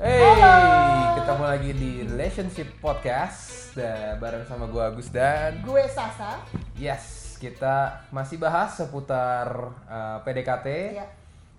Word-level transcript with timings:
Hey, 0.00 0.24
Halo. 0.24 1.20
ketemu 1.20 1.44
lagi 1.44 1.70
di 1.72 1.90
Relationship 2.02 2.68
Podcast 2.78 3.38
dan 3.72 4.16
bareng 4.16 4.42
sama 4.42 4.64
gue 4.66 4.80
Agus 4.80 5.08
dan 5.10 5.60
Gue 5.60 5.84
Sasa. 5.86 6.40
yes 6.74 7.36
kita 7.36 8.00
masih 8.08 8.36
bahas 8.36 8.72
seputar 8.74 9.48
uh, 9.84 10.18
PDKT 10.20 10.66
Ya. 10.94 11.06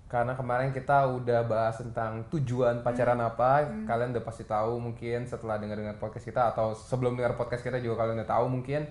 karena 0.06 0.34
kemarin 0.34 0.70
kita 0.70 1.06
udah 1.08 1.42
bahas 1.44 1.78
tentang 1.78 2.26
tujuan 2.30 2.82
pacaran 2.82 3.16
Hmm. 3.16 3.30
apa 3.30 3.52
kalian 3.86 4.10
udah 4.12 4.24
pasti 4.24 4.44
tahu 4.44 4.78
mungkin 4.80 5.24
setelah 5.24 5.56
dengar 5.56 5.78
dengar 5.78 5.96
podcast 5.96 6.26
kita 6.26 6.52
atau 6.52 6.74
sebelum 6.74 7.14
dengar 7.14 7.34
podcast 7.34 7.62
kita 7.62 7.78
juga 7.78 8.02
kalian 8.02 8.20
udah 8.20 8.30
tahu 8.32 8.46
mungkin 8.48 8.86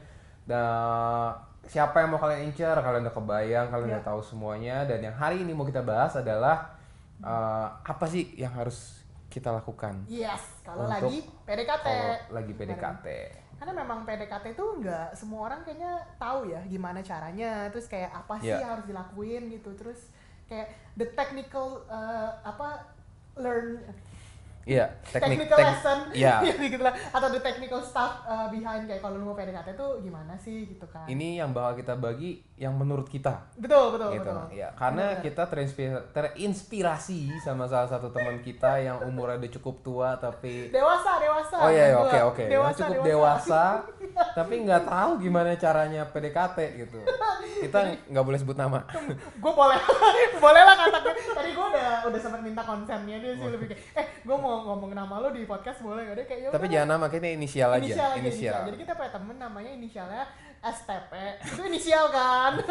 dan 0.46 1.34
siapa 1.62 2.00
yang 2.00 2.10
mau 2.10 2.18
kalian 2.18 2.48
incer 2.48 2.74
kalian 2.74 3.02
udah 3.02 3.14
kebayang 3.14 3.66
kalian 3.68 3.88
Ya. 3.88 3.94
udah 3.98 4.06
tahu 4.06 4.20
semuanya 4.20 4.86
dan 4.86 4.98
yang 5.00 5.12
hari 5.12 5.42
ini 5.42 5.50
mau 5.50 5.66
kita 5.66 5.82
bahas 5.82 6.14
adalah 6.14 6.70
uh, 7.20 7.66
apa 7.80 8.06
sih 8.06 8.30
yang 8.34 8.50
harus 8.50 8.99
kita 9.30 9.54
lakukan 9.54 9.94
Yes, 10.10 10.42
kalau 10.66 10.90
lagi 10.90 11.22
PDKT. 11.46 11.86
kalau 11.86 12.34
lagi 12.34 12.52
PDKT. 12.52 13.06
Karena 13.62 13.72
memang 13.76 14.02
PDKT 14.02 14.58
itu 14.58 14.64
nggak 14.82 15.14
semua 15.14 15.46
orang 15.46 15.62
kayaknya 15.62 16.02
tahu 16.18 16.50
ya 16.50 16.60
gimana 16.66 16.98
caranya, 17.00 17.70
terus 17.70 17.86
kayak 17.86 18.10
apa 18.10 18.42
sih 18.42 18.50
yang 18.50 18.74
harus 18.74 18.86
dilakuin 18.90 19.52
gitu, 19.54 19.70
terus 19.78 20.10
kayak 20.50 20.74
the 20.98 21.06
technical 21.14 21.86
uh, 21.86 22.34
apa 22.42 22.90
learn 23.38 23.78
Iya, 24.62 24.92
teknik 25.02 25.48
technical 25.48 25.56
tek- 25.56 25.68
lesson 25.72 25.98
Iya. 26.12 26.34
gitu 26.68 26.78
lah 26.78 26.92
atau 26.92 27.28
the 27.28 27.40
technical 27.40 27.80
stuff 27.80 28.22
uh, 28.22 28.46
behind 28.46 28.84
kayak 28.84 29.00
kalau 29.00 29.16
lu 29.16 29.24
mau 29.24 29.34
PDKT 29.34 29.72
itu 29.72 29.86
gimana 30.00 30.36
sih 30.36 30.68
gitu 30.68 30.84
kan. 30.86 31.04
Ini 31.04 31.40
yang 31.40 31.50
bakal 31.50 31.80
kita 31.80 31.96
bagi 31.96 32.44
yang 32.54 32.76
menurut 32.76 33.08
kita. 33.08 33.40
Betul, 33.56 33.96
betul, 33.96 34.12
gitu. 34.14 34.28
betul. 34.28 34.52
Ya, 34.52 34.68
karena 34.74 35.16
Benar. 35.16 35.24
kita 35.24 35.42
terinspirasi, 35.46 36.04
terinspirasi 36.12 37.20
sama 37.40 37.64
salah 37.64 37.88
satu 37.88 38.10
teman 38.10 38.40
kita 38.40 38.76
yang 38.78 39.00
umurnya 39.00 39.40
udah 39.40 39.52
cukup 39.54 39.76
tua 39.80 40.08
tapi 40.14 40.68
Dewasa, 40.68 41.16
dewasa. 41.16 41.56
Oh 41.56 41.70
iya, 41.70 41.84
iya, 41.88 41.96
oke 41.96 42.18
oke. 42.26 42.44
Yang 42.44 42.52
Dewasa, 42.52 42.82
cukup 42.84 43.02
dewasa, 43.02 43.62
tapi 44.38 44.54
nggak 44.60 44.82
tahu 44.84 45.10
gimana 45.18 45.56
caranya 45.56 46.02
PDKT 46.04 46.58
gitu. 46.78 47.00
Kita 47.60 47.78
nggak 48.06 48.24
boleh 48.24 48.38
sebut 48.38 48.56
nama. 48.56 48.80
gue 49.14 49.52
boleh 49.52 49.78
boleh 50.44 50.62
lah 50.62 50.74
katakan 50.74 51.12
tadi 51.12 51.50
gue 51.50 51.66
udah 51.66 51.90
udah 52.02 52.18
sempat 52.18 52.40
minta 52.40 52.60
konsennya 52.60 53.16
dia 53.16 53.32
sih 53.32 53.46
lebih 53.46 53.66
kayak 53.68 53.80
eh 53.94 54.06
gue 54.18 54.36
mau 54.36 54.64
ngomong 54.64 54.92
nama 54.92 55.14
lo 55.18 55.28
di 55.28 55.44
podcast 55.44 55.80
boleh 55.80 56.04
gak 56.04 56.16
deh 56.16 56.26
kayak 56.26 56.40
"Ya 56.40 56.48
Tapi 56.50 56.64
udah, 56.64 56.72
jangan 56.74 56.88
nama 56.90 57.06
kita 57.06 57.26
inisial 57.28 57.70
aja. 57.70 57.80
inisial 57.80 57.96
aja 58.06 58.16
Inisial. 58.16 58.22
inisial. 58.22 58.60
jadi 58.66 58.76
kita 58.78 58.92
punya 58.94 59.10
temen 59.10 59.36
namanya 59.36 59.70
inisialnya 59.70 60.22
STP 60.60 61.12
itu 61.42 61.62
inisial 61.64 62.04
kan 62.08 62.52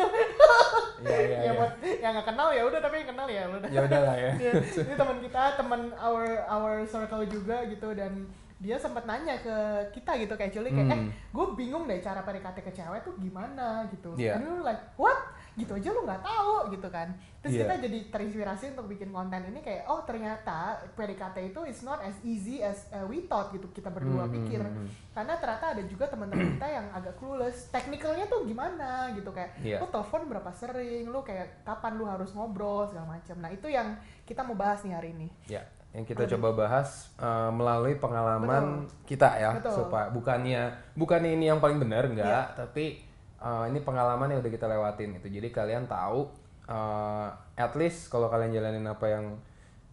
Iya 1.00 1.18
iya. 1.18 1.38
ya 1.38 1.42
iya. 1.42 1.52
buat 1.54 1.72
yang 1.80 2.12
nggak 2.12 2.28
kenal 2.28 2.50
ya 2.50 2.62
udah 2.62 2.80
tapi 2.80 2.96
yang 2.98 3.10
kenal 3.10 3.28
ya 3.28 3.44
udah 3.48 3.70
Ya 3.70 3.82
udahlah 3.82 4.16
ya. 4.16 4.32
Iya, 4.42 4.52
ini 4.62 4.94
teman 4.96 5.18
kita 5.20 5.44
teman 5.56 5.82
our 5.96 6.24
our 6.46 6.74
circle 6.84 7.24
juga 7.24 7.66
gitu 7.66 7.90
dan 7.92 8.30
dia 8.60 8.76
sempat 8.76 9.04
nanya 9.04 9.36
ke 9.36 9.56
kita 9.92 10.20
gitu 10.20 10.36
kayak 10.36 10.52
Juli 10.52 10.70
kayak 10.70 10.88
eh 10.88 11.00
Hmm. 11.00 11.12
gue 11.32 11.46
bingung 11.56 11.84
deh 11.84 11.98
cara 11.98 12.20
PDKT 12.20 12.60
ke 12.60 12.72
cewek 12.74 13.02
tuh 13.02 13.16
gimana 13.16 13.88
gitu 13.88 14.12
Iya. 14.14 14.36
and 14.36 14.46
we 14.46 14.60
like 14.62 14.84
what 14.94 15.16
gitu 15.56 15.72
aja 15.74 15.90
lu 15.90 16.04
nggak 16.04 16.20
tahu 16.20 16.68
gitu 16.70 16.88
kan 16.88 17.08
terus 17.38 17.54
Iya. 17.54 17.62
kita 17.62 17.74
jadi 17.82 18.00
terinspirasi 18.10 18.66
untuk 18.74 18.88
bikin 18.88 19.10
konten 19.10 19.42
ini 19.46 19.60
kayak 19.60 19.84
oh 19.86 20.04
ternyata 20.04 20.76
PDKT 20.94 21.38
itu 21.50 21.62
is 21.66 21.80
not 21.82 22.00
as 22.00 22.20
easy 22.22 22.60
as 22.60 22.84
uh, 22.90 23.04
we 23.06 23.24
thought 23.24 23.48
gitu 23.50 23.68
kita 23.70 23.88
berdua 23.88 24.24
Hmm, 24.24 24.36
pikir 24.38 24.60
hmm, 24.60 24.76
hmm. 24.78 24.88
karena 25.10 25.34
ternyata 25.36 25.66
ada 25.74 25.84
juga 25.86 26.06
teman-teman 26.06 26.48
kita 26.54 26.68
yang 26.70 26.86
agak 26.92 27.16
clueless 27.16 27.68
teknikalnya 27.70 28.26
tuh 28.26 28.44
gimana 28.44 28.90
gitu 29.14 29.32
kayak 29.32 29.56
Iya. 29.58 29.80
lu 29.80 29.88
telepon 29.88 30.28
berapa 30.28 30.52
sering 30.52 31.08
lu 31.08 31.20
kayak 31.22 31.64
kapan 31.64 31.96
lu 31.96 32.04
harus 32.04 32.32
ngobrol 32.32 32.84
segala 32.86 33.16
macam 33.16 33.36
nah 33.38 33.48
itu 33.48 33.68
yang 33.68 33.96
kita 34.22 34.42
mau 34.42 34.54
bahas 34.54 34.82
nih 34.82 34.94
hari 34.94 35.10
ini 35.14 35.28
Ya, 35.50 35.64
yang 35.92 36.04
kita 36.04 36.24
Lebih- 36.24 36.34
coba 36.36 36.50
bahas 36.60 37.10
uh, 37.16 37.50
melalui 37.50 37.96
pengalaman 37.96 38.86
kita 39.04 39.26
ya, 39.36 39.58
Betul. 39.58 39.74
supaya 39.80 40.08
bukannya 40.08 40.62
bukannya 40.94 41.32
ini 41.34 41.46
yang 41.48 41.58
paling 41.58 41.78
benar 41.78 42.06
enggak, 42.06 42.26
Iya. 42.26 42.54
tapi 42.56 43.02
uh, 43.38 43.66
ini 43.66 43.80
pengalaman 43.80 44.30
yang 44.30 44.40
udah 44.40 44.50
kita 44.50 44.66
lewatin 44.66 45.18
gitu. 45.18 45.28
Jadi 45.32 45.50
kalian 45.50 45.86
tahu 45.86 46.30
uh, 46.66 47.28
at 47.56 47.74
least 47.74 48.08
kalau 48.08 48.28
kalian 48.28 48.52
jalanin 48.52 48.86
apa 48.86 49.06
yang 49.08 49.26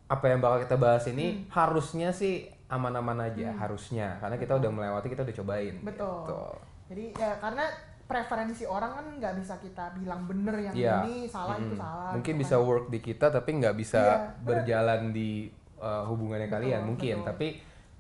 apa 0.07 0.25
yang 0.27 0.39
bakal 0.39 0.61
kita 0.61 0.77
bahas 0.77 1.05
ini 1.07 1.27
Hmm. 1.27 1.41
harusnya 1.51 2.11
sih 2.11 2.45
aman-aman 2.67 3.25
aja, 3.25 3.55
harusnya 3.55 4.19
karena 4.19 4.37
kita 4.37 4.53
udah 4.55 4.69
melewati, 4.69 5.07
kita 5.09 5.23
udah 5.23 5.37
cobain. 5.37 5.75
Betul. 5.81 6.19
gitu. 6.23 6.43
jadi 6.87 7.05
ya 7.17 7.33
karena 7.37 7.67
preferensi 8.05 8.63
orang 8.63 8.93
kan 8.93 9.07
nggak 9.13 9.35
bisa 9.37 9.59
kita 9.59 9.91
bilang 9.93 10.23
bener 10.25 10.55
yang 10.61 10.71
Iya. 10.73 11.03
ini 11.03 11.27
salah 11.27 11.59
itu 11.59 11.75
Mm-mm. 11.75 11.83
salah 11.83 12.11
Mungkin 12.15 12.33
gitu 12.33 12.43
bisa 12.45 12.55
kan. 12.55 12.63
work 12.63 12.87
di 12.87 12.99
kita 13.01 13.27
tapi 13.29 13.51
nggak 13.59 13.75
bisa 13.75 13.99
Iya. 13.99 14.19
berjalan 14.41 15.11
di 15.11 15.51
uh, 15.87 16.03
hubungannya 16.05 16.47
Betul, 16.47 16.59
kalian 16.59 16.81
mungkin. 16.85 17.17
betul. 17.17 17.29
Tapi 17.31 17.49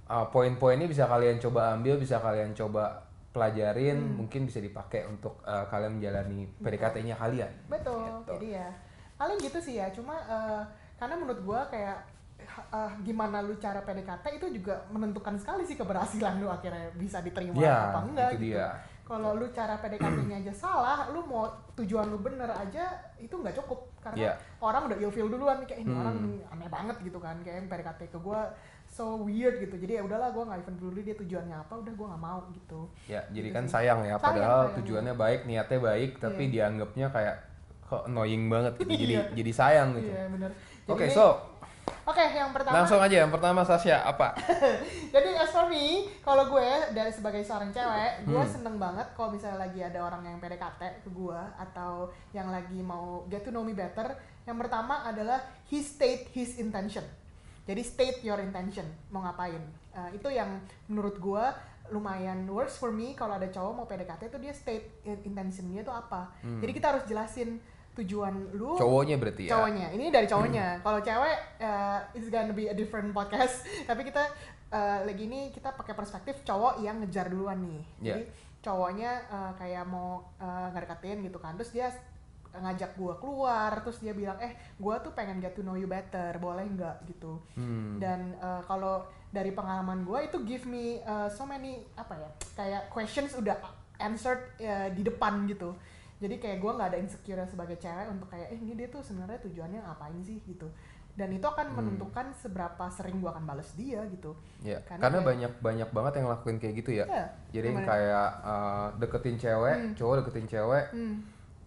uh, 0.06 0.26
poin-poinnya 0.26 0.84
bisa 0.84 1.06
kalian 1.06 1.38
coba 1.38 1.72
ambil, 1.72 1.94
bisa 1.96 2.18
kalian 2.18 2.50
coba 2.52 2.98
pelajarin, 3.30 3.94
Hmm. 3.96 4.14
mungkin 4.18 4.42
bisa 4.44 4.58
dipakai 4.58 5.04
untuk 5.04 5.38
uh, 5.42 5.64
kalian 5.66 5.96
menjalani 5.96 6.48
PDKT-nya 6.56 7.14
kalian. 7.14 7.52
betul 7.66 8.00
Gitu. 8.00 8.32
jadi 8.32 8.48
ya 8.56 8.68
paling 9.14 9.38
gitu 9.38 9.58
sih 9.58 9.74
ya 9.74 9.88
cuma 9.88 10.12
eh, 10.18 10.62
karena 10.94 11.16
menurut 11.16 11.40
gua 11.40 11.64
kayak 11.66 12.04
eh, 12.46 12.92
gimana 13.00 13.40
lu 13.40 13.56
cara 13.56 13.80
PDKT 13.80 14.24
itu 14.34 14.46
juga 14.54 14.84
menentukan 14.88 15.36
sekali 15.36 15.64
sih 15.64 15.72
keberhasilan 15.74 16.36
lu 16.36 16.48
akhirnya 16.48 16.92
bisa 16.94 17.20
diterima 17.20 17.56
Ya, 17.56 17.92
apa 17.92 18.00
enggak 18.04 18.28
itu 18.30 18.36
gitu 18.38 18.46
dia. 18.52 18.68
Kalau 19.06 19.32
lu 19.32 19.46
cara 19.48 19.78
PDKT-nya 19.78 20.42
aja 20.42 20.52
salah 20.52 21.06
lu 21.08 21.22
mau 21.22 21.46
tujuan 21.72 22.06
lu 22.06 22.18
bener 22.18 22.50
aja 22.50 22.90
itu 23.16 23.30
nggak 23.32 23.54
cukup 23.54 23.86
karena 24.00 24.18
Iya. 24.20 24.32
orang 24.58 24.82
udah 24.84 24.98
ilfeel 24.98 25.26
duluan 25.26 25.62
nih 25.62 25.68
kayak 25.68 25.80
ini 25.80 25.90
Hmm. 25.90 26.00
orang 26.00 26.16
aneh 26.48 26.68
banget 26.68 26.96
gitu 27.00 27.18
kan 27.18 27.38
kayak 27.40 27.64
PDKT 27.64 28.00
ke 28.08 28.18
gua 28.18 28.50
so 28.84 29.18
weird 29.20 29.58
gitu 29.58 29.74
jadi 29.76 29.98
ya 29.98 30.02
udahlah 30.02 30.30
gua 30.30 30.44
nggak 30.44 30.58
even 30.60 30.74
peduli 30.76 31.00
dia 31.02 31.14
tujuannya 31.14 31.56
apa 31.56 31.74
udah 31.76 31.92
gua 31.92 32.06
nggak 32.08 32.22
mau 32.24 32.40
gitu 32.50 32.80
Ya, 33.06 33.22
jadi 33.28 33.46
Gitu 33.46 33.54
kan 33.54 33.64
sih. 33.64 33.72
sayang 33.72 34.00
ya, 34.02 34.14
padahal 34.16 34.60
sayang. 34.64 34.76
tujuannya 34.76 35.14
baik, 35.14 35.40
niatnya 35.44 35.78
baik, 35.80 36.10
tapi 36.18 36.42
Iya. 36.44 36.52
dianggapnya 36.52 37.06
kayak 37.08 37.36
kok 37.80 38.02
annoying 38.04 38.50
banget 38.50 38.74
gitu. 38.76 38.90
Jadi 38.90 39.14
Iya. 39.14 39.22
jadi 39.32 39.52
sayang 39.52 39.88
gitu. 39.94 40.10
iya 40.10 40.26
bener 40.28 40.50
Oke, 40.86 41.02
Jadi- 41.02 41.14
so 41.14 41.34
oke 42.06 42.22
yang 42.22 42.54
pertama 42.54 42.74
langsung 42.78 43.02
aja 43.02 43.16
yang 43.20 43.32
pertama 43.34 43.60
Sasha 43.60 43.98
apa? 44.00 44.38
Jadi 45.14 45.30
as 45.34 45.50
for 45.50 45.66
me, 45.66 46.06
kalau 46.22 46.46
gue 46.48 46.68
dari 46.94 47.10
sebagai 47.10 47.42
seorang 47.42 47.70
cewek, 47.70 48.24
gue 48.24 48.38
Hmm. 48.38 48.46
seneng 48.48 48.78
banget 48.78 49.10
kalau 49.12 49.34
misalnya 49.34 49.66
lagi 49.66 49.82
ada 49.82 49.98
orang 50.00 50.22
yang 50.22 50.38
PDKT 50.38 51.02
ke 51.02 51.10
gue 51.10 51.40
atau 51.58 52.06
yang 52.30 52.48
lagi 52.48 52.78
mau 52.78 53.26
get 53.26 53.42
to 53.42 53.50
know 53.50 53.60
me 53.60 53.74
better. 53.74 54.14
Yang 54.46 54.56
pertama 54.62 55.02
adalah 55.02 55.42
he 55.66 55.82
state 55.82 56.30
his 56.30 56.56
intention. 56.56 57.02
Jadi 57.66 57.82
state 57.82 58.18
your 58.22 58.38
intention 58.38 58.86
mau 59.10 59.20
ngapain. 59.20 59.58
Eh, 59.90 60.14
itu 60.14 60.30
yang 60.30 60.62
menurut 60.86 61.18
gue 61.18 61.44
lumayan 61.86 62.46
works 62.46 62.78
for 62.78 62.90
me 62.90 63.14
kalau 63.14 63.34
ada 63.34 63.46
cowok 63.46 63.72
mau 63.72 63.86
PDKT 63.86 64.26
itu 64.26 64.38
dia 64.38 64.54
state 64.54 65.02
intentionnya 65.22 65.82
itu 65.82 65.90
apa. 65.90 66.30
Hmm. 66.42 66.58
Jadi 66.58 66.70
kita 66.72 66.86
harus 66.94 67.04
jelasin 67.06 67.58
tujuan 67.96 68.34
lu. 68.52 68.76
Cowoknya 68.76 69.16
berarti 69.16 69.48
ya. 69.48 69.56
cowoknya. 69.56 69.86
Ini 69.96 70.04
dari 70.12 70.26
cowoknya. 70.28 70.66
Kalau 70.84 71.00
cewek 71.00 71.36
uh, 71.64 72.00
it's 72.12 72.28
gonna 72.28 72.52
be 72.52 72.68
a 72.68 72.76
different 72.76 73.10
podcast. 73.16 73.64
Tapi 73.88 74.04
kita 74.04 74.28
uh, 74.70 74.98
lagi 75.08 75.24
ini 75.24 75.48
kita 75.48 75.72
pakai 75.72 75.96
perspektif 75.96 76.44
cowok 76.44 76.84
yang 76.84 77.00
ngejar 77.00 77.32
duluan 77.32 77.64
nih. 77.64 77.82
Yeah. 78.00 78.04
jadi 78.04 78.22
cowoknya 78.60 79.10
uh, 79.30 79.52
kayak 79.56 79.84
mau 79.88 80.26
uh, 80.36 80.68
ngedeketin 80.76 81.24
gitu 81.24 81.40
kan. 81.40 81.56
Terus 81.56 81.72
dia 81.72 81.88
ngajak 82.56 82.96
gua 83.00 83.16
keluar. 83.16 83.72
Terus 83.80 83.98
dia 84.04 84.12
bilang 84.12 84.36
eh 84.44 84.52
gua 84.76 85.00
tuh 85.00 85.16
pengen 85.16 85.40
get 85.40 85.56
to 85.56 85.64
know 85.64 85.74
you 85.74 85.88
better. 85.88 86.36
Boleh 86.36 86.68
nggak? 86.68 87.08
Gitu. 87.08 87.40
Hmm. 87.56 87.96
dan 87.96 88.36
uh, 88.44 88.60
kalau 88.68 89.08
dari 89.32 89.52
pengalaman 89.52 90.04
gua 90.04 90.24
itu 90.24 90.36
give 90.44 90.68
me 90.68 91.00
uh, 91.04 91.28
so 91.32 91.48
many 91.48 91.80
apa 91.96 92.14
ya 92.16 92.30
kayak 92.56 92.82
questions 92.92 93.32
udah 93.36 93.56
answered 94.00 94.52
uh, 94.60 94.88
di 94.92 95.00
depan 95.04 95.48
gitu 95.48 95.72
jadi 96.16 96.34
kayak 96.36 96.58
gua 96.58 96.72
nggak 96.74 96.88
ada 96.90 96.98
insecure 96.98 97.44
sebagai 97.44 97.76
cewek 97.76 98.06
untuk 98.08 98.26
kayak 98.26 98.48
eh 98.48 98.56
ini 98.56 98.72
dia 98.74 98.88
tuh 98.88 99.00
sebenarnya 99.00 99.36
tujuannya 99.38 99.80
ngapain 99.80 100.20
sih 100.20 100.40
gitu 100.42 100.68
dan 101.12 101.28
itu 101.30 101.42
akan 101.42 101.66
Hmm. 101.66 101.76
menentukan 101.78 102.28
seberapa 102.32 102.84
sering 102.88 103.18
gua 103.18 103.32
akan 103.32 103.44
bales 103.46 103.72
dia 103.72 104.04
gitu 104.06 104.36
Ya, 104.60 104.80
Karena 104.82 105.00
karena, 105.02 105.18
kayak- 105.18 105.26
banyak 105.26 105.52
banyak 105.60 105.88
banget 105.90 106.12
yang 106.14 106.24
ngelakuin 106.26 106.56
kayak 106.58 106.74
gitu 106.76 106.90
ya. 106.92 107.04
ya 107.04 107.24
Jadi 107.50 107.66
yang 107.70 107.84
kayak 107.84 108.28
uh, 108.42 108.88
deketin 108.96 109.36
cewek, 109.36 109.76
Hmm. 109.76 109.92
cowok 109.94 110.14
deketin 110.20 110.46
cewek, 110.46 110.84
hmm, 110.90 111.16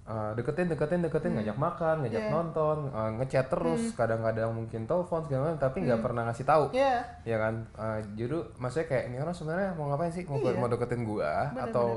uh, 0.05 0.31
deketin 0.33 0.67
deketin 0.67 0.99
deketin 0.99 1.29
Hmm. 1.29 1.37
ngajak 1.39 1.57
makan, 1.57 1.95
ngajak 2.03 2.23
Yeah. 2.23 2.31
nonton, 2.31 2.77
uh, 2.91 3.11
ngechat 3.15 3.45
terus, 3.47 3.81
Hmm. 3.83 3.95
kadang-kadang 3.95 4.49
mungkin 4.51 4.81
telepon 4.83 5.21
segala 5.23 5.41
macam, 5.47 5.59
tapi 5.59 5.77
nggak 5.81 5.95
Hmm. 5.95 6.05
pernah 6.05 6.21
ngasih 6.25 6.45
tahu. 6.45 6.63
ya 6.71 6.93
Ya 7.23 7.37
kan, 7.39 7.53
uh, 7.73 7.99
jadi 8.13 8.35
maksudnya 8.55 8.87
kayak 8.87 9.03
ini 9.07 9.17
orang 9.17 9.33
sebenarnya 9.33 9.69
mau 9.73 9.85
ngapain 9.87 10.11
sih? 10.11 10.25
Mau, 10.25 10.37
Iya. 10.37 10.53
mau 10.55 10.67
deketin 10.67 11.01
gua 11.03 11.49
Bener, 11.51 11.69
atau 11.69 11.87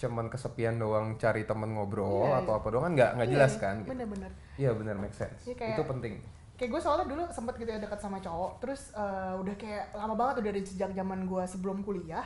cuman 0.00 0.26
kesepian 0.26 0.74
doang 0.74 1.14
cari 1.14 1.44
temen 1.44 1.70
ngobrol 1.70 2.24
Iya, 2.24 2.40
atau 2.40 2.52
apa 2.54 2.66
doang 2.66 2.84
kan 2.86 2.92
nggak 2.94 3.10
nggak 3.14 3.28
Iya, 3.28 3.34
jelas 3.36 3.52
kan? 3.56 3.74
gitu. 3.78 3.90
bener-bener 3.90 4.30
Iya 4.56 4.70
bener 4.72 4.96
make 4.96 5.12
sense. 5.12 5.44
Iya, 5.44 5.54
kayak- 5.54 5.76
Itu 5.76 5.84
penting. 5.86 6.14
kayak 6.54 6.70
gue 6.70 6.80
soalnya 6.82 7.06
dulu 7.06 7.22
sempet 7.26 7.56
gitu 7.56 7.68
ya 7.68 7.78
dekat 7.78 7.96
sama 7.98 8.16
cowok 8.18 8.58
terus 8.58 8.92
eh, 8.92 9.32
udah 9.34 9.54
kayak 9.54 9.92
lama 9.92 10.12
banget 10.14 10.34
udah 10.38 10.50
dari 10.50 10.60
sejak 10.62 10.90
zaman 10.90 11.24
gue 11.24 11.42
sebelum 11.46 11.80
kuliah 11.80 12.24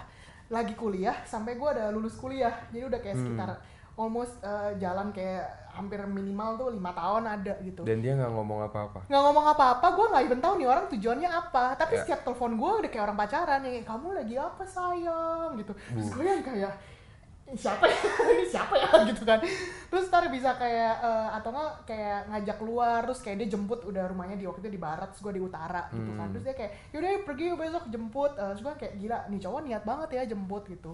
lagi 0.48 0.74
kuliah 0.74 1.14
sampai 1.24 1.54
gue 1.54 1.68
udah 1.68 1.90
lulus 1.90 2.14
kuliah 2.14 2.50
jadi 2.68 2.84
udah 2.84 2.98
kayak 2.98 3.14
Hmm. 3.14 3.26
sekitar 3.28 3.50
almost 3.94 4.34
eh, 4.40 4.74
jalan 4.76 5.10
kayak 5.10 5.46
hampir 5.70 5.98
minimal 6.04 6.54
tuh 6.56 6.68
lima 6.68 6.90
tahun 6.92 7.26
ada 7.28 7.54
gitu 7.60 7.82
Dan 7.82 7.98
dia 7.98 8.12
nggak 8.12 8.26
ngomong 8.28 8.60
apa-apa. 8.64 9.00
nggak 9.04 9.22
ngomong 9.24 9.46
apa-apa 9.48 9.86
gue 9.88 10.06
nggak 10.08 10.24
even 10.24 10.40
tahu 10.40 10.54
nih 10.56 10.68
orang 10.68 10.86
tujuannya 10.88 11.30
apa 11.30 11.64
tapi 11.76 11.92
Ya. 11.92 12.00
setiap 12.00 12.20
telepon 12.24 12.54
gue 12.54 12.70
udah 12.76 12.88
kayak 12.88 13.04
orang 13.04 13.14
pacaran 13.16 13.58
ya 13.60 13.70
kayak, 13.72 13.86
kamu 13.88 14.06
lagi 14.12 14.34
apa 14.36 14.62
sayang 14.64 15.50
gitu 15.56 15.72
terus 15.88 16.08
gue 16.12 16.24
yang 16.24 16.42
kayak 16.42 16.72
"Ini 16.74 16.94
siapa 17.52 17.85
ya? 17.85 17.99
Ini 18.32 18.44
siapa 18.49 18.75
ya? 18.75 18.88
Gitu 19.12 19.23
kan. 19.23 19.38
Terus 19.93 20.08
ntar 20.08 20.25
bisa 20.32 20.56
kayak 20.56 20.94
eh, 21.05 21.29
atau 21.37 21.52
nggak 21.52 21.73
kayak 21.85 22.20
ngajak 22.32 22.56
keluar 22.56 23.05
terus 23.05 23.20
kayak 23.20 23.44
dia 23.44 23.49
jemput 23.52 23.85
udah 23.85 24.08
rumahnya 24.08 24.41
di 24.41 24.49
waktu 24.49 24.64
itu 24.64 24.73
di 24.73 24.81
barat 24.81 25.12
terus 25.12 25.20
gue 25.20 25.37
di 25.37 25.43
utara 25.44 25.87
gitu 25.93 26.11
kan. 26.17 26.32
Terus 26.32 26.44
dia 26.49 26.55
kayak 26.56 26.73
yaudah 26.96 27.11
pergi 27.23 27.44
yuk 27.52 27.58
besok 27.61 27.85
jemput 27.93 28.32
Eh, 28.35 28.49
terus 28.56 28.62
gue 28.64 28.75
kayak 28.81 28.94
gila 28.96 29.19
nih 29.29 29.41
cowok 29.44 29.61
niat 29.69 29.82
banget 29.85 30.08
ya 30.17 30.23
jemput 30.32 30.64
gitu. 30.67 30.93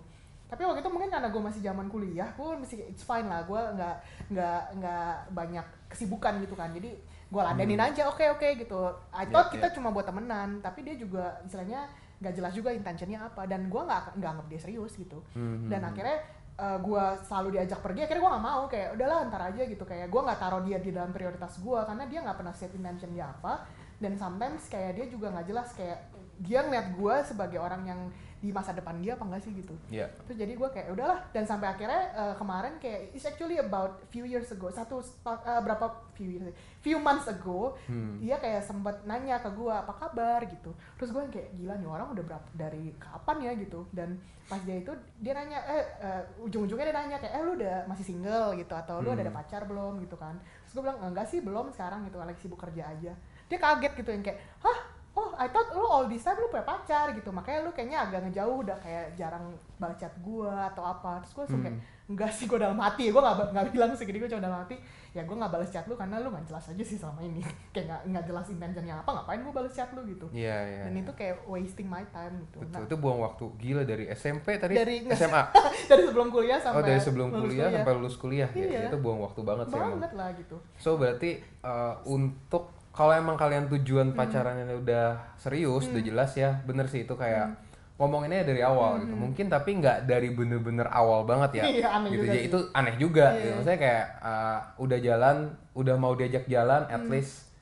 Tapi 0.51 0.67
waktu 0.67 0.83
itu 0.83 0.91
mungkin 0.91 1.11
karena 1.15 1.29
gue 1.31 1.43
masih 1.47 1.63
zaman 1.63 1.87
kuliah 1.87 2.29
gue 2.35 2.49
masih 2.59 2.83
it's 2.91 3.07
fine 3.07 3.31
lah 3.31 3.47
gue 3.47 3.61
nggak 3.79 3.97
nggak 4.35 4.61
nggak 4.83 5.13
banyak 5.31 5.67
kesibukan 5.87 6.43
gitu 6.43 6.59
kan. 6.59 6.75
Jadi 6.75 6.91
gue 7.31 7.43
ladenin 7.47 7.79
aja 7.79 8.11
oke 8.11 8.27
oke 8.35 8.49
gitu. 8.59 8.91
I 9.15 9.31
thought 9.31 9.55
Iya, 9.55 9.63
kita 9.63 9.67
cuma 9.79 9.95
buat 9.95 10.11
temenan 10.11 10.59
tapi 10.59 10.83
dia 10.83 10.99
juga 10.99 11.39
istilahnya 11.47 11.87
nggak 12.21 12.35
jelas 12.37 12.53
juga 12.53 12.69
intentionnya 12.75 13.17
apa 13.23 13.49
dan 13.49 13.71
gue 13.71 13.81
nggak 13.81 14.19
nggak 14.19 14.31
anggap 14.35 14.47
dia 14.51 14.61
serius 14.61 14.93
gitu. 14.99 15.23
Hmm, 15.33 15.71
dan 15.71 15.87
akhirnya 15.87 16.19
gue 16.61 17.05
selalu 17.25 17.49
diajak 17.57 17.81
pergi 17.81 18.05
akhirnya 18.05 18.21
gue 18.21 18.33
nggak 18.37 18.47
mau 18.47 18.63
kayak 18.69 18.89
udahlah 18.99 19.19
ntar 19.33 19.43
aja 19.49 19.63
gitu. 19.65 19.85
Kayak 19.89 20.13
gue 20.13 20.21
nggak 20.21 20.41
taruh 20.41 20.63
dia 20.65 20.79
di 20.79 20.91
dalam 20.93 21.11
prioritas 21.11 21.57
gue 21.57 21.81
karena 21.89 22.05
dia 22.05 22.21
nggak 22.21 22.37
pernah 22.37 22.55
set 22.55 22.73
intention 22.77 23.11
dia 23.17 23.33
apa. 23.33 23.65
Dan 24.01 24.17
sometimes 24.17 24.65
kayak 24.69 24.97
dia 24.97 25.07
juga 25.13 25.33
nggak 25.33 25.47
jelas 25.49 25.69
kayak 25.77 25.99
dia 26.41 26.65
ngeliat 26.65 26.97
gue 26.97 27.15
sebagai 27.25 27.61
orang 27.61 27.85
yang 27.85 28.01
di 28.41 28.49
masa 28.51 28.73
depan 28.73 28.97
dia 28.99 29.13
apa 29.13 29.23
enggak 29.23 29.45
sih 29.45 29.53
gitu. 29.53 29.77
Iya. 29.87 30.09
terus 30.25 30.37
jadi 30.37 30.53
gue 30.53 30.69
kayak 30.71 30.89
udahlah. 30.91 31.21
Dan 31.29 31.45
sampai 31.45 31.69
akhirnya 31.69 32.01
eh, 32.11 32.35
kemarin 32.35 32.73
kayak 32.77 33.13
it's 33.13 33.23
actually 33.23 33.57
about 33.57 34.01
few 34.09 34.25
years 34.25 34.49
ago 34.49 34.69
satu 34.69 34.99
eh, 34.99 35.61
berapa 35.61 35.87
few 36.17 36.41
years 36.41 36.49
few 36.81 36.97
months 36.97 37.29
ago 37.29 37.77
Hmm. 37.85 38.17
dia 38.17 38.37
kayak 38.37 38.61
sempet 38.61 39.05
nanya 39.05 39.37
ke 39.39 39.51
gue 39.51 39.69
apa 39.69 39.93
kabar? 39.93 40.41
Gitu. 40.43 40.73
Terus 40.97 41.11
gue 41.11 41.23
kayak 41.29 41.53
gila 41.53 41.75
nih 41.77 41.89
orang 41.91 42.09
udah 42.11 42.25
berapa 42.27 42.49
dari 42.51 42.97
kapan 42.97 43.37
ya? 43.41 43.53
Gitu. 43.55 43.81
Dan 43.93 44.17
pas 44.49 44.59
dia 44.61 44.81
itu 44.81 44.91
dia 45.17 45.33
nanya 45.33 45.61
eh 45.63 45.85
eh, 46.01 46.23
ujung-ujungnya 46.41 46.89
dia 46.89 46.97
nanya 46.97 47.17
kayak 47.21 47.35
eh 47.37 47.43
lu 47.45 47.53
udah 47.55 47.85
masih 47.85 48.05
single? 48.07 48.57
Gitu 48.57 48.73
atau 48.73 48.99
lu 48.99 49.13
udah 49.13 49.21
ada 49.21 49.29
Hmm. 49.29 49.37
pacar 49.37 49.63
belum? 49.65 50.01
Gitu 50.01 50.17
kan. 50.17 50.41
Terus 50.65 50.73
gue 50.75 50.83
bilang 50.83 50.99
enggak 51.03 51.29
sih 51.29 51.45
belum 51.45 51.69
sekarang 51.71 52.09
gitu 52.09 52.17
lagi 52.17 52.41
sibuk 52.41 52.57
kerja 52.57 52.89
aja. 52.89 53.13
Dia 53.47 53.59
kaget 53.59 53.93
gitu 53.99 54.11
yang 54.11 54.25
kayak 54.25 54.41
hah 54.65 54.79
oh 55.21 55.37
I 55.37 55.53
thought 55.53 55.69
lu 55.77 55.85
all 55.85 56.09
this 56.09 56.25
time 56.25 56.41
lu 56.41 56.49
punya 56.49 56.65
pacar 56.65 57.13
gitu. 57.13 57.29
Makanya 57.29 57.69
lu 57.69 57.71
kayaknya 57.71 58.09
agak 58.09 58.21
ngejauh 58.25 58.57
udah 58.65 58.77
kayak 58.81 59.13
jarang 59.13 59.53
balas 59.77 59.97
chat 59.97 60.13
gua 60.25 60.73
atau 60.73 60.81
apa. 60.81 61.21
Terus 61.21 61.33
gue 61.37 61.43
langsung 61.45 61.61
kayak 61.61 61.77
enggak 62.11 62.31
sih 62.33 62.49
gue 62.49 62.59
dalam 62.59 62.81
hati. 62.81 63.13
Gue 63.13 63.21
nggak 63.21 63.53
nggak 63.53 63.67
bilang 63.71 63.91
sih 63.93 64.09
gini 64.09 64.17
gue 64.17 64.31
cuma 64.33 64.41
dalam 64.41 64.65
hati. 64.65 64.81
Ya 65.11 65.27
gue 65.27 65.37
nggak 65.37 65.53
balas 65.53 65.69
chat 65.69 65.85
lu 65.85 65.95
karena 65.95 66.17
lu 66.19 66.33
nggak 66.33 66.47
jelas 66.49 66.65
aja 66.73 66.85
sih 66.85 66.97
selama 66.97 67.21
ini. 67.21 67.45
Kayak 67.77 67.85
nggak 67.87 68.01
nggak 68.09 68.25
jelas 68.25 68.47
intentionnya 68.49 68.95
apa 68.97 69.11
ngapain 69.13 69.41
gue 69.45 69.53
balas 69.53 69.73
chat 69.77 69.89
lu 69.93 70.01
gitu. 70.09 70.27
Iya, 70.33 70.57
iya. 70.65 70.83
dan 70.89 70.95
itu 70.97 71.13
kayak 71.13 71.37
wasting 71.45 71.89
my 71.91 72.05
time 72.09 72.35
gitu. 72.49 72.65
Betul, 72.65 72.73
Nah, 72.73 72.81
itu 72.89 72.97
buang 72.97 73.19
waktu 73.21 73.45
gila 73.61 73.83
dari 73.85 74.05
SMP 74.11 74.57
tadi? 74.57 74.75
Dari- 74.75 75.05
SMA. 75.13 75.43
dari 75.91 76.03
sebelum 76.09 76.29
kuliah 76.33 76.59
sampai 76.59 76.81
oh, 76.81 76.85
dari 76.87 77.01
sebelum 77.03 77.29
lulus 77.31 77.43
kuliah, 77.53 77.69
sampai 77.71 77.93
lulus 77.99 78.17
kuliah. 78.17 78.51
Ya, 78.57 78.67
Iya. 78.67 78.81
itu 78.91 78.99
buang 78.99 79.21
waktu 79.21 79.41
banget 79.43 79.67
sih 79.71 79.79
emang. 79.79 79.93
banget 79.99 80.13
lah 80.15 80.29
gitu. 80.35 80.57
So 80.79 80.95
berarti 80.97 81.31
uh, 81.63 81.95
untuk 82.07 82.80
kalau 82.91 83.13
emang 83.13 83.35
kalian 83.35 83.65
Hmm. 83.65 83.75
tujuan 83.77 84.09
pacarannya 84.13 84.75
udah 84.77 85.07
serius, 85.37 85.87
udah 85.87 86.03
jelas 86.03 86.31
ya, 86.35 86.59
bener 86.63 86.85
sih 86.85 87.03
itu 87.03 87.15
kayak 87.15 87.55
ngomonginnya 87.97 88.43
dari 88.43 88.61
awal 88.61 88.99
gitu. 88.99 89.13
Mungkin 89.13 89.47
tapi 89.47 89.77
nggak 89.77 90.05
dari 90.05 90.33
bener-bener 90.33 90.89
awal 90.89 91.23
banget 91.23 91.61
ya. 91.61 91.65
Hmm. 91.65 91.77
Iya, 91.77 91.89
aneh 91.91 92.09
gitu. 92.09 92.17
juga 92.17 92.27
Jadi 92.27 92.39
sih. 92.39 92.49
itu 92.49 92.59
aneh 92.73 92.95
juga. 92.97 93.27
Iya. 93.29 93.39
Gitu. 93.39 93.53
Maksudnya 93.55 93.79
kayak 93.79 94.05
uh, 94.21 94.59
udah 94.79 94.99
jalan, 94.99 95.37
udah 95.73 95.95
mau 95.97 96.13
diajak 96.15 96.45
jalan, 96.47 96.83
at 96.87 96.99
Hmm. 96.99 97.13
least 97.13 97.53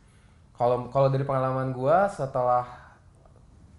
kalau 0.55 0.89
kalau 0.89 1.09
dari 1.09 1.23
pengalaman 1.23 1.71
gua 1.71 2.07
setelah 2.09 2.65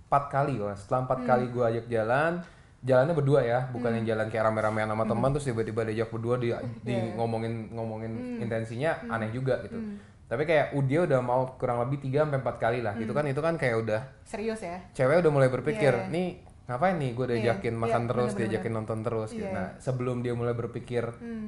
empat 0.06 0.24
kali 0.30 0.56
lah, 0.58 0.76
setelah 0.76 1.00
Hmm. 1.00 1.08
empat 1.08 1.20
kali 1.24 1.46
gua 1.48 1.66
ajak 1.68 1.86
jalan, 1.88 2.32
jalannya 2.80 3.14
berdua 3.14 3.40
ya, 3.42 3.60
bukan 3.70 3.92
yang 3.94 4.06
jalan 4.08 4.28
kayak 4.28 4.44
rame-ramean 4.46 4.88
sama 4.88 5.04
teman 5.04 5.30
terus 5.32 5.46
tiba-tiba 5.46 5.82
diajak 5.84 6.10
berdua 6.10 6.36
di, 6.36 6.50
di 6.82 6.94
Iya. 6.94 7.16
ngomongin 7.16 7.54
ngomongin 7.72 8.12
intensinya 8.40 9.00
aneh 9.08 9.30
juga 9.30 9.60
gitu. 9.62 9.76
Hmm. 9.76 9.96
Tapi 10.30 10.44
kayak 10.46 10.66
uh, 10.72 10.84
dia 10.86 11.00
udah 11.04 11.20
mau 11.20 11.58
kurang 11.58 11.82
lebih 11.82 12.06
3 12.06 12.22
sampai 12.24 12.40
4 12.40 12.56
kali 12.56 12.80
lah. 12.80 12.94
Hmm. 12.94 13.02
Gitu 13.02 13.12
kan 13.12 13.26
itu 13.26 13.42
kan 13.42 13.54
kayak 13.58 13.76
udah 13.82 14.02
serius 14.22 14.62
ya 14.62 14.78
cewek 14.94 15.20
udah 15.20 15.32
mulai 15.34 15.50
berpikir, 15.50 15.90
Iya. 15.90 16.08
nih 16.08 16.28
ngapain 16.70 16.96
nih 16.96 17.12
gue 17.12 17.26
Iya, 17.26 17.32
diajakin 17.34 17.74
iya, 17.74 17.82
makan 17.82 18.04
terus, 18.06 18.16
bener-bener. 18.30 18.42
diajakin 18.46 18.72
nonton 18.72 19.00
terus 19.02 19.30
gitu. 19.32 19.42
Iya. 19.44 19.58
Nah, 19.58 19.68
sebelum 19.82 20.22
dia 20.22 20.38
mulai 20.38 20.54
berpikir 20.54 21.02
hmm. 21.10 21.48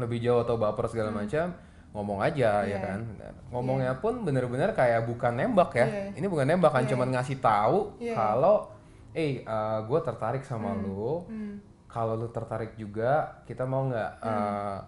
lebih 0.00 0.18
jauh 0.18 0.40
atau 0.40 0.56
baper 0.56 0.88
segala 0.88 1.12
macam, 1.12 1.52
ngomong 1.92 2.18
aja 2.18 2.64
ya 2.64 2.66
Iya. 2.66 2.78
kan. 2.80 3.00
Nah, 3.14 3.32
Ngomongnya 3.52 3.92
pun 4.00 4.24
bener-bener 4.24 4.72
kayak 4.72 5.04
bukan 5.04 5.36
nembak 5.36 5.76
ya. 5.76 5.84
Iya. 5.84 6.04
Ini 6.16 6.26
bukan 6.26 6.48
nembak 6.48 6.72
kan, 6.72 6.82
Iya. 6.82 6.96
cuman 6.96 7.08
ngasih 7.12 7.38
tahu 7.38 7.78
Iya. 8.00 8.16
kalau 8.16 8.72
eh 9.12 9.44
gue 9.84 10.00
tertarik 10.00 10.42
sama 10.42 10.72
lu. 10.72 11.28
Hmm. 11.28 11.60
Kalau 11.86 12.18
lu 12.18 12.26
tertarik 12.26 12.74
juga, 12.74 13.38
kita 13.44 13.62
mau 13.62 13.86
nggak 13.86 14.10
Hmm. 14.18 14.26
eh, 14.26 14.78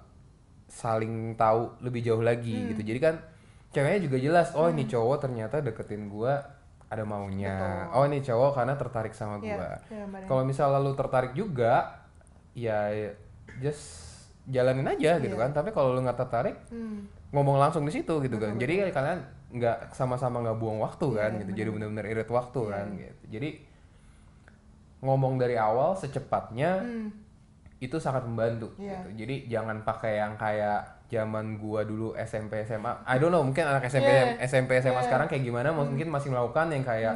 saling 0.77 1.33
tahu 1.35 1.73
lebih 1.81 2.05
jauh 2.05 2.21
lagi 2.21 2.53
Hmm. 2.53 2.69
gitu. 2.71 2.83
Jadi 2.85 3.01
kan 3.01 3.15
ceweknya 3.73 4.01
juga 4.05 4.17
jelas, 4.21 4.53
oh 4.53 4.69
ini 4.69 4.85
cowok 4.85 5.17
ternyata 5.19 5.65
deketin 5.65 6.07
gua 6.07 6.37
ada 6.87 7.03
maunya. 7.03 7.51
Betul. 7.51 7.97
Oh 7.97 8.05
ini 8.05 8.19
cowok 8.21 8.51
karena 8.55 8.75
tertarik 8.77 9.11
sama 9.11 9.41
Iya, 9.41 9.57
gua. 9.57 9.71
iya, 9.89 10.05
bener. 10.05 10.27
Kalau 10.29 10.43
misalnya 10.45 10.79
lu 10.79 10.93
tertarik 10.93 11.33
juga, 11.33 12.05
ya 12.53 12.93
just 13.57 14.07
jalanin 14.47 14.87
aja 14.87 15.17
gitu 15.19 15.33
Iya. 15.33 15.43
kan. 15.43 15.51
Tapi 15.51 15.73
kalau 15.73 15.97
lu 15.97 16.05
nggak 16.05 16.21
tertarik, 16.21 16.57
Hmm. 16.69 17.09
ngomong 17.33 17.57
langsung 17.57 17.83
di 17.83 17.91
situ 17.91 18.13
gitu 18.21 18.37
kan. 18.37 18.55
Jadi 18.55 18.87
kalian 18.87 19.19
nggak 19.49 19.91
sama-sama 19.91 20.39
nggak 20.41 20.57
buang 20.57 20.79
waktu 20.79 21.07
Iya, 21.07 21.17
kan 21.17 21.31
iya, 21.33 21.39
gitu. 21.41 21.51
Jadi 21.57 21.69
bener-bener 21.73 22.07
irit 22.07 22.29
waktu 22.29 22.61
Iya. 22.63 22.71
kan 22.71 22.87
gitu. 22.95 23.25
Jadi 23.33 23.51
ngomong 24.99 25.37
dari 25.37 25.57
awal 25.57 25.93
secepatnya 25.95 26.81
Hmm. 26.81 27.09
Itu 27.79 27.97
sangat 27.97 28.25
membantu 28.25 28.73
Iya. 28.77 29.05
gitu. 29.05 29.09
Jadi 29.21 29.35
jangan 29.47 29.83
pakai 29.83 30.17
yang 30.17 30.35
kayak 30.35 30.81
zaman 31.07 31.57
gua 31.57 31.83
dulu 31.83 32.17
SMP 32.17 32.63
SMA. 32.63 33.05
I 33.05 33.17
don't 33.17 33.29
know, 33.29 33.41
mungkin 33.41 33.63
anak 33.63 33.85
SMP 33.85 34.09
Iya. 34.09 34.41
SMP 34.43 34.81
SMA. 34.81 34.97
Hmm. 34.97 35.05
sekarang 35.05 35.27
kayak 35.27 35.43
gimana 35.43 35.69
mungkin 35.71 36.09
masih 36.09 36.31
melakukan 36.31 36.67
yang 36.69 36.83
kayak 36.83 37.15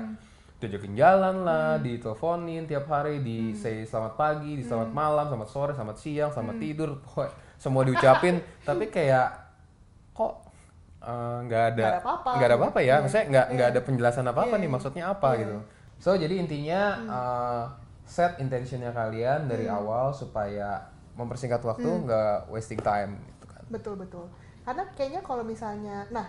diajakin 0.57 0.93
jalan 0.93 1.37
lah, 1.41 1.81
diteleponin 1.81 2.69
tiap 2.69 2.85
hari, 2.87 3.19
di 3.19 3.51
Hmm. 3.51 3.57
say 3.57 3.81
selamat 3.81 4.13
pagi, 4.15 4.53
di 4.55 4.63
selamat 4.63 4.91
malam, 4.91 5.25
selamat 5.27 5.49
sore, 5.49 5.73
selamat 5.73 5.97
siang, 5.97 6.29
selamat 6.29 6.57
tidur, 6.59 7.01
pokoknya 7.01 7.33
semua 7.57 7.83
diucapin, 7.83 8.37
tapi 8.69 8.85
kayak 8.87 9.33
kok 10.13 10.45
eh, 11.01 11.09
nggak 11.41 11.65
ada 11.67 11.81
Nggak 11.81 11.89
ada 11.91 12.03
apa-apa. 12.05 12.31
nggak 12.31 12.47
ada 12.47 12.57
apa-apa 12.57 12.79
ya, 12.79 12.87
Iya. 12.87 12.95
maksudnya 13.01 13.25
nggak 13.27 13.47
nggak 13.51 13.67
Iya. 13.67 13.73
ada 13.73 13.81
penjelasan 13.81 14.27
apa-apa 14.27 14.47
Iya, 14.51 14.61
nih 14.61 14.69
iya. 14.69 14.75
maksudnya 14.77 15.05
apa 15.09 15.29
Iya. 15.31 15.39
gitu. 15.41 15.57
So 15.97 16.11
jadi 16.15 16.35
intinya 16.37 16.81
eh, 17.09 17.63
set 18.11 18.37
intentionnya 18.37 18.91
kalian 18.91 19.47
dari 19.47 19.65
Hmm. 19.65 19.79
awal 19.79 20.11
supaya 20.11 20.83
mempersingkat 21.15 21.63
waktu 21.63 21.87
nggak 21.87 22.51
wasting 22.51 22.81
time 22.81 23.15
gitu 23.31 23.47
kan. 23.47 23.63
betul 23.69 23.95
betul 23.95 24.27
karena 24.61 24.83
kayaknya 24.91 25.21
kalau 25.21 25.41
misalnya 25.43 26.03
nah 26.11 26.27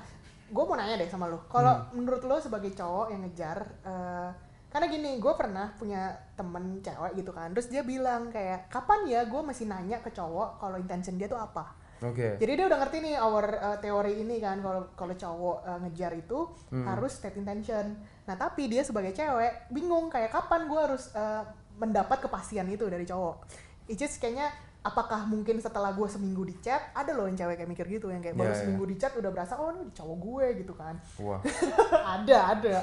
gue 0.48 0.64
mau 0.64 0.76
nanya 0.76 0.96
deh 0.96 1.08
sama 1.08 1.26
lo 1.26 1.42
kalau 1.48 1.74
menurut 1.92 2.22
lo 2.22 2.38
sebagai 2.38 2.70
cowok 2.72 3.10
yang 3.10 3.24
ngejar 3.24 3.58
eh, 3.82 4.30
karena 4.68 4.86
gini 4.88 5.18
gue 5.18 5.34
pernah 5.34 5.74
punya 5.74 6.12
temen 6.34 6.80
cewek 6.80 7.18
gitu 7.18 7.32
kan 7.32 7.50
terus 7.50 7.68
dia 7.68 7.82
bilang 7.82 8.30
kayak 8.30 8.68
kapan 8.68 9.04
ya 9.06 9.22
gue 9.24 9.42
masih 9.42 9.66
nanya 9.66 10.00
ke 10.00 10.12
cowok 10.12 10.60
kalau 10.60 10.76
intention 10.76 11.16
dia 11.16 11.26
tuh 11.26 11.36
apa 11.36 11.72
Oke. 12.02 12.36
jadi 12.36 12.52
dia 12.56 12.66
udah 12.66 12.80
ngerti 12.80 12.98
nih 13.00 13.16
our 13.16 13.46
uh, 13.54 13.78
teori 13.78 14.18
ini 14.18 14.38
kan 14.38 14.58
kalau 14.60 14.90
kalau 14.92 15.14
cowok 15.14 15.58
uh, 15.62 15.80
ngejar 15.82 16.12
itu 16.16 16.50
Hmm. 16.74 16.88
harus 16.88 17.14
state 17.14 17.38
intention. 17.38 17.94
Nah 18.26 18.36
tapi 18.36 18.66
dia 18.66 18.82
sebagai 18.82 19.12
cewek 19.12 19.70
bingung 19.70 20.10
kayak 20.10 20.32
kapan 20.32 20.66
gue 20.66 20.82
harus 20.82 21.14
uh, 21.14 21.46
mendapat 21.82 22.22
kepastian 22.22 22.70
itu 22.70 22.86
dari 22.86 23.04
cowok. 23.10 23.50
It's 23.90 23.98
just 23.98 24.22
kayaknya 24.22 24.54
apakah 24.82 25.30
mungkin 25.30 25.62
setelah 25.62 25.94
gue 25.94 26.10
seminggu 26.10 26.42
di 26.42 26.58
chat 26.58 26.90
ada 26.98 27.14
loh 27.14 27.30
yang 27.30 27.38
cewek 27.38 27.54
kayak 27.54 27.70
mikir 27.70 27.86
gitu 27.86 28.10
yang 28.10 28.20
kayak 28.20 28.34
baru 28.34 28.50
Iya, 28.50 28.58
iya. 28.58 28.62
seminggu 28.66 28.86
di 28.90 28.96
chat 28.98 29.14
udah 29.14 29.32
berasa 29.32 29.54
oh 29.62 29.70
ini 29.72 29.94
cowok 29.94 30.18
gue 30.18 30.46
gitu 30.66 30.74
kan. 30.74 30.96
Wah. 31.22 31.40
ada 32.18 32.38
ada 32.58 32.76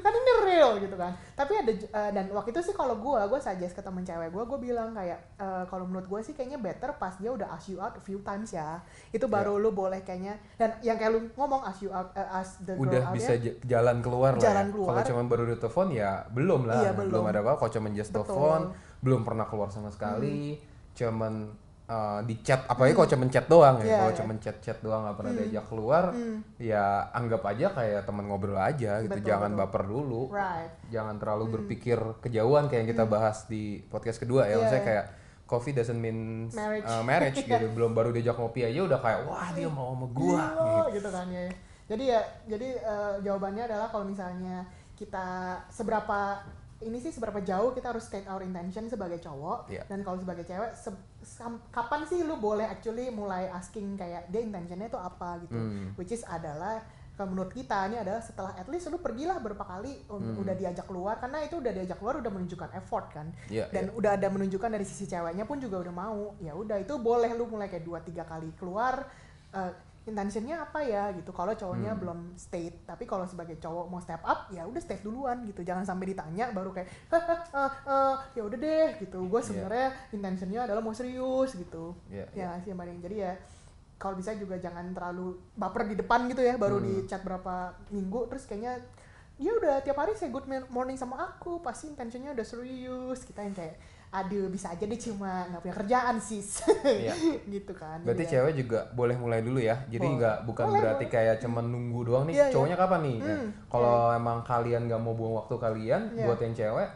kan 0.00 0.12
ini 0.16 0.32
real 0.48 0.80
gitu 0.80 0.96
kan 0.96 1.12
tapi 1.36 1.52
ada 1.60 1.72
eh, 1.76 2.10
dan 2.16 2.24
waktu 2.32 2.56
itu 2.56 2.72
sih 2.72 2.74
kalau 2.74 2.96
gue 2.96 3.20
gue 3.28 3.40
suggest 3.40 3.76
ke 3.76 3.82
temen 3.84 4.02
cewek 4.02 4.32
gue 4.32 4.42
gue 4.48 4.58
bilang 4.72 4.96
kayak 4.96 5.20
eh, 5.36 5.64
kalau 5.68 5.84
menurut 5.84 6.08
gue 6.08 6.20
sih 6.24 6.32
kayaknya 6.32 6.56
better 6.56 6.96
pas 6.96 7.14
dia 7.20 7.28
udah 7.28 7.52
ask 7.52 7.68
you 7.68 7.78
out 7.78 7.92
a 7.94 8.02
few 8.02 8.18
times 8.24 8.50
ya 8.56 8.80
itu 9.12 9.28
baru 9.28 9.60
lu 9.60 9.70
boleh 9.76 10.00
kayaknya 10.00 10.40
dan 10.56 10.72
yang 10.80 10.96
kayak 10.96 11.12
lu 11.12 11.20
ngomong 11.36 11.62
ask 11.68 11.84
you 11.84 11.92
out 11.92 12.10
eh, 12.16 12.24
ask 12.32 12.64
the 12.64 12.72
girl 12.74 12.88
Udah 12.88 13.02
out 13.10 13.14
bisa 13.14 13.32
ya 13.36 13.52
jalan 13.76 14.00
keluar 14.00 14.32
lah. 14.38 14.42
Jalan 14.42 14.66
ya. 14.68 14.72
keluar. 14.72 14.88
Kalau 14.94 15.02
cuma 15.12 15.20
baru 15.26 15.42
di 15.50 15.56
telepon 15.58 15.88
ya 15.92 16.10
belum 16.30 16.60
lah. 16.64 16.80
Iya, 16.80 16.90
belum. 16.94 17.22
ada 17.26 17.40
apa. 17.42 17.52
Kalau 17.58 17.70
cuma 17.72 17.88
just. 17.92 18.10
Hmm. 18.10 18.22
telepon, 18.22 18.60
belum 19.04 19.20
pernah 19.26 19.44
keluar 19.44 19.68
sama 19.68 19.92
sekali. 19.92 20.56
Cuman 20.96 21.52
uh, 21.86 22.20
di 22.26 22.34
chat 22.42 22.64
apalagi 22.66 22.96
kalau 22.96 23.08
cuma 23.12 23.24
chat 23.28 23.46
doang 23.46 23.76
ya. 23.80 23.86
Iya, 23.86 23.96
kalau 24.00 24.12
iya. 24.12 24.18
cuma 24.18 24.32
chat-chat 24.40 24.78
doang 24.82 25.00
nggak 25.06 25.16
pernah 25.20 25.32
diajak 25.36 25.64
keluar, 25.70 26.04
ya 26.58 26.84
anggap 27.14 27.42
aja 27.46 27.66
kayak 27.76 28.00
teman 28.08 28.24
ngobrol 28.26 28.58
aja 28.58 29.04
gitu. 29.04 29.12
Betul, 29.14 29.28
Jangan 29.28 29.50
betul. 29.54 29.60
baper 29.62 29.82
dulu. 29.86 30.22
right 30.32 30.72
jangan 30.86 31.18
terlalu 31.18 31.44
berpikir 31.60 31.98
kejauhan 32.22 32.70
kayak 32.70 32.80
yang 32.86 32.90
kita 32.94 33.04
bahas 33.06 33.46
di 33.50 33.82
podcast 33.90 34.18
kedua 34.22 34.46
ya 34.46 34.46
Hmm. 34.46 34.50
Iya, 34.50 34.58
maksudnya 34.62 34.82
iya. 34.82 34.88
kayak 34.90 35.06
coffee 35.46 35.74
doesn't 35.74 35.98
mean 36.02 36.50
Marriage. 36.50 36.86
uh, 36.90 37.02
marriage 37.06 37.38
gitu 37.46 37.66
belum 37.70 37.94
baru 37.94 38.10
diajak 38.10 38.34
ngopi 38.34 38.66
aja 38.66 38.80
udah 38.82 38.98
kayak 38.98 39.20
wah 39.30 39.48
dia 39.54 39.68
mau 39.70 39.94
sama 39.94 40.06
gua 40.10 40.42
Gila, 40.42 40.84
gitu 40.90 41.08
kan 41.14 41.26
ya 41.30 41.42
jadi 41.86 42.04
ya 42.18 42.20
jadi 42.50 42.68
eh, 42.82 43.14
jawabannya 43.22 43.62
adalah 43.70 43.86
kalau 43.86 44.10
misalnya 44.10 44.66
kita 44.98 45.54
seberapa 45.70 46.42
ini 46.78 46.98
sih 46.98 47.08
seberapa 47.08 47.40
jauh 47.40 47.72
kita 47.72 47.88
harus 47.88 48.04
state 48.04 48.26
our 48.26 48.40
intention 48.40 48.84
sebagai 48.86 49.16
cowok 49.18 49.66
Iya. 49.66 49.82
dan 49.86 50.00
kalau 50.00 50.16
sebagai 50.16 50.42
cewek 50.42 50.72
se- 50.74 50.92
kapan 51.70 52.04
sih 52.04 52.20
lu 52.20 52.36
boleh 52.36 52.64
actually 52.64 53.08
mulai 53.10 53.48
asking 53.50 53.94
kayak 53.94 54.28
dia 54.28 54.40
intentionnya 54.40 54.86
itu 54.86 54.96
apa 54.96 55.40
gitu 55.40 55.52
Hmm. 55.52 55.96
which 55.96 56.10
is 56.10 56.20
adalah 56.22 56.84
kalau 57.12 57.32
menurut 57.32 57.48
kita 57.50 57.88
ini 57.88 57.96
adalah 57.96 58.20
setelah 58.20 58.52
at 58.52 58.68
least 58.68 58.86
lu 58.86 58.98
pergilah 58.98 59.38
berapa 59.38 59.64
kali 59.64 60.04
Hmm. 60.06 60.36
udah 60.36 60.52
diajak 60.52 60.84
keluar 60.84 61.16
karena 61.16 61.40
itu 61.40 61.56
udah 61.56 61.72
diajak 61.72 61.96
keluar 61.96 62.14
udah 62.16 62.28
menunjukkan 62.28 62.70
effort 62.74 63.08
kan 63.10 63.32
Iya, 63.46 63.68
dan 63.70 63.88
iya. 63.88 63.92
udah 63.92 64.10
ada 64.12 64.28
menunjukkan 64.28 64.68
dari 64.70 64.84
sisi 64.84 65.04
ceweknya 65.06 65.42
pun 65.42 65.56
juga 65.56 65.80
udah 65.80 65.94
mau 65.94 66.36
ya 66.38 66.52
udah 66.52 66.76
itu 66.76 66.92
boleh 66.94 67.32
lu 67.32 67.46
mulai 67.46 67.66
kayak 67.66 67.82
dua 67.82 68.00
tiga 68.00 68.22
kali 68.22 68.52
keluar 68.54 69.08
eh, 69.48 69.72
intentionnya 70.06 70.62
apa 70.62 70.80
ya 70.80 71.10
gitu. 71.12 71.34
Kalau 71.34 71.50
cowoknya 71.52 71.92
Hmm. 71.92 72.00
belum 72.00 72.18
state 72.34 72.86
tapi 72.86 73.04
kalau 73.04 73.26
sebagai 73.26 73.58
cowok 73.58 73.90
mau 73.90 73.98
step 73.98 74.22
up 74.22 74.46
ya 74.48 74.62
udah 74.62 74.78
state 74.78 75.02
duluan 75.02 75.42
gitu. 75.44 75.60
Jangan 75.60 75.82
sampai 75.82 76.14
ditanya 76.14 76.54
baru 76.54 76.70
kayak 76.70 76.86
"Hahaha, 77.10 77.66
eh, 77.84 78.14
ya 78.38 78.42
udah 78.46 78.54
deh 78.56 78.88
gitu. 79.02 79.26
Gue 79.26 79.42
sebenarnya 79.42 79.90
intentionnya 80.10 80.64
adalah 80.64 80.78
mau 80.78 80.94
serius 80.94 81.52
gitu. 81.52 81.98
Iya, 82.06 82.24
ya 82.32 82.48
sih 82.62 82.70
yang 82.70 83.02
jadi 83.02 83.16
ya 83.18 83.32
kalau 83.98 84.14
bisa 84.14 84.36
juga 84.36 84.56
jangan 84.56 84.92
terlalu 84.92 85.40
baper 85.56 85.88
di 85.88 85.96
depan 85.96 86.28
gitu 86.30 86.40
ya 86.40 86.54
baru 86.54 86.78
Hmm. 86.78 86.86
di 86.86 86.94
chat 87.08 87.24
berapa 87.26 87.74
minggu 87.90 88.28
terus 88.28 88.44
kayaknya 88.44 88.78
dia 89.36 89.52
udah 89.52 89.84
tiap 89.84 89.96
hari 89.96 90.16
say 90.16 90.32
good 90.32 90.46
morning 90.70 90.96
sama 90.96 91.20
aku 91.20 91.60
pasti 91.60 91.90
intentionnya 91.90 92.32
udah 92.32 92.46
serius. 92.46 93.20
Kita 93.20 93.42
yang 93.42 93.52
kayak 93.52 93.76
aduh 94.16 94.48
bisa 94.48 94.72
aja 94.72 94.80
deh 94.80 94.96
cuma 94.96 95.44
nggak 95.46 95.60
punya 95.60 95.76
kerjaan 95.76 96.16
sis 96.16 96.64
Iya. 96.80 97.12
gitu 97.54 97.72
kan 97.72 98.00
Berarti 98.00 98.24
Jadi 98.24 98.32
ya, 98.32 98.32
cewek 98.40 98.52
juga 98.56 98.78
boleh 98.90 99.12
mulai 99.14 99.40
dulu 99.40 99.60
ya. 99.60 99.76
Jadi 99.86 100.06
nggak 100.08 100.36
bukan 100.44 100.66
Boleh, 100.66 100.80
berarti 100.80 101.04
boleh. 101.04 101.14
kayak 101.14 101.36
cuman 101.38 101.64
nunggu 101.66 102.00
doang 102.02 102.24
nih. 102.24 102.34
Iya, 102.34 102.44
iya. 102.44 102.52
cowoknya 102.56 102.76
kapan 102.76 103.00
nih? 103.02 103.16
Ya, 103.18 103.36
Hmm, 103.36 103.50
Kalau 103.68 103.96
emang 104.10 104.38
kalian 104.42 104.82
nggak 104.86 104.98
mau 104.98 105.12
buang 105.12 105.34
waktu 105.36 105.54
kalian 105.56 106.02
Iya. 106.10 106.24
buat 106.24 106.38
yang 106.40 106.54
cewek, 106.54 106.88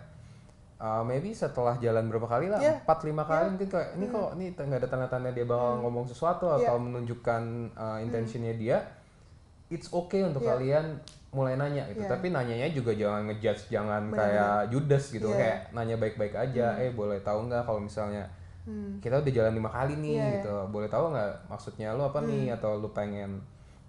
uh, 0.79 1.03
maybe 1.03 1.31
setelah 1.31 1.75
jalan 1.77 2.05
berapa 2.07 2.25
kali 2.25 2.47
lah, 2.49 2.57
Iya. 2.59 2.81
empat 2.81 2.99
lima 3.05 3.23
kali 3.23 3.45
Iya. 3.45 3.51
mungkin 3.53 3.69
kayak 3.69 3.89
ini 3.95 4.05
kok 4.09 4.29
ini 4.33 4.45
nggak 4.51 4.81
ada 4.81 4.89
tanda-tanda 4.89 5.31
dia 5.31 5.45
bakal 5.45 5.73
ngomong 5.79 6.05
sesuatu 6.05 6.45
Iya. 6.49 6.57
atau 6.65 6.77
menunjukkan 6.79 7.43
uh, 7.75 7.99
intentionnya 8.01 8.55
dia. 8.55 8.79
It's 9.69 9.93
okay 9.93 10.25
untuk 10.25 10.41
Iya. 10.41 10.51
kalian 10.51 10.85
mulai 11.31 11.55
nanya 11.55 11.87
gitu. 11.89 12.03
Iya. 12.03 12.11
Tapi 12.11 12.27
nanyanya 12.29 12.69
juga 12.71 12.91
jangan 12.91 13.23
ngejudge, 13.27 13.71
jangan 13.71 14.03
Benar-benar. 14.09 14.19
kayak 14.19 14.59
judes 14.69 15.05
gitu. 15.11 15.29
Iya. 15.29 15.39
Kayak 15.39 15.59
nanya 15.71 15.97
baik-baik 15.97 16.35
aja. 16.35 16.67
Eh 16.77 16.91
boleh 16.91 17.19
tahu 17.21 17.47
nggak 17.47 17.63
kalau 17.63 17.79
misalnya 17.79 18.27
hmm, 18.67 18.99
kita 18.99 19.19
udah 19.19 19.33
jalan 19.33 19.55
lima 19.55 19.71
kali 19.71 19.95
nih 19.97 20.13
Iya, 20.13 20.21
iya. 20.21 20.33
gitu 20.37 20.55
boleh 20.69 20.87
tahu 20.87 21.05
nggak 21.11 21.31
maksudnya 21.47 21.89
lu 21.93 22.03
apa 22.03 22.19
nih 22.21 22.53
atau 22.53 22.77
lu 22.77 22.91
pengen 22.91 23.41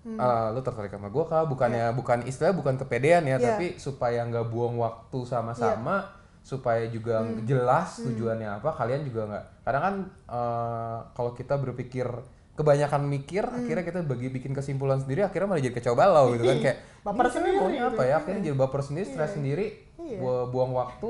Hmm. 0.01 0.17
ah, 0.17 0.49
lu 0.49 0.65
tertarik 0.65 0.89
sama 0.89 1.13
gue 1.13 1.25
kah 1.29 1.45
bukannya 1.45 1.93
bukan 1.93 2.25
istilah 2.25 2.57
bukan 2.57 2.73
kepedean 2.73 3.21
ya 3.21 3.37
Iya. 3.37 3.53
tapi 3.53 3.77
supaya 3.77 4.25
nggak 4.25 4.49
buang 4.49 4.73
waktu 4.73 5.19
sama-sama 5.29 6.01
supaya 6.41 6.89
juga 6.89 7.21
jelas 7.45 8.01
tujuannya 8.01 8.49
apa 8.49 8.73
kalian 8.73 9.05
juga 9.05 9.29
nggak 9.29 9.45
kadang 9.61 9.83
kan 9.85 9.95
eh, 10.25 10.97
kalau 11.13 11.37
kita 11.37 11.53
berpikir 11.53 12.09
kebanyakan 12.51 13.07
mikir 13.07 13.47
akhirnya 13.47 13.83
kita 13.87 13.99
bagi 14.03 14.27
bikin 14.27 14.51
kesimpulan 14.51 14.99
sendiri 14.99 15.23
akhirnya 15.23 15.47
malah 15.47 15.63
jadi 15.63 15.75
kacau 15.75 15.95
balau 15.95 16.35
gitu 16.35 16.43
kan 16.45 16.57
kayak 16.59 16.77
Baper 17.01 17.25
sendiri 17.33 17.57
maunya 17.57 17.81
apa 17.89 18.01
ya? 18.03 18.09
Ya. 18.09 18.15
akhirnya 18.21 18.41
jadi 18.51 18.55
baper 18.59 18.81
sendiri 18.83 19.05
stres 19.07 19.31
sendiri 19.33 19.65
Iya. 20.01 20.17
bu- 20.17 20.47
buang 20.49 20.73
waktu 20.73 21.09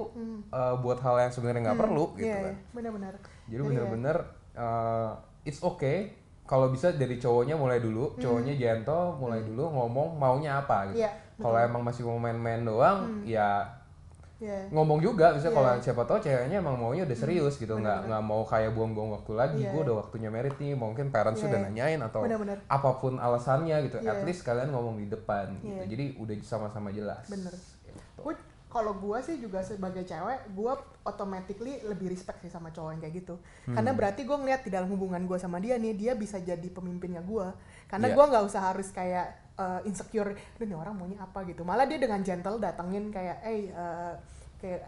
eh, 0.51 0.75
buat 0.83 0.99
hal 0.99 1.15
yang 1.27 1.31
sebenarnya 1.31 1.71
nggak 1.71 1.79
perlu 1.79 2.05
gitu 2.19 2.27
iya, 2.27 2.37
kan. 2.37 2.53
iya, 2.53 2.55
benar-benar. 2.75 3.13
Jadi 3.47 3.61
bener-bener 3.63 4.17
uh, 4.53 5.11
it's 5.41 5.63
okay 5.63 6.11
kalau 6.43 6.67
bisa 6.67 6.91
dari 6.91 7.15
cowoknya 7.15 7.55
mulai 7.55 7.79
dulu, 7.79 8.19
cowoknya 8.19 8.59
gentle 8.59 9.15
mulai 9.15 9.39
dulu 9.39 9.71
ngomong 9.71 10.19
maunya 10.19 10.59
apa 10.59 10.91
gitu. 10.91 10.99
Hmm. 10.99 11.03
Iya, 11.07 11.11
kalau 11.39 11.57
emang 11.57 11.81
masih 11.81 12.03
mau 12.03 12.19
main-main 12.19 12.59
doang, 12.61 13.23
ya 13.23 13.63
Iya. 14.41 14.73
ngomong 14.73 14.99
juga. 14.99 15.31
Bisa 15.31 15.47
Iya. 15.47 15.55
kalau 15.55 15.69
siapa 15.77 16.01
tahu 16.03 16.17
ceweknya 16.19 16.57
emang 16.57 16.75
maunya 16.75 17.05
udah 17.05 17.13
serius 17.15 17.55
gitu, 17.55 17.77
nggak 17.77 18.09
nggak 18.09 18.23
mau 18.25 18.41
kayak 18.41 18.73
buang-buang 18.73 19.13
waktu 19.13 19.31
lagi. 19.33 19.61
Iya. 19.61 19.69
Gue 19.69 19.81
udah 19.85 19.95
waktunya 20.01 20.27
merit 20.27 20.57
nih, 20.57 20.73
mungkin 20.73 21.13
parents 21.13 21.39
Iya, 21.39 21.47
udah 21.47 21.59
iya. 21.59 21.65
nanyain 21.69 22.01
atau 22.01 22.21
Benar-benar. 22.25 22.57
apa 22.65 22.89
pun 22.97 23.13
alasannya 23.15 23.77
gitu. 23.85 24.01
At 24.01 24.17
Iya. 24.17 24.25
least 24.25 24.41
kalian 24.41 24.73
ngomong 24.73 24.97
di 24.97 25.05
depan 25.05 25.53
gitu. 25.61 25.69
Iya. 25.71 25.85
Jadi 25.85 26.05
udah 26.17 26.35
sama-sama 26.41 26.89
jelas. 26.89 27.29
Bener. 27.29 27.53
Kalau 28.71 28.95
gue 28.95 29.19
sih 29.19 29.35
juga 29.35 29.59
sebagai 29.67 30.07
cewek, 30.07 30.55
gue 30.55 30.73
automatically 31.03 31.83
lebih 31.83 32.07
respect 32.07 32.39
sih 32.39 32.47
sama 32.47 32.71
cowok 32.71 32.95
yang 32.95 33.01
kayak 33.03 33.15
gitu. 33.19 33.35
Hmm. 33.67 33.75
Karena 33.75 33.91
berarti 33.91 34.23
gue 34.23 34.37
ngeliat 34.39 34.61
di 34.63 34.71
dalam 34.71 34.87
hubungan 34.87 35.19
gue 35.27 35.35
sama 35.35 35.59
dia 35.59 35.75
nih, 35.75 35.91
dia 35.91 36.13
bisa 36.15 36.39
jadi 36.39 36.67
pemimpinnya 36.71 37.19
gue. 37.19 37.51
Karena 37.91 38.07
Iya. 38.07 38.15
gue 38.15 38.25
nggak 38.31 38.43
usah 38.47 38.61
harus 38.71 38.87
kayak 38.95 39.27
uh, 39.59 39.83
insecure, 39.83 40.31
"Aduh, 40.31 40.65
nih 40.65 40.77
orang 40.79 40.95
maunya 40.95 41.19
apa 41.19 41.43
gitu. 41.43 41.67
Malah 41.67 41.83
dia 41.83 41.99
dengan 41.99 42.23
gentle 42.23 42.63
datengin 42.63 43.11
kayak, 43.11 43.43
eh 43.43 43.67
uh, 43.75 44.15
kayak 44.55 44.81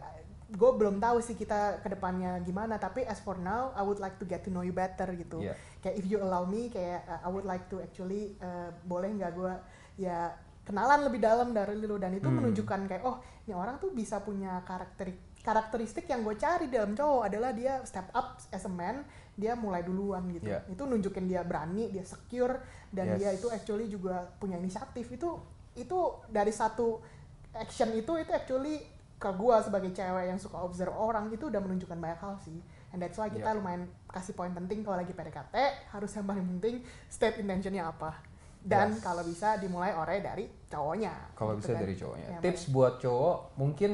gue 0.54 0.72
belum 0.78 1.02
tahu 1.02 1.18
sih 1.18 1.34
kita 1.34 1.82
ke 1.82 1.90
depannya 1.90 2.38
gimana 2.46 2.78
tapi 2.78 3.02
as 3.10 3.18
for 3.18 3.42
now 3.42 3.74
I 3.74 3.82
would 3.82 3.98
like 3.98 4.22
to 4.22 4.26
get 4.28 4.46
to 4.46 4.54
know 4.54 4.62
you 4.62 4.76
better 4.76 5.10
gitu 5.18 5.42
Iya. 5.42 5.58
kayak 5.82 5.96
if 5.98 6.06
you 6.06 6.22
allow 6.22 6.46
me 6.46 6.70
kayak 6.70 7.02
uh, 7.10 7.26
I 7.26 7.30
would 7.34 7.48
like 7.48 7.66
to 7.74 7.82
actually 7.82 8.38
uh, 8.38 8.70
boleh 8.86 9.18
nggak 9.18 9.34
gue 9.34 9.54
ya 9.98 10.30
kenalan 10.64 11.04
lebih 11.04 11.20
dalam 11.20 11.52
dari 11.52 11.76
lu 11.76 11.96
dan 11.96 12.12
itu 12.12 12.24
Hmm. 12.24 12.40
menunjukkan 12.40 12.80
kayak 12.88 13.04
oh 13.04 13.18
ini 13.44 13.54
orang 13.54 13.76
tuh 13.78 13.92
bisa 13.92 14.20
punya 14.20 14.64
karakter 14.64 15.12
karakteristik 15.44 16.08
yang 16.08 16.24
gue 16.24 16.36
cari 16.36 16.72
dalam 16.72 16.96
cowok 16.96 17.28
adalah 17.28 17.52
dia 17.52 17.84
step 17.84 18.08
up 18.12 18.40
as 18.48 18.64
a 18.64 18.72
man 18.72 19.04
dia 19.36 19.54
mulai 19.54 19.84
duluan 19.84 20.24
gitu 20.30 20.48
Iya. 20.48 20.64
itu 20.68 20.80
nunjukin 20.82 21.28
dia 21.28 21.44
berani 21.44 21.90
dia 21.90 22.04
secure 22.04 22.64
dan 22.90 23.12
Yes. 23.12 23.18
dia 23.18 23.30
itu 23.34 23.48
actually 23.50 23.88
juga 23.88 24.32
punya 24.38 24.56
inisiatif 24.56 25.04
itu 25.10 25.36
itu 25.76 26.00
dari 26.28 26.50
satu 26.50 27.04
action 27.52 27.92
itu 27.92 28.16
itu 28.16 28.32
actually 28.32 28.80
ke 29.14 29.30
gue 29.30 29.56
sebagai 29.60 29.92
cewek 29.92 30.26
yang 30.26 30.40
suka 30.40 30.58
observe 30.58 30.92
orang 30.92 31.28
itu 31.28 31.48
udah 31.48 31.60
menunjukkan 31.60 31.96
banyak 31.96 32.20
hal 32.20 32.40
sih 32.40 32.60
and 32.92 33.00
that's 33.00 33.16
why 33.16 33.28
kita 33.28 33.44
Iya. 33.46 33.56
lumayan 33.56 33.84
kasih 34.08 34.32
poin 34.32 34.52
penting 34.52 34.80
kalau 34.80 34.96
lagi 34.96 35.12
PDKT 35.12 35.56
harus 35.92 36.12
yang 36.14 36.24
paling 36.24 36.48
penting 36.48 36.80
state 37.10 37.36
intentionnya 37.38 37.84
apa 37.84 38.16
dan 38.64 38.88
Yes. 38.90 39.00
kalau 39.00 39.22
bisa 39.22 39.56
dimulai 39.58 39.92
ore 39.92 40.20
dari 40.20 40.48
cowoknya 40.66 41.36
Kalau 41.36 41.54
gitu 41.54 41.60
bisa 41.62 41.72
kan. 41.72 41.82
dari 41.82 41.96
cowoknya. 41.96 42.28
Yang 42.30 42.42
Tips 42.42 42.64
buat 42.70 42.94
cowok 42.98 43.38
mungkin 43.56 43.92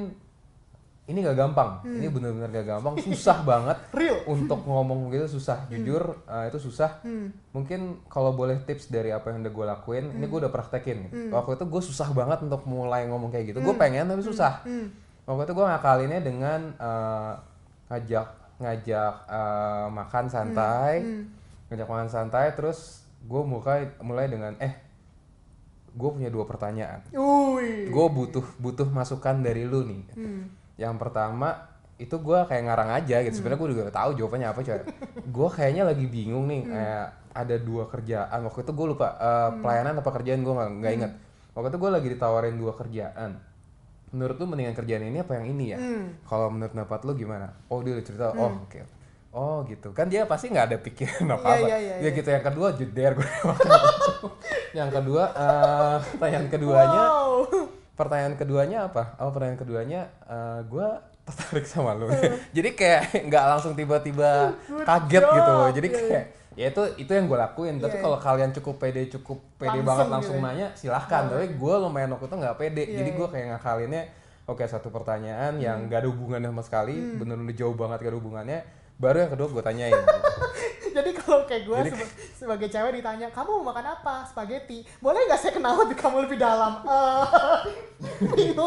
ini 1.06 1.26
gak 1.26 1.42
gampang. 1.42 1.82
Ini 1.82 2.06
bener-bener 2.08 2.54
gak 2.54 2.68
gampang. 2.70 2.94
Susah 3.02 3.42
banget. 3.50 3.82
Hmm. 3.82 3.98
Real. 3.98 4.18
Untuk 4.30 4.62
ngomong 4.62 5.10
gitu 5.10 5.26
susah. 5.32 5.66
Jujur 5.66 6.22
eh, 6.24 6.46
itu 6.48 6.62
susah. 6.62 7.02
Hmm. 7.02 7.34
Mungkin 7.50 8.06
kalau 8.06 8.30
boleh 8.32 8.62
tips 8.62 8.88
dari 8.88 9.10
apa 9.10 9.34
yang 9.34 9.42
udah 9.42 9.50
gue 9.50 9.66
lakuin, 9.68 10.06
ini 10.14 10.30
gue 10.30 10.40
udah 10.40 10.54
praktekin. 10.54 11.10
Waktu 11.34 11.58
itu 11.58 11.66
gue 11.66 11.82
susah 11.84 12.14
banget 12.14 12.46
untuk 12.46 12.62
mulai 12.64 13.10
ngomong 13.10 13.34
kayak 13.34 13.50
gitu. 13.50 13.60
Gue 13.60 13.74
pengen 13.74 14.06
tapi 14.06 14.22
susah. 14.22 14.62
Hmm. 14.62 14.94
Waktu 15.26 15.50
itu 15.50 15.54
gue 15.58 15.66
ngakalinnya 15.66 16.22
dengan 16.22 16.60
eh, 16.78 17.34
ngajak 17.90 18.28
ngajak 18.62 19.14
eh, 19.26 19.88
makan 19.90 20.26
santai, 20.30 20.94
Hmm. 21.02 21.26
ngajak 21.68 21.88
makan 21.90 22.06
santai. 22.08 22.54
Terus 22.54 23.02
gue 23.24 23.42
mulai 23.44 23.92
mulai 24.00 24.26
dengan 24.32 24.54
eh 24.60 24.74
gue 25.90 26.10
punya 26.10 26.30
dua 26.30 26.46
pertanyaan. 26.46 27.02
Gue 27.90 28.08
butuh 28.08 28.46
butuh 28.62 28.88
masukan 28.90 29.42
dari 29.42 29.66
lu 29.66 29.84
nih. 29.86 30.04
Hmm. 30.16 30.44
yang 30.80 30.96
pertama 30.96 31.60
itu 32.00 32.16
gue 32.16 32.40
kayak 32.48 32.64
ngarang 32.64 32.92
aja 33.04 33.20
gitu. 33.28 33.44
Sebenarnya 33.44 33.60
gue 33.60 33.70
juga 33.76 33.92
tahu 33.92 34.16
jawabannya 34.16 34.48
apa 34.48 34.60
coy. 34.64 34.80
Gue 35.36 35.50
kayaknya 35.52 35.84
lagi 35.84 36.08
bingung 36.08 36.48
nih 36.48 36.64
kayak 36.64 37.08
ada 37.36 37.56
dua 37.60 37.84
kerjaan. 37.92 38.40
Waktu 38.48 38.64
itu 38.64 38.72
gue 38.72 38.88
lupa 38.96 39.08
eh, 39.20 39.50
pelayanan 39.60 40.00
apa 40.00 40.10
kerjaan 40.16 40.40
gue 40.40 40.54
nggak 40.56 40.70
nggak 40.80 40.94
inget 40.96 41.12
waktu 41.52 41.76
itu 41.76 41.80
gue 41.84 41.92
lagi 41.92 42.08
ditawarin 42.16 42.56
dua 42.56 42.72
kerjaan. 42.72 43.32
Menurut 44.16 44.36
lu 44.40 44.46
mendingan 44.48 44.74
kerjaan 44.74 45.04
ini 45.04 45.20
apa 45.20 45.36
yang 45.38 45.46
ini 45.52 45.66
ya? 45.76 45.78
Hmm. 45.78 46.16
kalau 46.24 46.48
menurut 46.48 46.72
pendapat 46.72 47.00
lu 47.04 47.12
gimana? 47.20 47.52
Oh 47.68 47.84
dia 47.84 48.00
udah 48.00 48.06
cerita 48.08 48.32
oh 48.32 48.64
oke 48.64 48.99
oh 49.32 49.62
gitu 49.64 49.92
kan 49.92 50.06
dia 50.06 50.24
pasti 50.24 50.48
nggak 50.48 50.66
ada 50.68 50.78
pikiran 50.78 51.26
apa 51.32 51.46
apa 51.46 51.62
iya, 51.62 51.78
iya, 51.78 51.94
ya 51.96 51.96
iya. 52.02 52.10
gitu 52.12 52.28
yang 52.28 52.42
kedua 52.42 52.68
jeder 52.74 53.12
gue 53.14 53.30
yang 54.74 54.90
kedua 54.90 55.24
eh, 55.32 55.96
pertanyaan 56.12 56.48
keduanya 56.48 57.02
Wow. 57.02 57.34
pertanyaan 57.94 58.36
keduanya 58.36 58.78
apa? 58.88 59.04
Oh 59.18 59.28
pertanyaan 59.28 59.60
keduanya 59.60 60.02
gue 60.66 60.88
tertarik 61.26 61.68
sama 61.68 61.92
lu. 61.94 62.08
Jadi 62.56 62.70
kayak 62.72 63.28
nggak 63.28 63.44
langsung 63.46 63.76
tiba-tiba 63.76 64.56
kaget 64.82 65.20
job. 65.22 65.36
gitu. 65.36 65.56
Jadi 65.76 65.88
Iya, 65.90 66.00
kayak 66.00 66.26
ya 66.56 66.66
itu 66.70 66.82
itu 66.98 67.12
yang 67.12 67.28
gue 67.28 67.36
lakuin. 67.38 67.76
Tapi 67.78 68.00
Iya, 68.00 68.02
kalau 68.02 68.18
kalian 68.18 68.52
cukup 68.56 68.76
pede 68.80 69.04
cukup 69.10 69.38
pede 69.56 69.70
Langsung 69.76 69.86
banget 69.86 70.06
gitu 70.06 70.14
langsung 70.16 70.38
ya. 70.38 70.44
nanya 70.46 70.68
silahkan. 70.74 71.24
Tapi 71.28 71.48
gue 71.54 71.74
lumayan 71.78 72.10
waktu 72.10 72.26
itu 72.26 72.36
nggak 72.38 72.56
pede. 72.56 72.84
Iya, 72.84 72.96
Jadi 72.98 73.10
iya. 73.12 73.18
gue 73.20 73.28
kayak 73.28 73.46
ngakalinnya 73.52 74.04
oke 74.48 74.64
satu 74.64 74.88
pertanyaan 74.90 75.54
yang 75.60 75.78
Hmm. 75.78 75.90
gak 75.92 76.00
ada 76.02 76.10
hubungannya 76.10 76.50
sama 76.50 76.64
sekali, 76.64 76.96
bener-bener 77.20 77.54
jauh 77.54 77.76
banget 77.76 78.00
gak 78.00 78.10
ada 78.10 78.18
hubungannya. 78.18 78.60
Baru 79.00 79.18
yang 79.18 79.32
kedua 79.32 79.48
gue 79.50 79.64
tanyain. 79.64 79.96
Jadi 80.90 81.16
kalau 81.16 81.46
kayak 81.46 81.64
gue 81.64 81.78
Jadi- 81.78 81.92
seba- 81.94 82.14
sebagai 82.36 82.68
cewek 82.68 82.92
ditanya 82.94 83.28
kamu 83.30 83.52
mau 83.54 83.70
makan 83.70 83.86
apa 83.94 84.26
spaghetti 84.26 84.82
boleh 84.98 85.22
nggak 85.22 85.38
saya 85.38 85.54
kenal 85.54 85.76
lebih 85.78 85.96
kamu 85.96 86.26
lebih 86.26 86.38
dalam 86.38 86.80
Eh, 88.00 88.48
gitu 88.50 88.66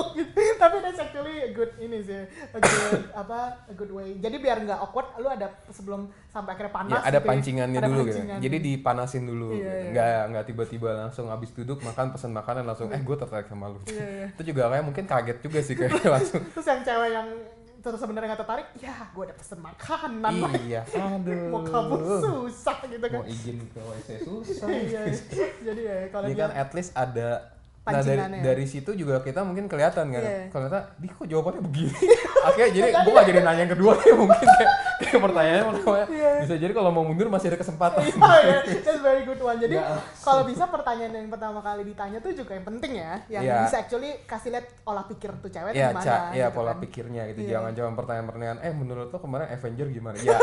tapi 0.55 0.77
that's 0.79 0.97
actually 0.99 1.41
a 1.41 1.51
good 1.51 1.73
ini 1.79 1.99
sih 1.99 2.21
a 2.47 2.59
good 2.59 3.03
apa 3.11 3.39
a 3.65 3.75
good 3.75 3.91
way 3.91 4.12
jadi 4.15 4.37
biar 4.37 4.61
nggak 4.61 4.77
awkward 4.79 5.09
lu 5.17 5.27
ada 5.27 5.51
sebelum 5.67 6.05
sampai 6.27 6.53
akhirnya 6.53 6.69
panas 6.71 6.93
Ya, 6.95 7.01
ada 7.03 7.11
gitu 7.11 7.17
ya. 7.19 7.27
pancingannya 7.27 7.79
Ada 7.79 7.89
dulu 7.89 8.03
pancingan. 8.03 8.29
gitu. 8.31 8.43
Jadi 8.43 8.57
dipanasin 8.62 9.25
dulu. 9.25 9.49
Iya, 9.51 9.57
gitu. 9.59 9.67
iya. 9.67 9.91
Nggak 9.91 10.09
nggak 10.31 10.45
tiba-tiba 10.47 10.89
langsung 10.99 11.27
habis 11.27 11.51
duduk 11.51 11.79
makan 11.81 12.07
pesan 12.09 12.31
makanan 12.31 12.65
langsung 12.65 12.89
eh 12.89 12.99
gue 12.99 13.17
tertarik 13.19 13.47
sama 13.47 13.67
lu. 13.67 13.81
Iya, 13.87 14.05
iya. 14.07 14.27
Itu 14.31 14.43
juga 14.47 14.69
kayak 14.69 14.85
mungkin 14.85 15.05
kaget 15.05 15.39
juga 15.41 15.59
sih 15.59 15.75
kayak 15.75 15.93
langsung. 16.07 16.41
terus 16.47 16.67
yang 16.67 16.81
cewek 16.83 17.11
yang 17.11 17.29
terus 17.83 17.99
sebenarnya 17.99 18.33
nggak 18.33 18.43
tertarik 18.47 18.67
ya 18.79 18.95
gue 19.11 19.23
udah 19.27 19.37
pesen 19.37 19.59
makanan 19.59 20.33
iya, 20.62 20.87
aduh. 20.95 21.51
mau 21.51 21.62
kabur 21.67 22.01
susah 22.23 22.79
gitu 22.87 23.07
kan 23.11 23.21
Mau 23.21 23.27
izin 23.27 23.59
ke 23.69 23.81
WC 23.83 24.09
susah. 24.23 24.67
iya 24.87 25.03
jadi 25.67 25.83
ya 25.83 25.97
kalau 26.15 26.27
dia 26.31 26.39
kan 26.47 26.51
at 26.55 26.71
least 26.73 26.95
ada 26.95 27.51
Nah 27.83 27.99
dari, 27.99 28.23
dari 28.39 28.65
situ 28.65 28.95
juga 28.95 29.19
kita 29.19 29.43
mungkin 29.43 29.67
kelihatan 29.67 30.07
kan. 30.09 30.23
Iya. 30.23 30.47
Kalau 30.49 30.71
ternyata, 30.71 30.95
di 30.97 31.11
kok 31.11 31.27
jawabannya 31.27 31.62
begini. 31.62 31.99
Akhirnya 32.47 32.71
jadi 32.73 32.89
gue 32.97 33.12
gak 33.12 33.27
jadi 33.27 33.41
nanya 33.41 33.61
yang 33.61 33.73
kedua 33.73 33.93
ya 33.99 34.15
mungkin 34.15 34.39
kayak, 34.39 34.71
kayak 35.01 35.21
pertanyaannya 35.21 35.65
pertama 35.69 35.97
Iya. 36.05 36.31
bisa 36.43 36.55
jadi 36.57 36.73
kalau 36.73 36.91
mau 36.91 37.03
mundur 37.03 37.27
masih 37.27 37.51
ada 37.51 37.59
kesempatan. 37.59 38.03
Iya, 38.03 38.55
that's 38.79 38.99
very 38.99 39.23
good 39.23 39.39
one. 39.39 39.59
Jadi 39.59 39.75
kalau 40.17 40.43
bisa 40.43 40.65
pertanyaan 40.65 41.11
yang 41.17 41.27
pertama 41.27 41.59
kali 41.59 41.83
ditanya 41.85 42.19
tuh 42.19 42.31
juga 42.31 42.55
yang 42.55 42.67
penting 42.69 42.93
ya, 42.97 43.12
yang 43.29 43.43
Iya. 43.43 43.55
bisa 43.65 43.77
actually 43.81 44.11
kasih 44.25 44.51
lihat 44.53 44.67
olah 44.85 45.03
pikir 45.05 45.31
tuh 45.39 45.51
cewek 45.51 45.71
Iya, 45.73 45.91
gimana. 45.91 46.05
Ca, 46.05 46.15
ya 46.33 46.47
gitu 46.47 46.55
pola 46.55 46.71
kan. 46.71 46.79
pikirnya 46.81 47.23
gitu. 47.29 47.41
Iya. 47.41 47.51
Jangan 47.53 47.73
jawab 47.75 47.93
pertanyaan-pertanyaan, 47.99 48.59
eh 48.61 48.73
menurut 48.73 49.09
lo 49.09 49.19
kemarin 49.19 49.47
Avenger 49.49 49.87
gimana? 49.89 50.17
Ya, 50.23 50.39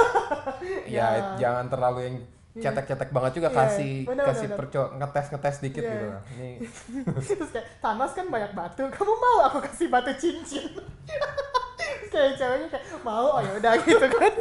ya 0.86 1.08
Ya. 1.08 1.08
jangan 1.38 1.65
terlalu 1.67 2.00
yang 2.03 2.15
cetek-cetek 2.51 3.10
banget 3.10 3.32
juga 3.36 3.48
Iya, 3.48 3.58
kasih 3.60 3.94
bener, 4.03 4.25
kasih 4.25 4.48
bener. 4.48 4.58
perco 4.58 4.82
ngetes 4.96 5.25
ngetes 5.29 5.56
dikit 5.60 5.84
Iya. 5.84 5.91
gitu. 5.91 6.06
lah. 6.08 6.22
Ini 6.32 6.50
Terus 7.29 7.51
kayak 7.51 7.68
Thanos 7.77 8.12
kan 8.12 8.25
banyak 8.27 8.51
batu, 8.51 8.84
kamu 8.84 9.13
mau 9.15 9.38
aku 9.46 9.58
kasih 9.63 9.88
batu 9.88 10.12
cincin? 10.13 10.65
Terus 10.75 12.10
kayak 12.13 12.34
ceweknya 12.36 12.68
kayak 12.70 12.86
mau, 13.00 13.38
oh 13.38 13.39
ya 13.39 13.53
udah 13.56 13.74
gitu 13.86 14.08
kan. 14.10 14.34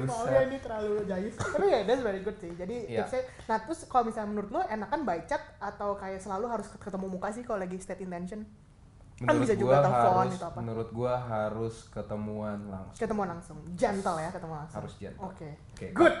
mau 0.00 0.24
ya 0.26 0.44
ini 0.44 0.58
terlalu 0.58 1.00
jayus. 1.02 1.34
Tapi 1.34 1.66
ya 1.66 1.80
that's 1.82 2.02
very 2.02 2.20
good 2.20 2.36
sih. 2.36 2.52
Jadi 2.52 2.76
Iya. 2.86 3.02
tipsnya, 3.02 3.20
nah 3.46 3.58
terus 3.58 3.80
kalau 3.84 4.04
misalnya 4.04 4.28
menurut 4.30 4.50
lo 4.50 4.60
enakan 4.62 5.00
by 5.02 5.24
chat 5.24 5.40
atau 5.58 5.94
kayak 5.94 6.18
selalu 6.18 6.46
harus 6.46 6.68
ketemu 6.74 7.06
muka 7.08 7.28
sih 7.30 7.40
kalau 7.40 7.58
lagi 7.58 7.76
state 7.76 8.02
intention? 8.02 8.44
Kan 9.18 9.34
menurut 9.34 9.42
bisa 9.42 9.54
juga 9.56 9.82
telepon 9.82 10.26
atau 10.30 10.46
apa. 10.46 10.58
menurut 10.62 10.88
gua 10.92 11.14
harus 11.18 11.88
ketemuan 11.88 12.60
langsung. 12.68 13.00
Ketemu 13.00 13.22
langsung, 13.26 13.58
gentle 13.74 14.16
ya 14.16 14.30
ketemu 14.30 14.54
langsung. 14.54 14.78
Harus 14.78 14.92
gentle. 14.94 15.22
Oke. 15.24 15.48
Oke. 15.72 15.86
Good. 15.90 16.14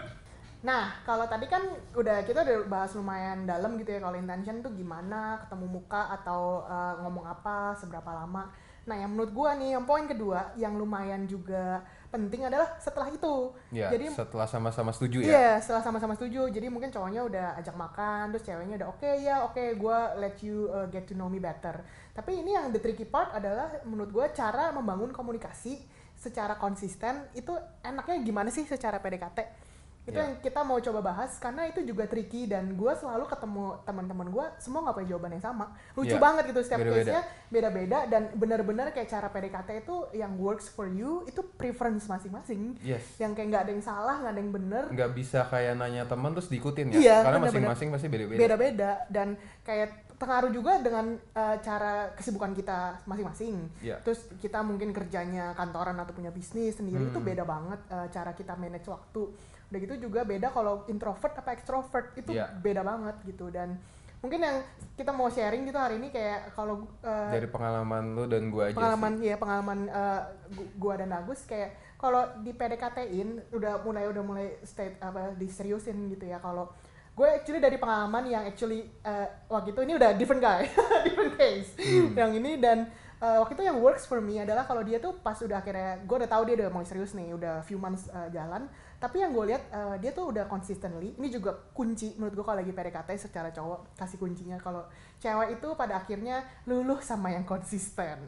Nah, 0.58 0.90
kalau 1.06 1.22
tadi 1.30 1.46
kan 1.46 1.62
udah 1.94 2.26
kita 2.26 2.42
udah 2.42 2.66
bahas 2.66 2.90
lumayan 2.98 3.46
dalam 3.46 3.78
gitu 3.78 3.94
ya 3.94 4.02
kalau 4.02 4.18
intention 4.18 4.58
tuh 4.58 4.74
gimana, 4.74 5.38
ketemu 5.46 5.66
muka 5.70 6.10
atau 6.18 6.66
uh, 6.66 6.98
ngomong 7.06 7.30
apa, 7.30 7.78
seberapa 7.78 8.10
lama. 8.10 8.50
Nah, 8.88 8.96
yang 8.96 9.14
menurut 9.14 9.30
gua 9.30 9.54
nih 9.54 9.76
yang 9.76 9.84
poin 9.84 10.08
kedua 10.08 10.50
yang 10.56 10.74
lumayan 10.74 11.28
juga 11.28 11.84
penting 12.08 12.48
adalah 12.48 12.74
setelah 12.80 13.12
itu. 13.12 13.52
Ya, 13.70 13.92
Jadi 13.92 14.10
setelah 14.10 14.48
sama-sama 14.48 14.90
setuju 14.90 15.22
ya. 15.22 15.28
Iya, 15.28 15.52
setelah 15.60 15.82
sama-sama 15.84 16.16
setuju. 16.16 16.48
Jadi 16.50 16.66
mungkin 16.72 16.90
cowoknya 16.90 17.22
udah 17.22 17.46
ajak 17.60 17.76
makan, 17.76 18.34
terus 18.34 18.48
ceweknya 18.48 18.82
udah 18.82 18.88
oke 18.90 19.10
ya, 19.20 19.44
oke 19.44 19.62
gua 19.78 20.16
let 20.18 20.40
you 20.40 20.72
uh, 20.72 20.88
get 20.90 21.06
to 21.06 21.14
know 21.14 21.30
me 21.30 21.38
better. 21.38 21.84
Tapi 22.16 22.40
ini 22.40 22.56
yang 22.56 22.72
the 22.74 22.80
tricky 22.82 23.06
part 23.06 23.30
adalah 23.36 23.78
menurut 23.86 24.10
gua 24.10 24.26
cara 24.32 24.74
membangun 24.74 25.14
komunikasi 25.14 25.78
secara 26.18 26.58
konsisten 26.58 27.30
itu 27.38 27.54
enaknya 27.86 28.18
gimana 28.26 28.50
sih 28.50 28.66
secara 28.66 28.98
PDKT? 28.98 29.67
Itu 30.08 30.16
Iya. 30.16 30.24
yang 30.24 30.32
kita 30.40 30.60
mau 30.62 30.78
coba 30.78 31.00
bahas 31.04 31.36
karena 31.36 31.62
itu 31.64 31.84
juga 31.84 32.04
tricky 32.04 32.44
dan 32.44 32.72
gua 32.72 32.92
selalu 32.92 33.28
ketemu 33.28 33.64
teman-teman 33.82 34.26
gua 34.26 34.46
semua 34.56 34.80
nggak 34.80 34.96
punya 34.96 35.08
jawaban 35.10 35.30
yang 35.30 35.44
sama. 35.44 35.64
Lucu 35.92 36.10
Iya, 36.10 36.18
banget 36.18 36.42
gitu 36.48 36.60
setiap 36.60 36.80
beda-beda. 36.80 36.96
case-nya 37.04 37.22
beda-beda 37.48 37.98
dan 38.06 38.22
benar-benar 38.32 38.86
kayak 38.90 39.06
cara 39.06 39.28
PDKT 39.28 39.68
itu 39.82 39.96
yang 40.12 40.32
works 40.34 40.66
for 40.66 40.86
you 40.86 41.22
itu 41.24 41.44
preference 41.54 42.08
masing-masing 42.08 42.80
Yes. 42.80 43.04
yang 43.16 43.32
kayak 43.32 43.48
nggak 43.48 43.62
ada 43.62 43.70
yang 43.70 43.84
salah 43.84 44.16
nggak 44.18 44.32
ada 44.32 44.40
yang 44.40 44.52
bener 44.54 44.84
Nggak 44.88 45.10
bisa 45.12 45.44
kayak 45.44 45.76
nanya 45.76 46.02
teman 46.04 46.32
terus 46.32 46.48
diikutin 46.48 46.88
ya. 46.90 46.98
Iya, 46.98 47.16
Karena 47.22 47.38
masing-masing 47.42 47.88
pasti 47.90 48.08
beda-beda. 48.08 48.38
beda-beda 48.38 48.90
dan 49.08 49.28
kayak 49.62 49.88
pengaruh 50.14 50.50
juga 50.50 50.78
dengan 50.78 51.14
uh, 51.14 51.56
cara 51.58 52.10
kesibukan 52.12 52.50
kita 52.50 52.98
masing-masing. 53.04 53.70
Iya. 53.78 54.00
Terus 54.00 54.26
kita 54.38 54.60
mungkin 54.60 54.90
kerjanya 54.90 55.52
kantoran 55.52 55.94
atau 55.94 56.10
punya 56.10 56.30
bisnis 56.30 56.74
sendiri 56.74 57.06
itu 57.06 57.14
Hmm. 57.14 57.22
beda 57.24 57.44
banget 57.44 57.78
uh, 57.86 58.08
cara 58.08 58.32
kita 58.32 58.54
manage 58.54 58.88
waktu. 58.88 59.30
Udah 59.68 59.78
gitu 59.78 59.94
juga 60.00 60.20
beda 60.22 60.48
kalau 60.48 60.84
introvert 60.86 61.34
apa 61.34 61.50
extrovert. 61.52 62.12
Itu 62.14 62.32
Iya. 62.32 62.48
beda 62.54 62.80
banget 62.80 63.16
gitu. 63.24 63.48
Dan 63.48 63.76
mungkin 64.18 64.40
yang 64.40 64.56
kita 64.92 65.10
mau 65.10 65.28
sharing 65.28 65.62
gitu 65.62 65.78
hari 65.78 65.96
ini 65.96 66.10
kayak 66.10 66.50
kalau 66.52 66.90
uh, 67.00 67.30
Dari 67.30 67.46
pengalaman 67.46 68.12
lu 68.12 68.26
dan 68.26 68.50
gua 68.50 68.66
aja 68.66 68.74
pengalaman 68.74 69.12
ya 69.20 69.36
pengalaman 69.36 69.78
uh, 69.86 70.22
gu- 70.50 70.72
gua 70.74 70.98
dan 70.98 71.12
Agus 71.12 71.44
kayak 71.44 71.70
kalau 71.94 72.26
di 72.40 72.50
PDKT-in 72.50 73.50
udah 73.50 73.82
mulai 73.82 74.06
udah 74.06 74.22
mulai 74.22 74.58
state 74.62 74.98
apa 74.98 75.34
diseriusin 75.34 76.10
gitu 76.10 76.26
ya. 76.26 76.38
Kalau 76.38 76.70
gue 77.12 77.26
actually 77.26 77.58
dari 77.58 77.74
pengalaman 77.74 78.22
yang 78.24 78.46
actually 78.46 78.86
uh, 79.02 79.26
waktu 79.48 79.70
itu 79.70 79.82
ini 79.82 79.98
udah 79.98 80.14
different 80.14 80.38
guy 80.38 80.62
different 81.06 81.34
case 81.34 81.74
yang 82.14 82.30
ini. 82.32 82.54
Dan 82.56 82.86
uh, 83.18 83.42
waktu 83.42 83.58
itu 83.58 83.64
yang 83.66 83.78
works 83.82 84.06
for 84.06 84.22
me 84.22 84.38
adalah 84.38 84.64
kalau 84.66 84.82
dia 84.86 85.02
tuh 85.02 85.14
pas 85.18 85.36
udah 85.38 85.58
akhirnya 85.58 86.02
gue 86.02 86.16
udah 86.24 86.30
tahu 86.30 86.42
dia 86.46 86.54
udah 86.64 86.68
mau 86.70 86.82
serius 86.86 87.14
nih 87.14 87.34
udah 87.34 87.62
few 87.66 87.78
months 87.78 88.06
uh, 88.10 88.30
jalan. 88.30 88.66
Tapi 88.98 89.22
yang 89.22 89.30
gue 89.30 89.54
lihat 89.54 89.62
uh, 89.70 89.94
dia 90.02 90.10
tuh 90.10 90.34
udah 90.34 90.50
consistently 90.50 91.14
ini 91.14 91.30
juga 91.30 91.54
kunci 91.70 92.18
menurut 92.18 92.34
gue 92.34 92.44
kalau 92.46 92.58
lagi 92.58 92.72
PDKT 92.74 93.10
secara 93.30 93.50
cowok 93.54 93.94
kasih 93.98 94.18
kuncinya. 94.18 94.58
Kalau 94.58 94.86
cewek 95.22 95.58
itu 95.58 95.68
pada 95.78 96.02
akhirnya 96.02 96.42
luluh 96.66 96.98
sama 97.02 97.30
yang 97.30 97.46
konsisten. 97.46 98.18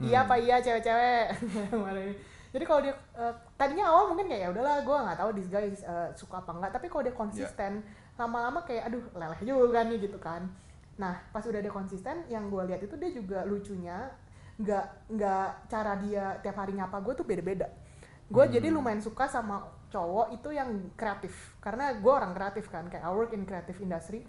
Iya 0.00 0.24
apa 0.24 0.36
iya 0.40 0.60
cewek-cewek. 0.60 1.26
Jadi 2.50 2.64
kalau 2.66 2.80
dia 2.82 2.94
uh, 3.14 3.30
tadinya 3.54 3.86
awal 3.94 4.10
mungkin 4.10 4.26
kayak 4.26 4.42
ya 4.42 4.48
udahlah 4.50 4.82
gue 4.82 4.96
nggak 4.96 5.18
tahu 5.22 5.30
this 5.38 5.46
guy 5.46 5.70
uh, 5.86 6.10
suka 6.18 6.42
apa 6.42 6.50
enggak 6.50 6.72
tapi 6.74 6.86
kalau 6.90 7.02
dia 7.06 7.14
konsisten 7.14 7.72
lama-lama 8.18 8.66
kayak 8.66 8.90
aduh 8.90 9.04
leleh 9.14 9.40
juga 9.46 9.86
nih 9.86 9.98
gitu 10.02 10.18
kan. 10.18 10.50
Nah 10.98 11.14
pas 11.30 11.46
udah 11.46 11.62
dia 11.62 11.70
konsisten 11.70 12.26
yang 12.26 12.50
gue 12.50 12.62
lihat 12.66 12.82
itu 12.82 12.98
dia 12.98 13.10
juga 13.14 13.46
lucunya 13.46 14.10
nggak 14.60 14.86
nggak 15.16 15.48
cara 15.72 15.92
dia 16.04 16.36
tiap 16.44 16.56
hari 16.60 16.76
nyapa 16.76 17.00
gue 17.00 17.14
tuh 17.16 17.24
beda-beda. 17.24 17.72
Gue 18.30 18.44
jadi 18.46 18.68
lumayan 18.70 19.00
suka 19.02 19.26
sama 19.26 19.64
cowok 19.90 20.36
itu 20.36 20.54
yang 20.54 20.94
kreatif. 20.94 21.58
Karena 21.58 21.96
gue 21.96 22.12
orang 22.12 22.36
kreatif 22.36 22.68
kan 22.68 22.86
kayak 22.86 23.02
I 23.02 23.10
work 23.10 23.32
in 23.32 23.48
creative 23.48 23.80
industry. 23.80 24.22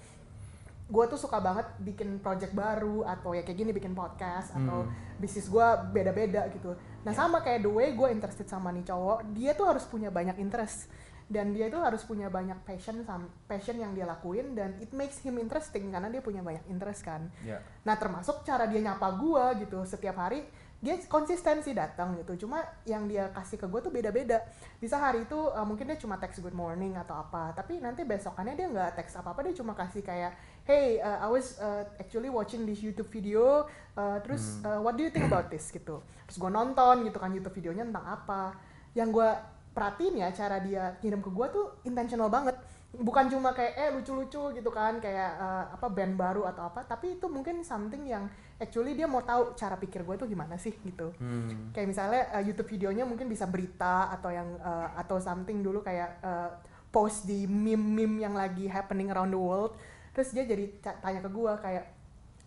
Gue 0.91 1.07
tuh 1.07 1.15
suka 1.15 1.39
banget 1.39 1.67
bikin 1.79 2.19
project 2.19 2.51
baru 2.51 3.07
atau 3.07 3.31
ya 3.31 3.47
kayak 3.47 3.63
gini 3.63 3.71
bikin 3.71 3.95
podcast 3.95 4.51
atau 4.51 4.83
bisnis 5.21 5.47
gue 5.47 5.67
beda-beda 5.95 6.51
gitu. 6.51 6.75
Nah 7.07 7.13
sama 7.15 7.39
kayak 7.39 7.63
the 7.63 7.71
way 7.71 7.95
gue 7.95 8.07
interested 8.11 8.47
sama 8.49 8.75
nih 8.75 8.91
cowok, 8.91 9.23
dia 9.31 9.55
tuh 9.55 9.71
harus 9.71 9.87
punya 9.87 10.11
banyak 10.11 10.35
interest 10.43 10.91
dan 11.31 11.55
dia 11.55 11.71
itu 11.71 11.79
harus 11.79 12.03
punya 12.03 12.27
banyak 12.27 12.59
passion 12.67 13.07
passion 13.47 13.79
yang 13.79 13.95
dia 13.95 14.03
lakuin 14.03 14.51
dan 14.51 14.75
it 14.83 14.91
makes 14.91 15.23
him 15.23 15.39
interesting 15.39 15.87
karena 15.87 16.11
dia 16.11 16.19
punya 16.19 16.43
banyak 16.43 16.67
interest 16.67 17.07
kan. 17.07 17.31
Ya. 17.47 17.63
Nah 17.87 17.95
termasuk 17.95 18.43
cara 18.43 18.67
dia 18.67 18.83
nyapa 18.83 19.15
gue 19.15 19.63
gitu 19.63 19.79
setiap 19.87 20.19
hari 20.19 20.43
dia 20.81 20.97
konsisten 21.07 21.61
sih 21.63 21.71
datang 21.71 22.17
gitu. 22.19 22.43
Cuma 22.45 22.59
yang 22.83 23.07
dia 23.07 23.31
kasih 23.31 23.55
ke 23.55 23.69
gue 23.69 23.79
tuh 23.79 23.93
beda-beda. 23.93 24.43
Bisa 24.81 24.99
hari 24.99 25.23
itu 25.23 25.37
uh, 25.37 25.63
mungkin 25.63 25.87
dia 25.87 25.95
cuma 25.95 26.19
text 26.19 26.43
good 26.43 26.57
morning 26.57 26.99
atau 26.99 27.15
apa 27.15 27.55
tapi 27.55 27.79
nanti 27.79 28.03
besokannya 28.03 28.59
dia 28.59 28.67
nggak 28.67 28.99
text 28.99 29.15
apa-apa 29.15 29.47
dia 29.47 29.55
cuma 29.55 29.71
kasih 29.71 30.03
kayak 30.03 30.35
hey 30.67 30.99
uh, 30.99 31.23
I 31.23 31.29
was 31.31 31.55
uh, 31.63 31.87
actually 31.95 32.27
watching 32.27 32.67
this 32.67 32.83
YouTube 32.83 33.07
video 33.07 33.71
uh, 33.95 34.19
terus 34.19 34.59
uh, 34.67 34.83
what 34.83 34.99
do 34.99 35.07
you 35.07 35.13
think 35.13 35.31
about 35.31 35.47
this? 35.47 35.71
gitu. 35.71 36.03
Terus 36.27 36.35
gue 36.35 36.51
nonton 36.51 37.07
gitu 37.07 37.15
kan 37.23 37.31
YouTube 37.31 37.55
videonya 37.55 37.87
tentang 37.87 38.19
apa. 38.19 38.59
Yang 38.91 39.09
gue 39.15 39.29
perhatiin 39.71 40.19
ya 40.19 40.29
cara 40.35 40.59
dia 40.59 40.99
kirim 40.99 41.23
ke 41.23 41.31
gue 41.31 41.47
tuh 41.51 41.65
intentional 41.87 42.27
banget. 42.27 42.55
Bukan 42.91 43.31
cuma 43.31 43.55
kayak 43.55 43.73
eh 43.79 43.89
lucu-lucu 43.95 44.51
gitu 44.51 44.67
kan 44.67 44.99
kayak 44.99 45.31
eh, 45.39 45.65
apa 45.79 45.87
band 45.87 46.19
baru 46.19 46.43
atau 46.43 46.67
apa 46.67 46.83
tapi 46.83 47.15
itu 47.15 47.31
mungkin 47.31 47.63
something 47.63 48.03
yang 48.03 48.27
actually 48.59 48.91
dia 48.93 49.07
mau 49.07 49.23
tahu 49.23 49.55
cara 49.55 49.79
pikir 49.79 50.03
gue 50.03 50.15
tuh 50.19 50.27
gimana 50.27 50.59
sih 50.59 50.75
gitu. 50.83 51.15
Hmm. 51.17 51.71
kayak 51.71 51.87
misalnya 51.87 52.21
eh, 52.35 52.43
YouTube 52.51 52.67
videonya 52.67 53.07
mungkin 53.07 53.31
bisa 53.31 53.47
berita 53.47 54.11
atau 54.11 54.27
yang 54.27 54.59
eh, 54.59 54.87
atau 54.99 55.23
something 55.23 55.63
dulu 55.63 55.79
kayak 55.79 56.19
eh, 56.19 56.51
post 56.91 57.23
di 57.23 57.47
meme-meme 57.47 58.27
yang 58.27 58.35
lagi 58.35 58.67
happening 58.67 59.07
around 59.07 59.31
the 59.31 59.39
world. 59.39 59.71
Terus 60.11 60.35
dia 60.35 60.43
jadi 60.43 60.67
tanya 60.99 61.23
ke 61.23 61.31
gue 61.31 61.53
kayak 61.63 61.85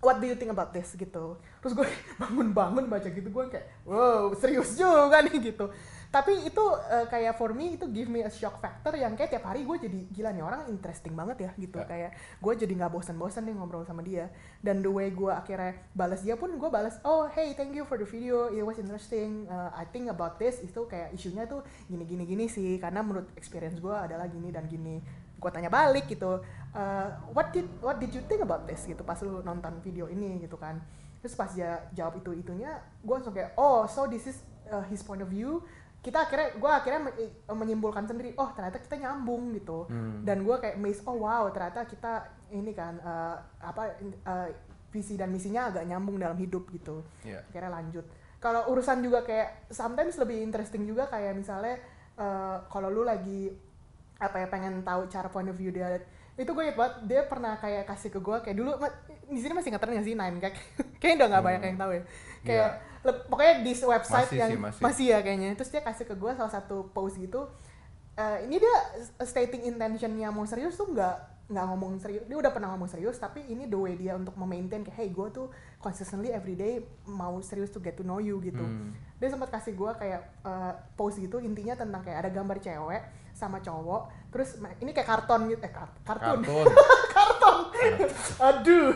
what 0.05 0.21
do 0.21 0.29
you 0.29 0.37
think 0.37 0.53
about 0.53 0.77
this? 0.77 0.93
gitu. 0.93 1.41
Terus 1.65 1.73
gue 1.73 1.89
bangun-bangun 2.21 2.85
baca 2.93 3.09
gitu 3.09 3.33
gue 3.33 3.45
kayak 3.49 3.89
wow 3.89 4.29
serius 4.37 4.77
juga 4.77 5.25
nih 5.25 5.41
gitu 5.41 5.73
tapi 6.15 6.47
itu 6.47 6.63
uh, 6.63 7.11
kayak 7.11 7.35
for 7.35 7.51
me 7.51 7.75
itu 7.75 7.91
give 7.91 8.07
me 8.07 8.23
a 8.23 8.31
shock 8.31 8.63
factor 8.63 8.95
yang 8.95 9.19
kayak 9.19 9.35
tiap 9.35 9.51
hari 9.51 9.67
gue 9.67 9.77
jadi 9.83 10.01
gila 10.15 10.31
nih 10.31 10.47
orang 10.47 10.63
interesting 10.71 11.11
banget 11.11 11.43
ya 11.43 11.51
gitu. 11.59 11.83
Ya. 11.83 11.91
kayak 11.91 12.11
gue 12.39 12.53
jadi 12.55 12.71
nggak 12.71 12.93
bosan-bosan 12.95 13.43
nih 13.51 13.59
ngobrol 13.59 13.83
sama 13.83 13.99
dia. 14.07 14.31
Dan 14.63 14.79
the 14.79 14.87
way 14.87 15.11
gue 15.11 15.35
akhirnya 15.35 15.75
balas 15.91 16.23
dia 16.23 16.39
pun 16.39 16.55
gue 16.55 16.71
balas 16.71 17.03
oh 17.03 17.27
hey 17.35 17.59
thank 17.59 17.75
you 17.75 17.83
for 17.83 17.99
the 17.99 18.07
video. 18.07 18.47
It 18.55 18.63
was 18.63 18.79
interesting. 18.79 19.51
Uh, 19.51 19.75
I 19.75 19.91
think 19.91 20.07
about 20.07 20.39
this. 20.39 20.63
Itu 20.63 20.87
kayak 20.87 21.11
isunya 21.19 21.51
tuh 21.51 21.67
gini 21.91 22.07
gini 22.07 22.23
gini 22.23 22.47
sih. 22.47 22.79
Karena 22.79 23.03
menurut 23.03 23.35
experience 23.35 23.83
gue 23.83 23.97
adalah 23.99 24.31
gini 24.31 24.55
dan 24.55 24.71
gini. 24.71 25.03
Gue 25.43 25.51
tanya 25.51 25.67
balik 25.67 26.07
gitu 26.07 26.39
uh, 26.79 27.09
what 27.35 27.51
did 27.51 27.67
what 27.83 27.99
did 27.99 28.15
you 28.15 28.23
think 28.31 28.39
about 28.39 28.71
this? 28.71 28.87
Gitu 28.87 29.03
pas 29.03 29.19
lu 29.19 29.43
nonton 29.43 29.83
video 29.83 30.07
ini 30.07 30.47
gitu 30.47 30.55
kan. 30.55 30.79
Terus 31.27 31.35
pas 31.35 31.51
dia 31.51 31.91
jawab 31.91 32.23
itu 32.23 32.39
itunya 32.39 32.71
gue 33.03 33.15
langsung 33.19 33.35
kayak 33.35 33.59
oh 33.59 33.83
so 33.91 34.07
this 34.07 34.31
is 34.31 34.39
uh, 34.71 34.87
his 34.87 35.03
point 35.03 35.19
of 35.19 35.27
view 35.27 35.59
kita 36.05 36.19
akhirnya 36.21 36.53
gue 36.53 36.71
akhirnya 36.71 37.01
eh, 37.17 37.33
menyimpulkan 37.49 38.05
sendiri 38.05 38.37
oh 38.37 38.53
ternyata 38.53 38.77
kita 38.77 39.01
nyambung 39.01 39.51
gitu 39.53 39.89
Hmm. 39.89 40.21
dan 40.21 40.45
gue 40.45 40.53
kayak 40.55 40.77
amazed 40.77 41.01
oh 41.03 41.17
wow 41.19 41.49
ternyata 41.49 41.83
kita 41.85 42.13
ini 42.51 42.71
kan 42.71 43.01
uh, 43.01 43.35
apa 43.59 43.97
uh, 44.23 44.49
visi 44.93 45.17
dan 45.17 45.33
misinya 45.33 45.73
agak 45.73 45.85
nyambung 45.85 46.21
dalam 46.21 46.37
hidup 46.37 46.69
gitu 46.71 47.01
Iya. 47.23 47.41
akhirnya 47.43 47.73
lanjut 47.73 48.05
kalau 48.37 48.69
urusan 48.69 49.01
juga 49.01 49.25
kayak 49.25 49.73
sometimes 49.73 50.15
lebih 50.15 50.39
interesting 50.39 50.85
juga 50.85 51.09
kayak 51.09 51.33
misalnya 51.33 51.81
uh, 52.15 52.61
kalau 52.69 52.93
lu 52.93 53.03
lagi 53.03 53.49
apa 54.15 54.39
ya 54.39 54.47
pengen 54.47 54.85
tahu 54.85 55.09
cara 55.09 55.27
point 55.27 55.49
of 55.49 55.57
view 55.57 55.73
dia 55.73 55.99
itu 56.35 56.47
gue 56.47 56.65
banget 56.71 56.95
dia 57.05 57.21
pernah 57.25 57.57
kayak 57.57 57.87
kasih 57.87 58.11
ke 58.11 58.21
gue 58.21 58.37
kayak 58.41 58.57
dulu 58.57 58.77
di 59.35 59.41
sini 59.41 59.53
masih 59.53 59.69
ngetren 59.69 59.93
nggak 59.93 60.07
sih 60.07 60.15
Nine 60.15 60.37
kayak 60.39 60.55
kayaknya 61.01 61.17
udah 61.19 61.29
nggak 61.29 61.45
banyak 61.45 61.63
yang 61.65 61.77
tahu 61.77 61.91
ya. 61.93 62.03
Kayak 62.41 62.69
le- 63.01 63.23
pokoknya 63.27 63.55
di 63.61 63.73
website 63.75 64.27
Masih 64.27 64.39
yang 64.39 64.51
sih, 64.51 64.59
masih. 64.81 65.07
ya 65.07 65.19
kayaknya. 65.21 65.49
Terus 65.55 65.71
dia 65.71 65.83
kasih 65.83 66.05
ke 66.05 66.15
gue 66.15 66.31
salah 66.33 66.53
satu 66.53 66.89
post 66.89 67.17
gitu 67.17 67.51
Eh, 68.15 68.47
ini 68.47 68.57
dia 68.57 68.77
stating 69.19 69.67
intentionnya 69.67 70.31
mau 70.31 70.47
serius 70.47 70.79
tuh 70.79 70.87
nggak 70.87 71.17
nggak 71.45 71.65
ngomong 71.67 71.99
serius 71.99 72.23
dia 72.23 72.39
udah 72.39 72.55
pernah 72.55 72.71
ngomong 72.71 72.87
serius 72.87 73.19
tapi 73.19 73.43
ini 73.45 73.67
the 73.67 73.75
way 73.75 73.99
dia 73.99 74.15
untuk 74.15 74.39
memaintain 74.39 74.81
kayak 74.81 74.95
hey 74.95 75.09
gue 75.11 75.29
tuh 75.29 75.51
consistently 75.77 76.31
everyday 76.31 76.79
mau 77.05 77.43
serius 77.43 77.69
to 77.69 77.83
get 77.83 77.93
to 77.93 78.01
know 78.01 78.17
you 78.17 78.39
gitu. 78.39 78.63
Hmm. 78.63 78.95
dia 79.19 79.29
sempat 79.29 79.51
kasih 79.51 79.75
gue 79.75 79.91
kayak 79.99 80.21
eh, 80.41 80.73
post 80.95 81.19
gitu 81.19 81.37
intinya 81.39 81.75
tentang 81.75 82.01
kayak 82.01 82.23
ada 82.23 82.31
gambar 82.33 82.63
cewek 82.63 83.03
sama 83.35 83.59
cowok 83.59 84.07
terus 84.31 84.55
ini 84.79 84.95
kayak 84.95 85.11
karton 85.11 85.51
gitu 85.51 85.59
eh 85.61 85.73
kar- 85.75 85.99
kartun. 86.07 86.39
Kartun. 86.39 86.67
aduh 88.41 88.91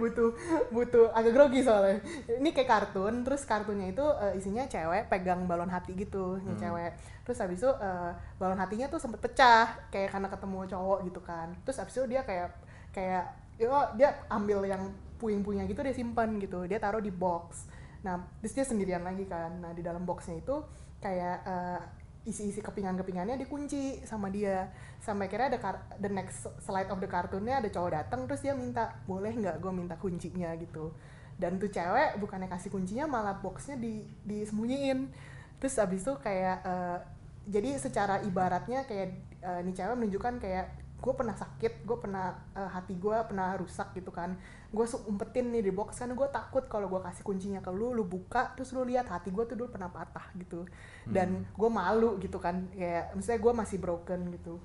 butuh 0.00 0.30
butuh 0.70 1.06
agak 1.14 1.32
grogi 1.34 1.60
soalnya. 1.64 2.00
Ini 2.28 2.50
kayak 2.50 2.68
kartun 2.68 3.24
terus 3.24 3.42
kartunnya 3.44 3.90
itu 3.90 4.04
eh, 4.20 4.38
isinya 4.38 4.64
cewek 4.66 5.08
pegang 5.08 5.46
balon 5.48 5.70
hati 5.70 5.94
gitu 5.94 6.38
nih 6.42 6.54
Hmm. 6.54 6.62
cewek. 6.62 6.92
Terus 7.24 7.38
habis 7.40 7.58
itu 7.62 7.70
eh, 7.70 8.12
balon 8.36 8.58
hatinya 8.60 8.86
tuh 8.88 9.00
sempet 9.00 9.20
pecah 9.22 9.88
kayak 9.88 10.12
karena 10.12 10.28
ketemu 10.28 10.58
cowok 10.70 10.98
gitu 11.08 11.20
kan. 11.24 11.48
Terus 11.64 11.76
habis 11.80 11.94
itu 11.96 12.04
dia 12.10 12.22
kayak 12.22 12.48
kayak 12.94 13.24
yo 13.58 13.70
dia 13.94 14.14
ambil 14.28 14.66
yang 14.66 14.82
puing-puingnya 15.18 15.64
gitu 15.70 15.80
dia 15.80 15.94
simpan 15.94 16.36
gitu. 16.42 16.66
Dia 16.68 16.78
taruh 16.82 17.00
di 17.00 17.10
box. 17.14 17.70
Nah 18.04 18.20
terus 18.42 18.52
dia 18.52 18.66
sendirian 18.66 19.02
lagi 19.02 19.24
kan. 19.24 19.62
Nah 19.62 19.72
di 19.72 19.80
dalam 19.80 20.04
boxnya 20.04 20.38
itu 20.38 20.60
kayak 21.00 21.38
eh, 21.46 21.80
isi-isi 22.24 22.64
kepingan-kepingannya 22.64 23.36
dikunci 23.36 24.00
sama 24.08 24.32
dia. 24.32 24.72
Sampai 25.00 25.28
kira 25.28 25.52
ada 25.52 25.60
the 26.00 26.08
next 26.08 26.48
slide 26.64 26.88
of 26.88 26.98
the 27.00 27.08
kartunnya 27.08 27.60
ada 27.60 27.68
cowok 27.68 27.90
datang 27.92 28.24
terus 28.24 28.40
dia 28.40 28.56
minta 28.56 28.96
boleh 29.04 29.32
nggak 29.36 29.60
gue 29.60 29.72
minta 29.72 29.94
kuncinya? 30.00 30.56
gitu. 30.56 30.92
Dan 31.36 31.60
tuh 31.60 31.68
cewek 31.68 32.16
bukannya 32.22 32.48
kasih 32.48 32.72
kuncinya 32.72 33.04
malah 33.04 33.36
boxnya 33.38 33.76
di 33.76 34.04
disembunyiin. 34.24 35.12
Terus 35.60 35.76
abis 35.76 36.00
itu 36.04 36.14
kayak 36.20 36.58
eh, 36.64 36.98
jadi 37.44 37.76
secara 37.76 38.24
ibaratnya 38.24 38.88
kayak 38.88 39.08
eh, 39.44 39.60
nih 39.60 39.74
cewek 39.76 39.96
menunjukkan 40.00 40.40
kayak 40.40 40.66
gue 41.04 41.12
pernah 41.12 41.36
sakit 41.36 41.84
gue 41.84 41.96
pernah 42.00 42.26
eh, 42.56 42.70
hati 42.72 42.96
gue 42.96 43.16
pernah 43.28 43.52
rusak 43.60 43.92
gitu 43.92 44.08
kan 44.08 44.40
gue 44.74 44.86
umpetin 45.06 45.46
nih 45.54 45.62
di 45.62 45.72
box 45.72 46.02
kan 46.02 46.10
gue 46.10 46.28
takut 46.34 46.66
kalau 46.66 46.90
gue 46.90 46.98
kasih 46.98 47.22
kuncinya 47.22 47.62
ke 47.62 47.70
lu 47.70 47.94
lu 47.94 48.02
buka 48.02 48.50
terus 48.58 48.74
lu 48.74 48.82
lihat 48.82 49.06
hati 49.06 49.30
gue 49.30 49.44
tuh 49.46 49.54
dulu 49.54 49.70
pernah 49.70 49.86
patah 49.88 50.26
gitu. 50.34 50.66
Dan 51.06 51.46
gue 51.54 51.70
malu 51.70 52.18
gitu 52.18 52.42
kan 52.42 52.66
kayak 52.74 53.14
misalnya 53.14 53.40
gue 53.40 53.52
masih 53.54 53.78
broken 53.78 54.20
gitu. 54.34 54.58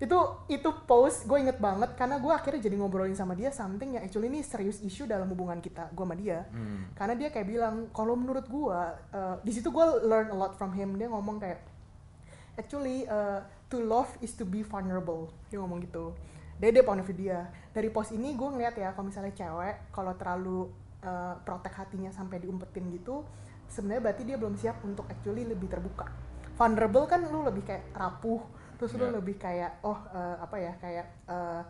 Itu 0.00 0.16
itu 0.48 0.70
post 0.88 1.28
gue 1.28 1.36
inget 1.36 1.60
banget 1.60 1.92
karena 1.92 2.16
gue 2.16 2.32
akhirnya 2.32 2.64
jadi 2.64 2.76
ngobrolin 2.80 3.12
sama 3.12 3.36
dia 3.36 3.52
something 3.52 4.00
yang 4.00 4.02
actually 4.08 4.32
ini 4.32 4.40
serius 4.40 4.80
issue 4.80 5.04
dalam 5.04 5.28
hubungan 5.28 5.60
kita 5.60 5.92
gue 5.92 6.04
sama 6.08 6.16
dia. 6.16 6.48
Hmm. 6.48 6.88
karena 6.96 7.14
dia 7.20 7.28
kayak 7.28 7.46
bilang 7.46 7.74
kalau 7.92 8.16
menurut 8.16 8.48
gue 8.48 8.80
uh, 9.12 9.36
di 9.44 9.52
situ 9.52 9.68
gue 9.68 9.86
learn 10.08 10.32
a 10.32 10.36
lot 10.40 10.56
from 10.56 10.72
him. 10.72 10.96
Dia 10.96 11.12
ngomong 11.12 11.36
kayak 11.36 11.60
actually 12.56 13.04
uh, 13.12 13.44
to 13.68 13.76
love 13.84 14.08
is 14.24 14.32
to 14.32 14.48
be 14.48 14.64
vulnerable. 14.64 15.28
Dia 15.52 15.60
ngomong 15.60 15.84
gitu 15.84 16.16
dia 16.68 16.84
point 16.84 17.00
of 17.00 17.08
view 17.08 17.16
dia 17.16 17.48
dari 17.72 17.88
post 17.88 18.12
ini 18.12 18.36
gue 18.36 18.48
ngeliat 18.52 18.76
ya 18.76 18.92
kalau 18.92 19.08
misalnya 19.08 19.32
cewek 19.32 19.88
kalau 19.96 20.12
terlalu 20.20 20.68
uh, 21.00 21.40
protect 21.40 21.80
hatinya 21.80 22.12
sampai 22.12 22.36
diumpetin 22.44 22.84
gitu 22.92 23.24
sebenarnya 23.70 24.02
berarti 24.10 24.22
dia 24.26 24.36
belum 24.36 24.54
siap 24.58 24.82
untuk 24.82 25.06
actually 25.08 25.46
lebih 25.46 25.70
terbuka. 25.70 26.10
Vulnerable 26.58 27.06
kan 27.08 27.24
lu 27.24 27.46
lebih 27.46 27.64
kayak 27.64 27.94
rapuh 27.94 28.42
terus 28.76 28.92
lu 28.96 29.08
Yeah. 29.08 29.16
lebih 29.16 29.36
kayak 29.38 29.80
oh 29.84 29.96
uh, 29.96 30.36
apa 30.40 30.56
ya 30.56 30.72
kayak 30.80 31.06
uh, 31.30 31.62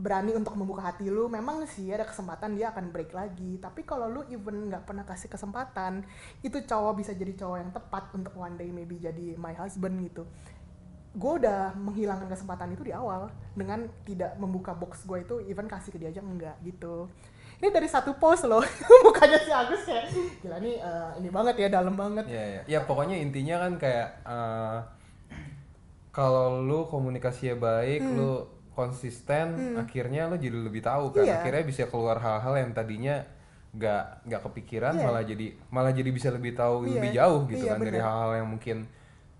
berani 0.00 0.32
untuk 0.32 0.56
membuka 0.58 0.90
hati 0.90 1.08
lu. 1.08 1.30
Memang 1.30 1.64
sih 1.70 1.88
ada 1.94 2.04
kesempatan 2.04 2.58
dia 2.58 2.74
akan 2.74 2.90
break 2.90 3.14
lagi. 3.14 3.56
Tapi 3.62 3.86
kalau 3.86 4.10
lu 4.10 4.20
even 4.28 4.68
nggak 4.68 4.84
pernah 4.84 5.06
kasih 5.06 5.30
kesempatan 5.30 6.04
itu 6.42 6.58
cowok 6.60 6.92
bisa 7.00 7.12
jadi 7.14 7.32
cowok 7.32 7.56
yang 7.62 7.70
tepat 7.72 8.04
untuk 8.12 8.34
one 8.36 8.58
day 8.58 8.68
maybe 8.68 8.98
jadi 8.98 9.38
my 9.38 9.54
husband 9.56 9.96
gitu 10.04 10.26
gue 11.10 11.32
udah 11.42 11.74
menghilangkan 11.74 12.26
kesempatan 12.26 12.70
itu 12.70 12.86
di 12.86 12.94
awal 12.94 13.26
dengan 13.52 13.82
tidak 14.04 14.38
membuka 14.38 14.70
box 14.70 15.02
gue 15.02 15.20
itu 15.20 15.34
even 15.44 15.66
kasih 15.66 15.90
ke 15.90 15.98
dia 15.98 16.08
aja 16.08 16.22
enggak 16.22 16.54
gitu 16.62 17.10
ini 17.58 17.68
dari 17.68 17.90
satu 17.90 18.14
post 18.14 18.46
loh 18.46 18.62
mukanya 19.04 19.36
si 19.36 19.50
Agus 19.50 19.82
kayak 19.84 20.06
gila 20.38 20.62
nih 20.62 20.78
eh, 20.78 21.10
ini 21.18 21.28
banget 21.28 21.54
ya 21.58 21.68
dalam 21.68 21.92
banget 21.92 22.24
Iya, 22.24 22.44
iya. 22.46 22.60
Ya 22.64 22.80
pokoknya 22.82 23.18
intinya 23.18 23.58
kan 23.60 23.72
kayak 23.76 24.08
eh, 24.22 24.78
kalau 26.10 26.58
lu 26.58 26.90
komunikasinya 26.90 27.54
baik, 27.54 28.02
lu 28.02 28.42
konsisten, 28.74 29.76
akhirnya 29.78 30.26
lu 30.26 30.34
jadi 30.34 30.58
lebih 30.58 30.82
tahu 30.82 31.14
kan. 31.14 31.22
Hmm. 31.22 31.30
Iya. 31.30 31.36
Akhirnya 31.38 31.62
bisa 31.62 31.82
keluar 31.86 32.18
hal-hal 32.18 32.54
yang 32.58 32.70
tadinya 32.72 33.22
nggak 33.70 34.26
nggak 34.26 34.42
kepikiran 34.50 34.94
Iya. 34.98 35.04
malah 35.06 35.22
jadi 35.22 35.46
malah 35.70 35.92
jadi 35.94 36.10
bisa 36.10 36.28
lebih 36.34 36.58
tahu 36.58 36.82
Iya. 36.82 36.94
lebih 36.98 37.10
jauh 37.14 37.40
gitu 37.46 37.64
Iya, 37.66 37.70
kan 37.70 37.78
dari 37.78 37.90
bener. 37.94 38.02
hal-hal 38.02 38.32
yang 38.42 38.48
mungkin 38.50 38.76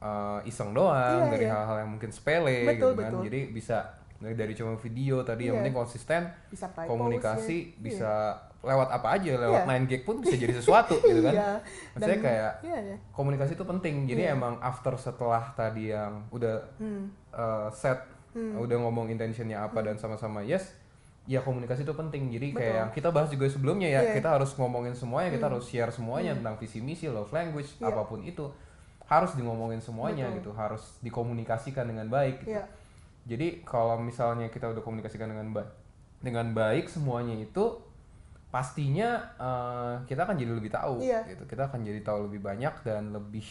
eh, 0.01 0.41
iseng 0.45 0.73
doang, 0.73 1.21
Iya, 1.23 1.31
dari 1.31 1.45
iya. 1.45 1.53
hal-hal 1.55 1.77
yang 1.81 1.91
mungkin 1.93 2.09
sepele 2.09 2.65
Betul, 2.65 2.73
gitu 2.73 2.87
kan. 2.97 3.11
betul. 3.13 3.21
Jadi 3.27 3.41
bisa 3.51 3.79
dari, 4.19 4.53
cuma 4.53 4.77
video 4.77 5.17
tadi 5.21 5.43
yang 5.45 5.57
Iya. 5.57 5.61
penting 5.63 5.77
konsisten, 5.77 6.23
bisa 6.49 6.67
komunikasi 6.75 7.59
ya. 7.67 7.77
bisa 7.79 8.13
lewat 8.61 8.89
apa 8.91 9.17
aja, 9.17 9.33
lewat 9.35 9.61
Iya. 9.61 9.81
9 9.81 9.89
gig 9.89 10.03
pun 10.05 10.21
bisa 10.21 10.37
jadi 10.37 10.53
sesuatu 10.53 10.93
gitu 11.03 11.21
kan. 11.23 11.33
Iya. 11.33 11.51
Maksudnya 11.91 12.17
Dan- 12.17 12.25
kayak 12.25 12.53
iya, 12.63 12.79
iya. 12.83 12.97
komunikasi 13.11 13.53
itu 13.55 13.65
penting 13.65 13.95
jadi 14.05 14.23
Iya. 14.23 14.37
emang 14.37 14.61
after 14.61 14.93
setelah 14.95 15.41
tadi 15.51 15.89
yang 15.89 16.29
udah 16.29 16.57
Hmm. 16.77 17.09
uh, 17.31 17.69
set 17.71 17.97
udah 18.31 18.77
ngomong 18.79 19.09
intentionnya 19.09 19.59
apa 19.59 19.83
dan 19.83 19.97
sama-sama 19.97 20.39
yes 20.39 20.71
ya 21.27 21.41
komunikasi 21.41 21.83
itu 21.83 21.91
penting 21.91 22.31
jadi 22.31 22.47
kayak 22.49 22.55
Betul. 22.55 22.79
yang 22.79 22.91
kita 22.93 23.09
bahas 23.11 23.29
juga 23.29 23.45
sebelumnya 23.49 23.89
ya 23.89 24.01
Iya. 24.05 24.15
kita 24.15 24.29
harus 24.33 24.55
ngomongin 24.55 24.95
semuanya 24.95 25.33
kita 25.33 25.49
harus 25.49 25.67
share 25.67 25.91
semuanya 25.91 26.33
tentang 26.35 26.55
visi 26.55 26.79
misi 26.79 27.07
love 27.07 27.27
language 27.29 27.75
Iya. 27.77 27.89
apa 27.89 28.03
pun 28.05 28.23
itu 28.23 28.47
harus 29.11 29.35
ngomongin 29.35 29.83
semuanya 29.83 30.31
Betul. 30.31 30.38
gitu 30.38 30.51
harus 30.55 30.83
dikomunikasikan 31.03 31.83
dengan 31.85 32.07
baik 32.07 32.46
gitu. 32.46 32.55
Iya. 32.55 32.64
jadi 33.27 33.66
kalau 33.66 33.99
misalnya 33.99 34.46
kita 34.49 34.70
udah 34.70 34.81
komunikasikan 34.81 35.27
dengan 35.27 35.51
baik 35.51 35.70
dengan 36.23 36.46
baik 36.55 36.87
semuanya 36.87 37.35
itu 37.35 37.75
pastinya 38.49 39.18
uh, 39.38 39.94
kita 40.05 40.27
akan 40.27 40.35
jadi 40.35 40.53
lebih 40.53 40.70
tahu 40.70 40.99
Iya. 40.99 41.23
gitu 41.29 41.42
kita 41.44 41.66
akan 41.66 41.83
jadi 41.83 42.01
tahu 42.03 42.27
lebih 42.27 42.40
banyak 42.40 42.75
dan 42.83 43.11
lebih 43.11 43.46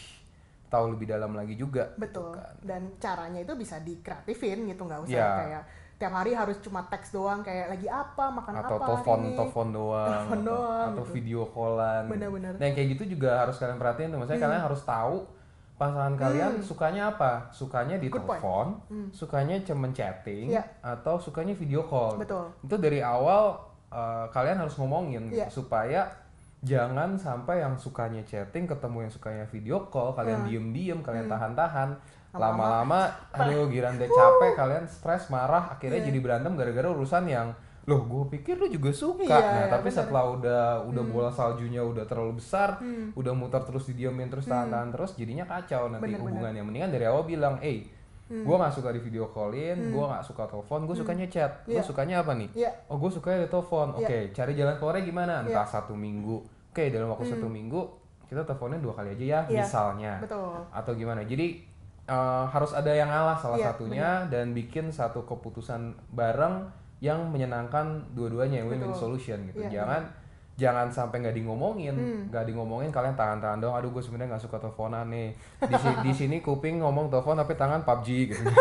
tahu 0.68 0.94
lebih 0.94 1.08
dalam 1.08 1.32
lagi 1.32 1.56
juga 1.56 1.92
gitu 1.92 2.00
Betul. 2.04 2.30
kan. 2.36 2.54
Dan 2.62 2.82
caranya 2.96 3.40
itu 3.40 3.52
bisa 3.52 3.80
dikreatifin 3.80 4.64
gitu 4.64 4.82
nggak 4.84 5.00
usah 5.02 5.16
Iya. 5.16 5.28
kayak 5.40 5.62
tiap 6.00 6.12
hari 6.14 6.32
harus 6.32 6.56
cuma 6.60 6.80
teks 6.86 7.12
doang 7.12 7.40
kayak 7.40 7.68
lagi 7.68 7.84
apa 7.84 8.24
makan 8.30 8.52
atau 8.56 8.76
apa 8.76 8.86
telepon 8.86 9.18
hari 9.18 9.26
ini. 9.26 9.36
telepon 9.36 9.68
doang 9.76 10.08
Telepon 10.08 10.38
atau, 10.38 10.48
doang, 10.48 10.88
atau 10.88 11.04
gitu. 11.04 11.12
video 11.12 11.40
callan 11.48 12.00
gitu. 12.00 12.12
Bener-bener. 12.16 12.52
nah 12.56 12.64
yang 12.64 12.76
kayak 12.76 12.88
gitu 12.94 13.04
juga 13.10 13.30
harus 13.38 13.56
kalian 13.56 13.76
perhatiin 13.76 14.08
tuh 14.08 14.18
maksudnya 14.20 14.40
kalian 14.40 14.62
harus 14.62 14.82
tahu 14.82 15.16
pasangan 15.80 16.12
kalian 16.14 16.60
sukanya 16.60 17.08
apa 17.10 17.48
sukanya 17.48 17.96
di 17.96 18.06
Hmm. 18.06 18.20
Point. 18.20 18.36
telepon 18.36 18.66
sukanya 19.10 19.56
cuman 19.60 19.90
chatting 19.90 20.52
Iya. 20.52 20.60
atau 20.78 21.16
sukanya 21.16 21.52
video 21.52 21.80
call 21.82 22.20
Betul. 22.20 22.52
itu 22.60 22.76
dari 22.76 23.00
awal 23.00 23.56
eh, 23.88 24.26
kalian 24.28 24.60
harus 24.60 24.76
ngomongin 24.76 25.26
gitu, 25.26 25.40
Iya. 25.40 25.48
supaya 25.48 26.00
jangan 26.60 27.16
sampai 27.16 27.58
yang 27.58 27.74
sukanya 27.74 28.20
chatting 28.22 28.62
ketemu 28.64 29.02
yang 29.02 29.10
sukanya 29.10 29.44
video 29.44 29.88
call 29.88 30.12
kalian 30.12 30.44
diem-diem 30.44 31.00
kalian 31.00 31.26
tahan-tahan 31.26 31.96
Hmm. 32.30 32.38
Lama-lama 32.38 33.10
lama-lama 33.10 33.34
aduh 33.34 33.66
giran 33.66 33.96
deh 33.96 34.06
capek 34.12 34.52
kalian 34.54 34.84
stres 34.86 35.26
marah 35.28 35.72
akhirnya 35.72 35.98
Iya. 35.98 36.06
jadi 36.06 36.18
berantem 36.20 36.54
gara-gara 36.54 36.86
urusan 36.86 37.26
yang 37.26 37.50
loh 37.82 38.00
gue 38.02 38.24
pikir 38.32 38.54
lu 38.54 38.68
juga 38.68 38.90
suka 38.90 39.24
Iya, 39.24 39.40
nah 39.40 39.56
iya, 39.56 39.66
tapi 39.68 39.88
bener. 39.88 39.96
setelah 39.96 40.24
udah 40.28 40.62
udah 40.84 41.04
bola 41.06 41.28
saljunya 41.28 41.80
udah 41.80 42.04
terlalu 42.04 42.36
besar 42.36 42.76
Hmm. 42.76 43.10
udah 43.12 43.32
muter 43.32 43.62
terus 43.62 43.86
didiamin 43.86 44.28
terus 44.28 44.44
tahan-tahan 44.46 44.90
terus 44.90 45.14
jadinya 45.14 45.44
kacau 45.44 45.88
nanti 45.88 46.04
Bener, 46.06 46.16
bener. 46.16 46.28
hubungannya 46.28 46.62
mendingan 46.62 46.90
dari 46.90 47.04
awal 47.04 47.24
bilang 47.24 47.56
eh 47.58 47.82
Hmm. 48.26 48.42
gue 48.42 48.54
nggak 48.54 48.70
suka 48.70 48.88
di 48.90 49.00
video 49.00 49.26
callin 49.26 49.90
gue 49.90 50.04
nggak 50.04 50.22
suka 50.22 50.46
telepon 50.46 50.84
gue 50.84 50.94
sukanya 50.94 51.26
chat 51.26 51.50
lu 51.64 51.74
Iya. 51.74 51.82
sukanya 51.82 52.14
apa 52.20 52.32
nih 52.32 52.46
Iya. 52.54 52.70
oh 52.86 52.96
gue 52.96 53.10
sukanya 53.10 53.42
di 53.42 53.50
telepon 53.50 53.88
oke 53.92 54.06
Iya. 54.06 54.30
cari 54.30 54.52
jalan 54.54 54.74
keluarnya 54.76 55.02
gimana 55.02 55.32
entah 55.40 55.66
satu 55.66 55.92
minggu 55.92 56.36
oke 56.70 56.84
dalam 56.86 57.08
waktu 57.08 57.26
satu 57.28 57.46
minggu 57.46 57.80
kita 58.24 58.46
teleponnya 58.46 58.78
dua 58.78 58.94
kali 58.94 59.08
aja 59.10 59.24
ya 59.26 59.40
Hmm. 59.40 59.50
Iya. 59.50 59.58
misalnya 59.58 60.12
betul 60.20 60.62
atau 60.70 60.92
gimana 60.94 61.20
jadi 61.22 61.46
eh, 62.06 62.44
harus 62.46 62.70
ada 62.70 62.90
yang 62.90 63.06
ngalah 63.06 63.34
salah 63.34 63.54
Iya, 63.56 63.66
satunya 63.68 64.08
dan 64.26 64.50
bikin 64.50 64.90
satu 64.90 65.22
keputusan 65.24 65.80
bareng 66.10 66.70
yang 67.00 67.26
menyenangkan 67.26 67.84
dua-duanya 68.12 68.60
win-win 68.62 68.92
solution 68.92 69.40
gitu. 69.46 69.60
Iya, 69.62 69.82
jangan 69.82 70.02
jangan 70.54 70.86
sampai 70.86 71.16
nggak 71.18 71.32
di 71.32 71.42
ngomongin 71.42 71.96
Hmm. 71.96 72.20
nggak 72.28 72.44
di 72.44 72.52
ngomongin 72.52 72.88
kalian 72.88 73.16
tahan-tahan 73.16 73.56
dong 73.58 73.72
aduh 73.72 73.88
gue 73.88 73.98
sebenarnya 73.98 74.36
nggak 74.36 74.44
suka 74.44 74.56
teleponan 74.56 75.08
nih. 75.08 75.32
Di, 75.58 75.74
si- 75.74 76.00
di 76.02 76.12
sini 76.14 76.36
kuping 76.38 76.78
ngomong 76.78 77.08
telepon 77.08 77.34
tapi 77.34 77.52
tangan 77.54 77.80
PUBG 77.82 78.08
gitu. 78.30 78.42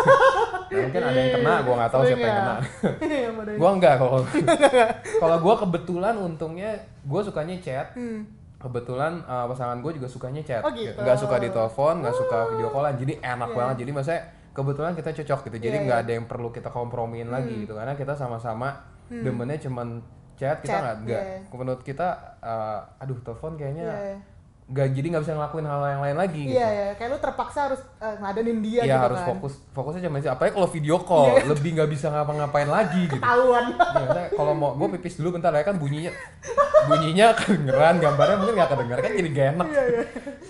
Nah, 0.69 0.85
mungkin 0.85 1.01
ada 1.01 1.17
yang 1.17 1.33
kena 1.33 1.53
gue 1.59 1.73
nggak 1.73 1.89
tahu 1.89 2.03
siapa 2.05 2.21
yang 2.21 2.29
ya? 2.29 2.37
kena. 2.37 2.55
Iya, 3.01 3.29
gue 3.57 3.69
enggak 3.73 3.93
kalau 3.97 4.21
kalau 5.21 5.37
gue 5.39 5.55
kebetulan 5.59 6.13
untungnya 6.15 6.69
gue 7.01 7.21
sukanya 7.21 7.57
chat. 7.57 7.87
Hmm. 7.93 8.21
kebetulan 8.55 9.23
uh, 9.23 9.47
pasangan 9.47 9.79
gue 9.79 9.91
juga 9.93 10.05
sukanya 10.05 10.43
chat. 10.43 10.59
Oh, 10.59 10.69
gitu. 10.69 10.91
nggak 10.93 11.15
suka 11.15 11.35
di 11.37 11.47
telepon 11.47 11.99
nggak 11.99 12.11
suka 12.13 12.53
video 12.53 12.69
callan. 12.69 12.91
Jadi 12.93 13.17
enak 13.17 13.49
Iya. 13.49 13.55
banget. 13.55 13.75
Jadi 13.77 13.91
maksudnya 13.91 14.21
kebetulan 14.51 14.93
kita 14.93 15.09
cocok 15.13 15.39
gitu 15.45 15.57
jadi 15.61 15.75
Iya, 15.75 15.85
nggak 15.85 15.99
iya. 15.99 16.05
ada 16.05 16.11
yang 16.13 16.25
perlu 16.25 16.49
kita 16.49 16.69
kompromiin 16.69 17.27
lagi 17.27 17.63
gitu 17.63 17.73
karena 17.73 17.93
kita 17.93 18.13
sama-sama 18.13 18.81
demennya 19.07 19.57
cuman 19.59 20.01
chat 20.35 20.59
kita 20.59 20.69
Hmm. 20.69 20.81
Chat, 20.81 20.81
nggak 20.81 20.95
nggak 21.03 21.21
iya. 21.21 21.37
menurut 21.51 21.81
kita 21.81 22.07
uh, 22.37 22.79
aduh 22.97 23.19
telepon 23.19 23.53
kayaknya 23.55 23.85
Iya, 23.85 24.17
nggak 24.65 24.87
jadi 24.93 25.07
nggak 25.09 25.23
bisa 25.25 25.33
ngelakuin 25.33 25.65
hal 25.65 25.81
yang 25.83 26.03
lain 26.03 26.13
lagi 26.15 26.41
gitu 26.43 26.53
Iya, 26.55 26.69
ya, 26.69 26.87
kayak 26.93 27.09
lu 27.09 27.17
terpaksa 27.17 27.59
harus 27.65 27.81
eh, 27.97 28.15
ngadain 28.15 28.59
dia 28.59 28.81
Iya 28.81 28.85
gitu 28.87 29.01
harus 29.03 29.19
kan. 29.19 29.27
fokus 29.27 29.53
fokusnya 29.71 30.01
cuma 30.03 30.17
itu 30.17 30.29
apalagi 30.29 30.53
kalau 30.53 30.69
video 30.69 30.95
call 31.01 31.25
Iya. 31.33 31.43
lebih 31.49 31.69
nggak 31.73 31.89
bisa 31.89 32.05
ngapa-ngapain 32.07 32.69
lagi 32.69 33.01
gitu 33.03 33.17
Ketahuan. 33.17 33.65
Iya, 33.73 34.29
kalau 34.31 34.53
mau 34.53 34.71
gue 34.71 34.87
pipis 34.95 35.17
dulu 35.17 35.35
bentar 35.35 35.49
ya 35.51 35.63
kan 35.63 35.73
bunyinya 35.73 36.13
bunyinya 36.85 37.33
kedengeran 37.39 37.97
gambarnya 37.97 38.35
mungkin 38.37 38.55
nggak 38.55 38.69
kedengeran 38.69 39.01
kan 39.01 39.11
jadi 39.11 39.29
gak 39.31 39.47
enak 39.55 39.67
Iya, 39.67 39.83
iya. 39.83 40.03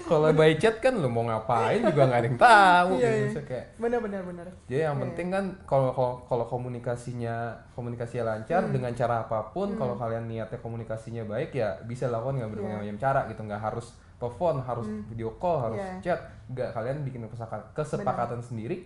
Kalau 0.09 0.33
by 0.33 0.57
chat 0.57 0.81
kan 0.81 0.91
lu 0.91 1.05
mau 1.05 1.21
ngapain 1.23 1.79
juga 1.79 2.01
nggak 2.03 2.19
ada 2.19 2.27
yang 2.27 2.39
tahu 2.41 2.91
Iya, 2.97 3.09
gitu 3.21 3.39
iya. 3.39 3.43
Kayak 3.45 3.65
Bener, 3.77 3.99
bener, 4.01 4.21
bener. 4.25 4.47
jadi 4.65 4.81
yang 4.83 4.97
Iya. 4.97 5.03
penting 5.05 5.27
kan 5.29 5.45
kalau 5.63 5.89
kalau 6.25 6.45
komunikasinya 6.45 7.35
komunikasinya 7.71 8.25
lancar 8.27 8.65
Hmm. 8.65 8.73
dengan 8.73 8.91
cara 8.91 9.23
apa 9.23 9.39
pun 9.49 9.77
kalau 9.77 9.93
kalian 9.93 10.25
niatnya 10.25 10.57
komunikasinya 10.57 11.23
baik 11.23 11.53
ya 11.53 11.77
bisa 11.83 12.09
lakukan 12.09 12.35
dengan 12.35 12.49
berbagai 12.49 12.73
Iya. 12.73 12.81
macam 12.83 12.97
cara 12.99 13.19
gitu 13.27 13.41
nggak 13.41 13.61
harus 13.61 13.87
telepon 14.17 14.55
harus 14.59 14.87
video 15.05 15.29
call 15.37 15.57
harus 15.63 15.79
Iya. 15.79 15.93
chat 16.03 16.19
nggak 16.47 16.69
kalian 16.73 16.97
bikin 17.03 17.21
kesepakatan 17.23 17.69
kesepakatan 17.71 18.41
sendiri 18.41 18.83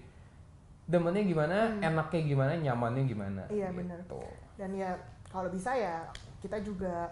demennya 0.83 1.23
gimana 1.23 1.55
enaknya 1.79 2.21
gimana 2.21 2.51
nyamannya 2.53 3.03
gimana 3.03 3.41
Hmm. 3.47 3.55
Iya, 3.55 3.67
bener. 3.71 3.99
gitu. 4.03 4.19
Dan 4.59 4.69
ya 4.73 4.91
kalau 5.25 5.47
bisa 5.47 5.71
ya 5.71 6.03
kita 6.37 6.59
juga 6.59 7.07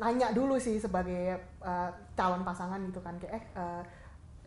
nanya 0.00 0.32
dulu 0.32 0.56
sih 0.56 0.80
sebagai 0.80 1.36
uh, 1.60 1.92
calon 2.16 2.40
pasangan 2.42 2.80
gitu 2.88 3.04
kan. 3.04 3.20
Kayak 3.20 3.34
eh 3.36 3.44
uh, 3.54 3.82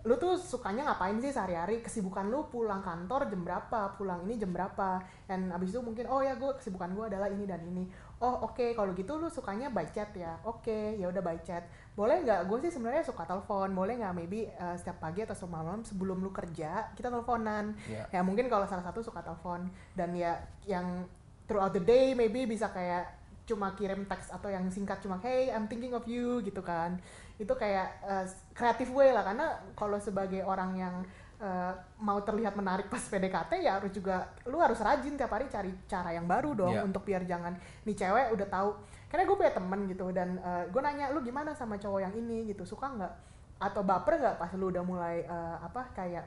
lu 0.03 0.19
tuh 0.19 0.35
sukanya 0.35 0.91
ngapain 0.91 1.15
sih 1.23 1.31
sehari-hari? 1.31 1.79
Kesibukan 1.79 2.27
lu 2.27 2.43
pulang 2.51 2.83
kantor 2.83 3.31
jam 3.31 3.39
berapa? 3.39 3.95
Pulang 3.95 4.27
ini 4.27 4.35
jam 4.35 4.51
berapa? 4.51 4.99
Dan 5.23 5.47
abis 5.55 5.71
itu 5.71 5.79
mungkin 5.79 6.11
oh 6.11 6.19
ya 6.19 6.35
gue 6.35 6.51
kesibukan 6.59 6.91
gue 6.91 7.05
adalah 7.07 7.31
ini 7.31 7.47
dan 7.47 7.63
ini. 7.63 7.87
Oh 8.19 8.51
oke 8.51 8.75
kalau 8.75 8.91
gitu 8.91 9.15
lu 9.15 9.31
sukanya 9.31 9.71
by 9.71 9.87
chat 9.95 10.11
ya? 10.11 10.35
Oke 10.43 10.99
ya 10.99 11.07
udah 11.07 11.23
by 11.23 11.39
chat. 11.39 11.63
Boleh 11.95 12.19
nggak? 12.19 12.51
Gue 12.51 12.59
sih 12.67 12.71
sebenarnya 12.75 13.07
suka 13.07 13.23
telepon. 13.23 13.71
Boleh 13.71 13.95
nggak? 13.95 14.11
Maybe 14.11 14.51
uh, 14.59 14.75
setiap 14.75 14.99
pagi 14.99 15.23
atau 15.23 15.31
setiap 15.31 15.55
malam 15.55 15.87
sebelum 15.87 16.19
lu 16.19 16.35
kerja 16.35 16.91
kita 16.99 17.07
teleponan. 17.07 17.71
Iya. 17.87 18.03
ya 18.11 18.21
mungkin 18.27 18.51
kalau 18.51 18.67
salah 18.67 18.83
satu 18.83 18.99
suka 18.99 19.23
telepon. 19.23 19.71
Dan 19.95 20.19
ya 20.19 20.35
yang 20.67 21.07
throughout 21.47 21.71
the 21.71 21.83
day 21.83 22.11
maybe 22.11 22.43
bisa 22.43 22.67
kayak 22.75 23.22
cuma 23.43 23.75
kirim 23.75 24.07
teks 24.07 24.31
atau 24.31 24.47
yang 24.47 24.63
singkat 24.71 25.03
cuma 25.03 25.19
hey 25.19 25.51
I'm 25.51 25.67
thinking 25.67 25.91
of 25.91 26.07
you 26.07 26.39
gitu 26.41 26.63
kan. 26.63 26.95
Itu 27.35 27.53
kayak 27.53 27.87
uh, 28.01 28.25
creative 28.55 28.91
way 28.95 29.11
lah 29.11 29.23
karena 29.27 29.47
kalau 29.75 29.99
sebagai 29.99 30.45
orang 30.47 30.71
yang 30.79 30.95
uh, 31.43 31.75
mau 31.99 32.23
terlihat 32.23 32.55
menarik 32.55 32.87
pas 32.87 33.03
PDKT 33.03 33.59
ya 33.59 33.83
harus 33.83 33.91
juga 33.91 34.31
lu 34.47 34.63
harus 34.63 34.79
rajin 34.79 35.19
tiap 35.19 35.35
hari 35.35 35.51
cari 35.51 35.75
cara 35.91 36.15
yang 36.15 36.23
baru 36.23 36.55
dong 36.55 36.75
Iya. 36.79 36.87
untuk 36.87 37.03
biar 37.03 37.27
jangan 37.27 37.55
nih 37.83 37.95
cewek 37.99 38.31
udah 38.31 38.47
tahu. 38.47 38.69
Karena 39.11 39.29
gue 39.29 39.35
punya 39.37 39.53
temen 39.53 39.79
gitu 39.85 40.09
dan 40.09 40.41
gue 40.73 40.81
nanya 40.81 41.13
lu 41.13 41.21
gimana 41.21 41.53
sama 41.53 41.77
cowok 41.77 41.99
yang 42.01 42.13
ini? 42.17 42.49
gitu. 42.49 42.63
Suka 42.65 42.89
nggak? 42.89 43.13
Atau 43.61 43.83
baper 43.85 44.17
nggak 44.17 44.35
pas 44.41 44.49
lu 44.55 44.71
udah 44.73 44.81
mulai 44.81 45.21
uh, 45.27 45.61
apa 45.61 45.91
kayak 45.93 46.25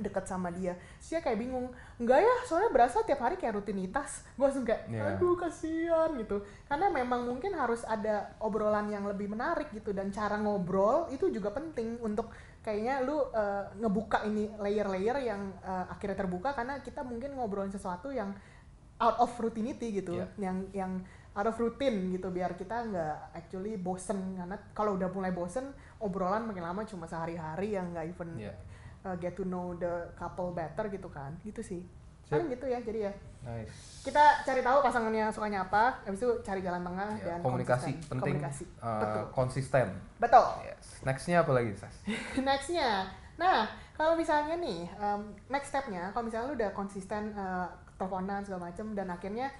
deket 0.00 0.24
sama 0.24 0.48
dia 0.48 0.72
Terus 0.96 1.08
dia 1.12 1.20
kayak 1.20 1.38
bingung 1.38 1.68
enggak 1.96 2.20
ya 2.20 2.34
soalnya 2.44 2.72
berasa 2.72 3.04
tiap 3.04 3.20
hari 3.20 3.36
kayak 3.36 3.56
rutinitas 3.56 4.24
gue 4.34 4.42
langsung 4.42 4.64
kayak 4.64 4.88
Iya. 4.88 5.14
aduh 5.14 5.36
kasihan 5.36 6.10
gitu 6.16 6.40
karena 6.66 6.88
memang 6.88 7.28
mungkin 7.28 7.52
harus 7.52 7.84
ada 7.84 8.32
obrolan 8.38 8.88
yang 8.88 9.04
lebih 9.04 9.28
menarik 9.28 9.68
gitu 9.70 9.92
dan 9.92 10.08
cara 10.08 10.34
ngobrol 10.34 11.06
itu 11.08 11.28
juga 11.28 11.52
penting 11.52 12.00
untuk 12.00 12.32
kayaknya 12.60 13.00
lu 13.00 13.16
uh, 13.16 13.28
ngebuka 13.76 14.24
ini 14.24 14.48
layer-layer 14.56 15.16
yang 15.22 15.52
uh, 15.60 15.88
akhirnya 15.88 16.18
terbuka 16.18 16.52
karena 16.52 16.80
kita 16.80 17.00
mungkin 17.00 17.32
ngobrolin 17.32 17.70
sesuatu 17.70 18.10
yang 18.10 18.32
out 18.98 19.16
of 19.18 19.32
routinity 19.36 19.96
gitu 19.96 20.16
Iya. 20.16 20.26
yang 20.36 20.56
yang 20.72 20.92
out 21.30 21.46
of 21.46 21.56
routine 21.56 22.10
gitu 22.10 22.28
biar 22.28 22.52
kita 22.52 22.84
nggak 22.84 23.16
actually 23.32 23.78
bosen 23.78 24.18
karena 24.34 24.58
kalau 24.74 24.98
udah 24.98 25.08
mulai 25.08 25.30
bosen 25.30 25.70
obrolan 25.96 26.42
makin 26.42 26.60
lama 26.60 26.82
cuma 26.84 27.06
sehari-hari 27.06 27.78
yang 27.78 27.94
nggak 27.94 28.06
even 28.10 28.30
Iya. 28.36 28.52
Uh, 29.02 29.16
get 29.16 29.32
to 29.32 29.44
know 29.44 29.72
the 29.76 29.90
couple 30.14 30.50
better 30.50 30.86
gitu 30.86 31.08
kan. 31.08 31.32
Gitu 31.40 31.60
sih. 31.60 31.82
Paling 32.26 32.46
gitu 32.46 32.62
ya 32.64 32.78
jadi 32.78 33.10
ya. 33.10 33.12
Nice. 33.42 34.06
Kita 34.06 34.46
cari 34.46 34.62
tahu 34.62 34.78
pasangannya 34.80 35.26
sukanya 35.28 35.64
apa 35.64 35.98
habis 36.04 36.20
itu 36.20 36.30
cari 36.40 36.60
jalan 36.60 36.84
tengah 36.84 37.10
Ya, 37.18 37.24
dan 37.26 37.38
komunikasi 37.42 37.90
konsisten. 37.90 38.10
penting 38.12 38.34
komunikasi. 38.38 38.64
uh, 38.78 39.00
betul. 39.02 39.24
konsisten. 39.34 39.86
Betul. 40.16 40.46
Yes. 40.62 40.86
Nextnya 41.02 41.36
apa 41.42 41.50
lagi 41.50 41.72
sas? 41.74 41.96
Nextnya. 42.46 43.10
Nah 43.34 43.66
kalau 43.96 44.14
misalnya 44.14 44.54
nih 44.56 44.86
um, 44.96 45.32
next 45.48 45.72
stepnya 45.72 46.12
kalau 46.12 46.28
misalnya 46.28 46.46
lu 46.48 46.54
udah 46.54 46.70
konsisten 46.70 47.34
uh, 47.34 47.66
teleponan 47.98 48.40
segala 48.40 48.70
macem 48.70 48.94
dan 48.94 49.10
akhirnya 49.10 49.50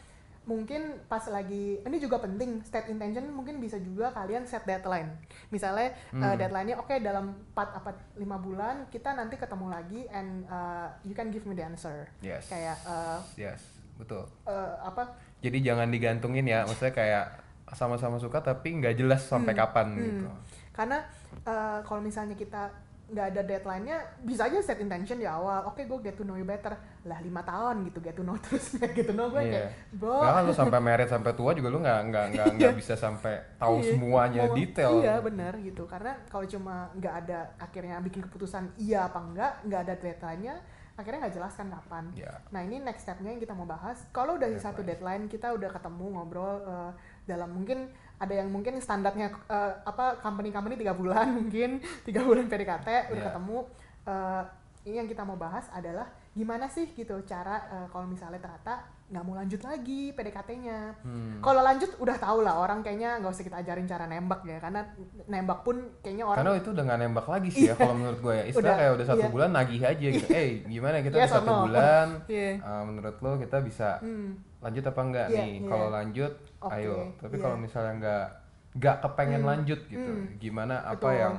mungkin 0.50 0.98
pas 1.06 1.22
lagi 1.30 1.78
ini 1.78 1.96
juga 1.96 2.18
penting 2.18 2.58
state 2.66 2.90
intention 2.90 3.30
mungkin 3.30 3.62
bisa 3.62 3.78
juga 3.78 4.10
kalian 4.10 4.42
set 4.42 4.66
deadline. 4.66 5.06
Misalnya 5.48 5.94
uh, 6.10 6.26
Hmm. 6.26 6.34
deadline-nya 6.34 6.76
oke 6.76 6.90
dalam 6.98 7.30
4 7.54 7.78
apa 7.78 7.90
5 8.18 8.26
bulan 8.42 8.90
kita 8.90 9.14
nanti 9.14 9.38
ketemu 9.38 9.70
lagi 9.70 10.10
and 10.10 10.42
uh, 10.50 10.90
you 11.06 11.14
can 11.14 11.30
give 11.30 11.46
me 11.46 11.54
the 11.54 11.62
answer. 11.62 12.10
Yes. 12.18 12.50
Kayak 12.50 12.82
uh, 12.82 13.22
yes 13.38 13.62
betul. 13.94 14.26
uh, 14.44 14.74
apa? 14.82 15.14
Jadi 15.38 15.62
jangan 15.62 15.86
digantungin 15.86 16.44
ya 16.44 16.66
maksudnya 16.66 16.90
kayak 16.90 17.24
sama-sama 17.70 18.18
suka 18.18 18.42
tapi 18.42 18.82
nggak 18.82 18.98
jelas 18.98 19.22
sampai 19.22 19.54
Hmm, 19.54 19.60
kapan 19.62 19.86
hmm. 19.94 20.02
gitu. 20.02 20.26
Karena 20.74 20.98
uh, 21.46 21.78
kalau 21.86 22.02
misalnya 22.02 22.34
kita 22.34 22.74
nggak 23.10 23.26
ada 23.28 23.42
deadline-nya 23.42 23.96
bisa 24.20 24.46
aja 24.46 24.58
set 24.60 24.78
intention 24.78 25.14
di 25.14 25.26
awal 25.26 25.66
oke 25.66 25.78
gue 25.78 25.98
get 26.00 26.14
to 26.14 26.22
know 26.22 26.34
you 26.34 26.44
better 26.44 26.72
lah 27.02 27.18
lima 27.18 27.42
tahun 27.42 27.82
gitu 27.84 27.98
get 27.98 28.14
to 28.14 28.22
know 28.22 28.38
terus 28.40 28.70
get 28.78 29.02
to 29.02 29.10
know 29.10 29.26
gue 29.28 29.42
Iya. 29.42 29.50
kayak 29.66 29.68
bro 29.92 30.14
Bahkan 30.16 30.42
lu 30.42 30.52
sampai 30.52 30.78
merit 30.78 31.08
sampai 31.08 31.32
tua 31.32 31.50
juga 31.50 31.68
lu 31.68 31.78
nggak 31.78 32.00
nggak 32.06 32.24
nggak 32.30 32.46
nggak 32.56 32.74
bisa 32.74 32.94
sampai 32.94 33.34
tahu 33.56 33.78
Iya, 33.78 33.88
semuanya 33.90 34.42
mau- 34.44 34.54
detail. 34.54 34.90
iya 34.96 35.14
benar 35.18 35.52
gitu 35.58 35.82
karena 35.84 36.12
kalau 36.24 36.46
cuma 36.46 36.74
nggak 36.92 37.14
ada 37.20 37.38
akhirnya 37.56 37.98
bikin 37.98 38.22
keputusan 38.22 38.70
iya 38.76 39.04
apa 39.04 39.18
enggak 39.18 39.52
nggak 39.64 39.80
ada 39.82 39.94
deadline-nya 39.96 40.54
akhirnya 40.92 41.18
nggak 41.22 41.34
jelaskan 41.34 41.66
kapan 41.68 42.04
Iya. 42.12 42.32
Nah 42.48 42.60
ini 42.60 42.76
next 42.78 43.02
stepnya 43.02 43.30
yang 43.30 43.40
kita 43.40 43.50
mau 43.50 43.64
bahas. 43.64 44.04
Kalau 44.10 44.36
udah 44.36 44.46
satu 44.54 44.80
deadline 44.80 45.26
kita 45.26 45.48
udah 45.48 45.68
ketemu 45.68 46.06
ngobrol 46.12 46.60
eh, 46.60 46.90
dalam 47.24 47.50
mungkin 47.50 47.88
ada 48.20 48.34
yang 48.34 48.46
mungkin 48.46 48.76
standarnya 48.76 49.32
eh, 49.48 49.72
apa 49.80 50.20
company-company 50.20 50.76
tiga 50.76 50.92
bulan 50.92 51.32
mungkin 51.38 51.70
tiga 52.02 52.20
bulan 52.20 52.46
PDKT 52.46 52.88
udah 53.08 53.16
Iya. 53.16 53.26
ketemu. 53.26 53.58
Eh, 54.02 54.42
ini 54.82 54.96
yang 54.96 55.08
kita 55.08 55.22
mau 55.22 55.36
bahas 55.36 55.68
adalah 55.70 56.04
gimana 56.30 56.64
sih 56.66 56.88
gitu 56.90 57.20
cara 57.22 57.56
eh, 57.66 57.86
kalau 57.88 58.04
misalnya 58.04 58.38
ternyata 58.38 58.80
nggak 59.10 59.24
mau 59.24 59.34
lanjut 59.34 59.58
lagi 59.60 60.14
PDKT-nya. 60.14 60.78
Hmm. 61.02 61.40
Kalau 61.40 61.60
lanjut 61.60 61.90
udah 61.98 62.16
tau 62.16 62.40
lah 62.40 62.54
orang 62.56 62.78
kayaknya 62.78 63.18
nggak 63.18 63.28
usah 63.28 63.42
kita 63.42 63.58
ajarin 63.58 63.82
cara 63.84 64.06
nembak 64.06 64.44
ya 64.44 64.56
karena 64.56 64.86
nembak 65.26 65.60
pun 65.60 65.76
kayaknya 65.98 66.22
orang 66.24 66.38
Karena 66.38 66.52
itu 66.56 66.70
udah 66.70 66.84
nggak 66.86 67.00
nembak 67.00 67.26
lagi 67.26 67.48
sih 67.50 67.66
ya 67.66 67.74
kalau 67.74 67.92
menurut 67.92 68.20
gue 68.20 68.34
ya. 68.36 68.44
Istilah 68.50 68.62
Udah, 68.62 68.76
kayak 68.78 68.92
udah 68.94 69.06
satu 69.08 69.20
iya. 69.20 69.28
bulan 69.28 69.50
nagih 69.50 69.82
aja 69.82 70.06
gitu. 70.06 70.26
Eh 70.30 70.48
gimana 70.64 70.96
kita 71.00 71.14
Yes 71.14 71.20
udah 71.24 71.34
satu 71.34 71.50
no? 71.50 71.60
bulan? 71.66 72.06
Iya. 72.24 72.50
eh, 72.56 72.82
menurut 72.84 73.16
lo 73.18 73.30
kita 73.36 73.56
bisa 73.60 73.88
Hmm. 73.98 74.28
lanjut 74.60 74.84
apa 74.86 75.00
enggak 75.02 75.26
Iya, 75.26 75.38
nih? 75.40 75.50
iya. 75.56 75.66
Kalau 75.66 75.88
lanjut, 75.90 76.32
Oke, 76.60 76.76
ayo. 76.76 77.08
Tapi 77.16 77.34
iya. 77.36 77.42
kalau 77.42 77.56
misalnya 77.56 77.92
nggak 77.96 78.26
nggak 78.70 78.96
kepengen 79.02 79.42
Hmm, 79.42 79.50
lanjut 79.50 79.80
gitu, 79.90 80.12
hmm. 80.14 80.38
gimana? 80.38 80.84
Apa 80.86 81.10
Betul. 81.10 81.22
yang 81.24 81.34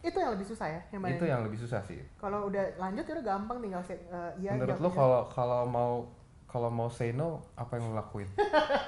itu 0.00 0.16
yang 0.16 0.32
lebih 0.32 0.48
susah 0.48 0.66
ya 0.68 0.80
yang 0.96 1.00
mana 1.04 1.12
itu 1.12 1.24
yang 1.28 1.40
lebih 1.44 1.58
susah 1.60 1.80
sih. 1.84 2.00
kalau 2.16 2.48
udah 2.48 2.64
lanjut 2.80 3.04
ya 3.04 3.12
udah 3.20 3.26
gampang 3.36 3.58
tinggal 3.60 3.82
set, 3.84 4.00
eh, 4.08 4.32
iya 4.40 4.56
menurut 4.56 4.72
jawab 4.72 4.84
lo 4.84 4.88
iya. 4.88 4.96
kalau 4.96 5.20
kalau 5.28 5.60
mau 5.68 5.92
kalau 6.50 6.66
mau 6.72 6.88
say 6.88 7.12
no 7.12 7.44
apa 7.52 7.76
yang 7.76 7.92
lo 7.92 8.00
lakuin 8.00 8.26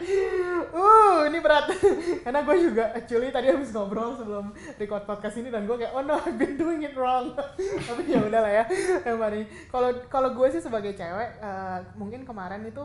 uh 0.74 1.28
ini 1.28 1.38
berat 1.44 1.68
karena 2.24 2.40
gue 2.48 2.56
juga 2.64 2.96
actually 2.96 3.28
tadi 3.28 3.52
habis 3.52 3.76
ngobrol 3.76 4.16
sebelum 4.16 4.56
record 4.80 5.04
podcast 5.04 5.36
ini 5.36 5.52
dan 5.52 5.68
gue 5.68 5.76
kayak 5.76 5.92
oh 5.92 6.00
no 6.00 6.16
I've 6.16 6.40
been 6.40 6.56
doing 6.56 6.80
it 6.80 6.96
wrong 6.96 7.36
tapi 7.92 8.08
ya 8.08 8.24
udah 8.24 8.40
lah 8.40 8.52
ya 8.52 8.64
yang 9.04 9.20
paling 9.20 9.44
kalau 9.68 9.92
kalau 10.08 10.32
gue 10.32 10.48
sih 10.48 10.64
sebagai 10.64 10.96
cewek 10.96 11.44
eh, 11.44 11.78
mungkin 12.00 12.24
kemarin 12.24 12.64
itu 12.64 12.82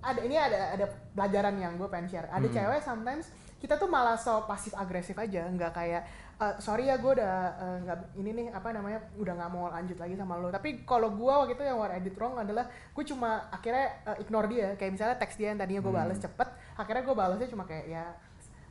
ada 0.00 0.20
ini 0.20 0.34
ada 0.34 0.72
ada 0.72 0.86
pelajaran 1.12 1.54
yang 1.54 1.74
gue 1.74 1.86
pengen 1.86 2.06
share 2.08 2.28
ada 2.28 2.40
Hmm. 2.40 2.54
cewek 2.54 2.80
sometimes 2.80 3.26
kita 3.58 3.74
tuh 3.74 3.86
malah 3.86 4.14
so 4.14 4.44
pasif 4.44 4.70
agresif 4.72 5.14
aja 5.14 5.42
nggak 5.44 5.72
kayak 5.72 6.06
"Eh, 6.38 6.54
sorry 6.58 6.86
ya 6.86 6.94
gue 6.96 7.12
udah 7.12 7.34
eh, 7.52 7.76
nggak 7.82 7.98
ini 8.14 8.30
nih 8.32 8.46
apa 8.48 8.70
namanya 8.70 9.02
udah 9.14 9.34
nggak 9.34 9.50
mau 9.50 9.66
lanjut 9.66 9.98
lagi 9.98 10.14
sama 10.14 10.38
lo 10.38 10.48
tapi 10.48 10.86
kalau 10.86 11.10
gue 11.10 11.26
waktu 11.26 11.52
itu 11.52 11.62
yang 11.62 11.74
what 11.76 11.90
I 11.90 11.98
did 11.98 12.14
wrong 12.14 12.38
adalah 12.38 12.62
gue 12.66 13.04
cuma 13.04 13.50
akhirnya 13.50 13.90
eh, 14.06 14.16
ignore 14.18 14.46
dia 14.46 14.74
kayak 14.74 14.94
misalnya 14.94 15.16
teks 15.16 15.34
dia 15.34 15.50
yang 15.50 15.58
tadinya 15.58 15.80
gue 15.80 15.90
Hmm. 15.90 16.00
balas 16.06 16.18
cepet 16.18 16.48
akhirnya 16.74 17.02
gue 17.02 17.16
balasnya 17.16 17.48
cuma 17.48 17.66
kayak 17.66 17.86
ya 17.88 18.04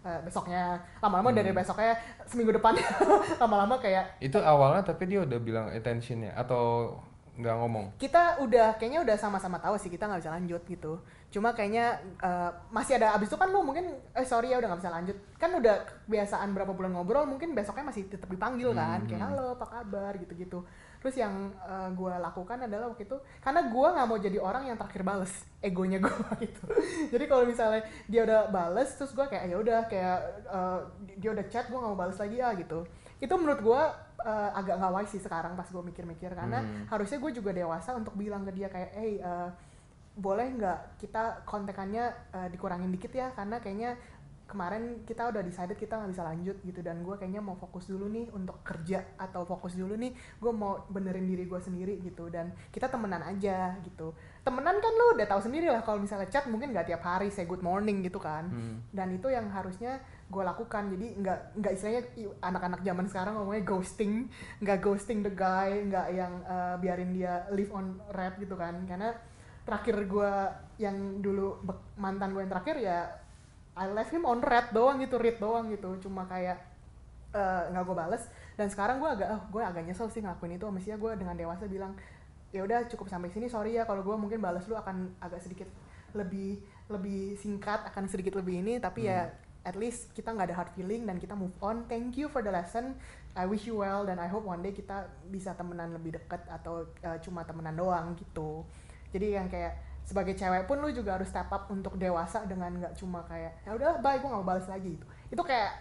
eh, 0.01 0.19
besoknya 0.23 0.79
lama-lama 1.03 1.35
dari 1.35 1.51
Hmm. 1.51 1.59
besoknya 1.59 1.91
seminggu 2.23 2.55
depan 2.55 2.79
lama-lama 3.43 3.75
kayak 3.75 4.15
itu 4.23 4.39
awalnya 4.39 4.87
tapi 4.87 5.03
dia 5.05 5.19
udah 5.21 5.35
bilang 5.37 5.67
attentionnya 5.67 6.31
atau 6.31 6.95
nggak 7.37 7.55
ngomong. 7.61 7.85
Kita 8.01 8.41
udah 8.41 8.81
kayaknya 8.81 9.05
udah 9.05 9.15
sama-sama 9.15 9.61
tahu 9.61 9.77
sih 9.77 9.93
kita 9.93 10.09
nggak 10.09 10.21
bisa 10.25 10.33
lanjut 10.33 10.61
gitu. 10.65 10.93
Cuma 11.29 11.53
kayaknya 11.53 12.01
eh, 12.17 12.51
masih 12.73 12.97
ada 12.97 13.13
abis 13.13 13.29
itu 13.29 13.37
kan 13.37 13.53
lu 13.53 13.61
mungkin 13.61 13.93
eh 14.17 14.25
sorry 14.25 14.49
ya 14.49 14.57
udah 14.57 14.73
nggak 14.73 14.81
bisa 14.81 14.91
lanjut. 14.91 15.17
Kan 15.37 15.53
udah 15.53 15.75
kebiasaan 15.85 16.49
berapa 16.57 16.73
bulan 16.73 16.97
ngobrol 16.97 17.29
mungkin 17.29 17.53
besoknya 17.53 17.85
masih 17.85 18.09
tetap 18.09 18.25
dipanggil 18.25 18.73
kan. 18.73 19.05
Hmm. 19.05 19.07
kayak 19.07 19.21
halo 19.21 19.53
apa 19.53 19.65
kabar? 19.69 20.11
gitu-gitu. 20.17 20.65
Terus 20.97 21.15
yang 21.21 21.53
eh, 21.61 21.89
gue 21.93 22.13
lakukan 22.17 22.57
adalah 22.65 22.89
waktu 22.89 23.05
itu 23.05 23.17
karena 23.45 23.61
gue 23.69 23.87
nggak 23.93 24.07
mau 24.09 24.17
jadi 24.17 24.37
orang 24.41 24.63
yang 24.73 24.77
terakhir 24.81 25.05
bales 25.05 25.33
egonya 25.61 26.01
gue 26.01 26.17
gitu. 26.49 26.65
Jadi 27.13 27.23
kalau 27.29 27.45
misalnya 27.45 27.85
dia 28.09 28.25
udah 28.25 28.49
bales 28.49 28.89
terus 28.97 29.13
gue 29.13 29.25
kayak 29.29 29.45
ya 29.45 29.57
udah 29.61 29.79
kayak 29.85 30.17
eh, 30.49 30.79
dia 31.21 31.29
udah 31.37 31.45
chat 31.53 31.69
gue 31.69 31.77
nggak 31.77 31.91
mau 31.93 31.99
bales 32.01 32.17
lagi 32.17 32.41
ya 32.41 32.49
gitu. 32.57 32.81
Itu 33.21 33.37
menurut 33.37 33.61
gue 33.61 33.81
eh, 34.27 34.49
agak 34.53 34.75
nggak 34.75 34.93
wise 34.93 35.11
sih 35.13 35.23
sekarang 35.23 35.55
pas 35.55 35.65
gue 35.65 35.79
mikir-mikir. 35.81 36.31
Karena 36.31 36.59
Hmm. 36.59 36.83
harusnya 36.87 37.17
gue 37.17 37.31
juga 37.31 37.51
dewasa 37.51 37.95
untuk 37.95 38.13
bilang 38.13 38.43
ke 38.43 38.51
dia 38.51 38.67
kayak 38.67 38.91
hey 38.91 39.13
eh, 39.17 39.49
boleh 40.13 40.47
nggak 40.51 40.79
kita 40.99 41.41
kontekannya 41.43 42.03
eh, 42.33 42.47
dikurangin 42.49 42.91
dikit 42.91 43.09
ya? 43.11 43.31
Karena 43.31 43.57
kayaknya 43.57 43.95
kemarin 44.47 45.03
kita 45.03 45.27
udah 45.27 45.43
decided 45.43 45.75
kita 45.75 45.99
nggak 45.99 46.11
bisa 46.11 46.23
lanjut 46.23 46.55
gitu. 46.61 46.79
Dan 46.79 47.03
gue 47.03 47.15
kayaknya 47.15 47.39
mau 47.39 47.53
fokus 47.53 47.87
dulu 47.87 48.07
nih 48.07 48.31
untuk 48.31 48.63
kerja 48.63 49.03
atau 49.15 49.43
fokus 49.43 49.75
dulu 49.75 49.93
nih 49.93 50.11
gue 50.39 50.51
mau 50.51 50.87
benerin 50.87 51.23
diri 51.23 51.43
gue 51.43 51.59
sendiri 51.59 51.99
gitu. 51.99 52.27
Dan 52.27 52.51
kita 52.71 52.87
temenan 52.87 53.23
aja 53.23 53.75
gitu. 53.83 54.15
Temenan 54.43 54.79
kan 54.79 54.91
lu 54.91 55.19
udah 55.19 55.27
tahu 55.27 55.43
sendiri 55.43 55.67
lah 55.67 55.83
kalau 55.83 55.99
misalnya 55.99 56.27
chat 56.27 56.47
mungkin 56.47 56.71
nggak 56.71 56.87
tiap 56.87 57.03
hari 57.03 57.27
say 57.27 57.43
good 57.43 57.59
morning 57.59 57.99
gitu 58.01 58.19
kan. 58.19 58.47
Hmm. 58.47 58.79
dan 58.89 59.11
itu 59.11 59.27
yang 59.27 59.51
harusnya 59.51 59.99
gue 60.27 60.43
lakukan. 60.43 60.83
Jadi 60.91 61.07
nggak 61.23 61.39
nggak 61.59 61.71
istilahnya 61.73 62.03
anak-anak 62.43 62.81
zaman 62.83 63.05
sekarang 63.07 63.33
ngomongnya 63.39 63.63
ghosting. 63.63 64.13
Nggak 64.59 64.77
ghosting 64.83 65.19
the 65.23 65.31
guy 65.31 65.87
nggak 65.87 66.07
yang 66.11 66.33
eh, 66.43 66.75
biarin 66.83 67.11
dia 67.15 67.47
live 67.55 67.71
on 67.71 67.95
red 68.11 68.35
gitu 68.39 68.59
kan. 68.59 68.75
Karena 68.83 69.15
terakhir 69.63 69.95
gue 70.07 70.31
yang 70.79 71.19
dulu 71.19 71.59
mantan 71.99 72.31
gue 72.31 72.43
yang 72.43 72.51
terakhir 72.51 72.75
ya 72.79 73.03
I 73.77 73.91
left 73.91 74.09
him 74.15 74.23
on 74.23 74.39
red 74.39 74.71
doang 74.71 74.99
gitu 74.99 75.15
read 75.15 75.39
doang 75.39 75.71
gitu. 75.71 75.95
Cuma 76.03 76.27
kayak 76.27 76.59
eh, 77.31 77.63
nggak 77.71 77.83
gue 77.87 77.95
bales. 77.95 78.23
Dan 78.59 78.67
sekarang 78.67 78.99
gue 78.99 79.09
agak 79.09 79.29
oh, 79.31 79.41
gue 79.47 79.63
agak 79.63 79.87
nyesel 79.87 80.11
sih 80.11 80.19
ngelakuin 80.19 80.59
itu. 80.59 80.67
Mestinya 80.67 80.97
gue 80.99 81.11
dengan 81.15 81.35
dewasa 81.39 81.65
bilang 81.71 81.95
ya 82.51 82.67
udah 82.67 82.83
cukup 82.91 83.07
sampai 83.07 83.31
sini. 83.31 83.47
Sorry 83.47 83.79
ya 83.79 83.87
kalau 83.87 84.03
gue 84.03 84.15
mungkin 84.19 84.43
balas 84.43 84.67
lu 84.67 84.75
akan 84.75 85.15
agak 85.23 85.39
sedikit 85.39 85.71
lebih 86.15 86.59
lebih 86.87 87.35
singkat 87.35 87.87
akan 87.87 88.11
sedikit 88.11 88.35
lebih 88.35 88.59
ini. 88.59 88.83
Tapi 88.83 89.07
ya 89.07 89.46
at 89.67 89.75
least 89.75 90.15
kita 90.15 90.31
nggak 90.31 90.47
ada 90.47 90.55
hard 90.55 90.71
feeling 90.71 91.03
dan 91.03 91.19
kita 91.19 91.35
move 91.35 91.51
on. 91.59 91.83
Thank 91.85 92.15
you 92.15 92.31
for 92.31 92.39
the 92.39 92.49
lesson. 92.49 92.95
I 93.35 93.43
wish 93.43 93.67
you 93.67 93.77
well 93.77 94.01
dan 94.01 94.17
I 94.17 94.25
hope 94.25 94.47
one 94.47 94.63
day 94.63 94.71
kita 94.71 95.05
bisa 95.27 95.51
temenan 95.53 95.91
lebih 95.91 96.15
deket 96.15 96.39
atau 96.47 96.87
uh, 97.03 97.17
cuma 97.19 97.43
temenan 97.43 97.75
doang 97.75 98.15
gitu. 98.15 98.63
Jadi 99.11 99.35
yang 99.35 99.45
kayak 99.45 99.75
sebagai 100.01 100.33
cewek 100.33 100.65
pun 100.65 100.79
lu 100.79 100.87
juga 100.89 101.19
harus 101.19 101.27
step 101.27 101.51
up 101.51 101.67
untuk 101.67 101.99
dewasa 101.99 102.47
dengan 102.47 102.71
nggak 102.79 102.95
cuma 102.95 103.27
kayak 103.27 103.59
ya 103.61 103.75
udahlah 103.75 103.99
bye 103.99 104.15
gue 104.15 104.25
nggak 104.25 104.41
mau 104.41 104.47
balas 104.47 104.65
lagi. 104.65 104.95
Itu 104.95 105.05
itu 105.35 105.43
kayak 105.43 105.71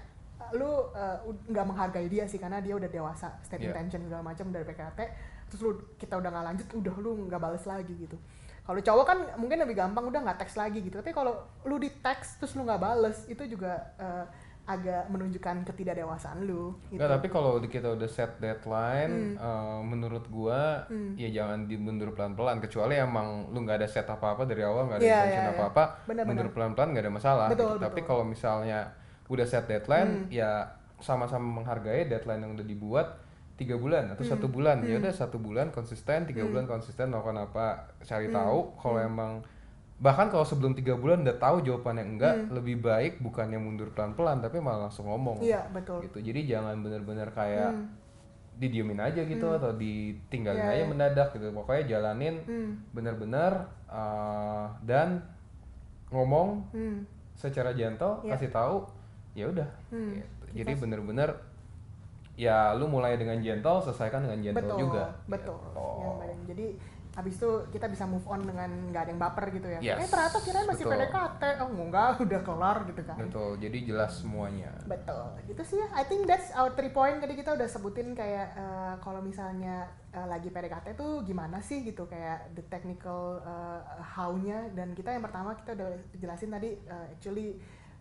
uh, 0.42 0.50
lu 0.58 0.66
uh, 0.66 1.22
ud- 1.22 1.46
nggak 1.46 1.64
menghargai 1.64 2.10
dia 2.10 2.26
sih 2.26 2.42
karena 2.42 2.58
dia 2.58 2.74
udah 2.74 2.90
dewasa. 2.90 3.38
State 3.40 3.62
Iya. 3.62 3.70
intention 3.70 4.02
segala 4.04 4.26
macam 4.26 4.50
dari 4.50 4.66
PKT 4.66 5.00
terus 5.46 5.62
lu 5.62 5.78
kita 5.94 6.18
udah 6.18 6.26
nggak 6.26 6.46
lanjut 6.52 6.66
udah 6.74 6.94
lu 6.98 7.10
nggak 7.30 7.38
balas 7.38 7.62
lagi 7.64 7.94
gitu 7.94 8.18
kalau 8.66 8.80
cowok 8.80 9.04
kan 9.06 9.18
mungkin 9.38 9.62
lebih 9.62 9.74
gampang 9.74 10.04
udah 10.04 10.20
nggak 10.20 10.38
teks 10.42 10.54
lagi 10.54 10.82
gitu 10.82 10.98
tapi 10.98 11.10
kalau 11.10 11.32
lu 11.62 11.78
di 11.78 11.88
teks 11.88 12.36
terus 12.36 12.52
lu 12.52 12.62
nggak 12.62 12.82
bales 12.82 13.24
itu 13.26 13.46
juga 13.46 13.94
uh, 13.96 14.26
agak 14.66 15.06
menunjukkan 15.06 15.62
ketidakdewasaan 15.62 16.42
lu 16.42 16.74
gitu. 16.90 16.98
Nggak, 16.98 17.10
tapi 17.14 17.26
kalau 17.30 17.62
kita 17.62 17.94
udah 17.94 18.10
set 18.10 18.34
deadline, 18.42 19.38
Hmm. 19.38 19.38
eh, 19.38 19.80
menurut 19.86 20.26
gua 20.26 20.82
Hmm. 20.90 21.14
ya 21.14 21.30
jangan 21.30 21.70
dimundur 21.70 22.10
pelan-pelan. 22.10 22.58
Kecuali 22.58 22.98
emang 22.98 23.46
lu 23.54 23.62
nggak 23.62 23.78
ada 23.78 23.86
set 23.86 24.10
apa-apa 24.10 24.42
dari 24.42 24.66
awal, 24.66 24.90
nggak 24.90 24.98
ada 24.98 25.06
Iya, 25.06 25.14
intention 25.22 25.38
iya, 25.38 25.46
iya. 25.46 25.54
apa-apa, 25.54 25.82
Benar-benar. 26.10 26.26
mundur 26.26 26.48
pelan-pelan 26.50 26.88
nggak 26.90 27.04
ada 27.06 27.14
masalah. 27.14 27.46
Betul, 27.46 27.78
gitu. 27.78 27.84
Tapi 27.86 27.94
betul. 28.02 28.08
kalau 28.10 28.24
misalnya 28.26 28.78
udah 29.30 29.46
set 29.46 29.64
deadline, 29.70 30.10
Hmm. 30.26 30.34
ya 30.34 30.50
sama-sama 30.98 31.46
menghargai 31.62 32.10
deadline 32.10 32.42
yang 32.42 32.52
udah 32.58 32.66
dibuat 32.66 33.06
tiga 33.56 33.74
bulan 33.74 34.12
atau 34.12 34.20
Hmm. 34.20 34.32
satu 34.32 34.46
bulan. 34.46 34.80
Ya 34.80 34.96
Hmm. 34.96 35.02
udah 35.02 35.12
satu 35.12 35.36
bulan 35.36 35.68
konsisten, 35.70 36.24
tiga 36.24 36.44
Hmm. 36.44 36.52
bulan 36.52 36.66
konsisten 36.66 37.08
melakukan 37.08 37.40
apa, 37.42 37.66
cari 38.00 38.28
Hmm. 38.28 38.36
tahu. 38.36 38.58
Kalau 38.76 38.98
Hmm. 38.98 39.08
emang 39.08 39.32
bahkan 39.96 40.28
kalau 40.28 40.44
sebelum 40.44 40.72
tiga 40.72 40.92
bulan 40.92 41.24
udah 41.24 41.36
tahu 41.36 41.64
jawabannya 41.64 42.04
enggak, 42.06 42.34
Hmm. 42.36 42.52
lebih 42.52 42.76
baik 42.78 43.16
bukannya 43.18 43.56
mundur 43.56 43.88
pelan-pelan, 43.90 44.38
tapi 44.38 44.60
malah 44.60 44.86
langsung 44.86 45.08
ngomong 45.08 45.40
iya 45.40 45.64
betul 45.72 46.04
gitu 46.04 46.20
jadi 46.20 46.44
jangan 46.46 46.84
bener-bener 46.84 47.32
kayak 47.32 47.72
Hmm. 47.72 47.88
didiemin 48.56 49.00
aja 49.00 49.20
gitu 49.20 49.40
Hmm. 49.42 49.56
atau 49.56 49.72
ditinggalin 49.72 50.60
Iya, 50.60 50.68
aja 50.70 50.80
iya. 50.80 50.88
mendadak 50.88 51.28
gitu 51.32 51.48
pokoknya 51.50 51.82
jalanin 51.88 52.44
Hmm. 52.44 52.76
bener-bener 52.92 53.64
uh, 53.88 54.68
dan 54.82 55.24
ngomong 56.08 56.64
Hmm. 56.70 57.08
secara 57.32 57.72
gentle 57.72 58.20
Iya. 58.20 58.30
kasih 58.32 58.50
tahu 58.50 58.76
ya 59.32 59.48
udah 59.48 59.68
Hmm. 59.88 60.12
gitu. 60.14 60.44
jadi 60.56 60.72
Kita- 60.72 60.82
bener-bener 60.84 61.30
ya 62.36 62.76
lu 62.76 62.84
mulai 62.84 63.16
dengan 63.16 63.40
gentle 63.40 63.80
selesaikan 63.80 64.28
dengan 64.28 64.38
gentle 64.44 64.60
betul 64.60 64.78
juga. 64.78 65.04
betul. 65.24 65.56
Gitu. 65.56 65.84
Yang 66.04 66.14
paling- 66.20 66.44
jadi 66.46 66.66
habis 67.16 67.40
itu 67.40 67.48
kita 67.72 67.88
bisa 67.88 68.04
move 68.04 68.28
on 68.28 68.44
dengan 68.44 68.68
nggak 68.92 69.08
ada 69.08 69.10
yang 69.16 69.22
baper 69.24 69.48
gitu 69.48 69.64
ya. 69.72 69.80
Yes, 69.80 70.04
eh 70.04 70.08
ternyata 70.12 70.36
kirain 70.44 70.68
masih 70.68 70.84
betul. 70.84 71.00
PDKT 71.00 71.42
oh 71.64 71.68
enggak 71.72 72.08
udah 72.28 72.40
kelar 72.44 72.78
gitu 72.84 73.02
kan. 73.08 73.16
Betul 73.16 73.50
jadi 73.56 73.78
jelas 73.88 74.12
semuanya. 74.20 74.68
Betul, 74.84 75.24
itu 75.48 75.62
sih 75.64 75.80
ya. 75.80 75.88
I 75.96 76.04
think 76.04 76.28
that's 76.28 76.52
our 76.52 76.76
three 76.76 76.92
point. 76.92 77.16
Tadi 77.24 77.32
kita 77.32 77.56
udah 77.56 77.64
sebutin 77.64 78.12
kayak 78.12 78.52
eh, 78.52 78.94
kalau 79.00 79.24
misalnya 79.24 79.88
eh, 80.12 80.28
lagi 80.28 80.52
PDKT 80.52 80.92
tuh 80.92 81.24
gimana 81.24 81.56
sih 81.64 81.88
gitu? 81.88 82.04
Kayak 82.04 82.52
the 82.52 82.60
technical 82.68 83.40
eh, 83.40 83.80
how-nya. 84.12 84.68
Dan 84.76 84.92
kita 84.92 85.16
yang 85.16 85.24
pertama 85.24 85.56
kita 85.56 85.72
udah 85.72 85.88
jelasin 86.20 86.52
tadi 86.52 86.76
eh, 86.76 87.06
actually 87.16 87.56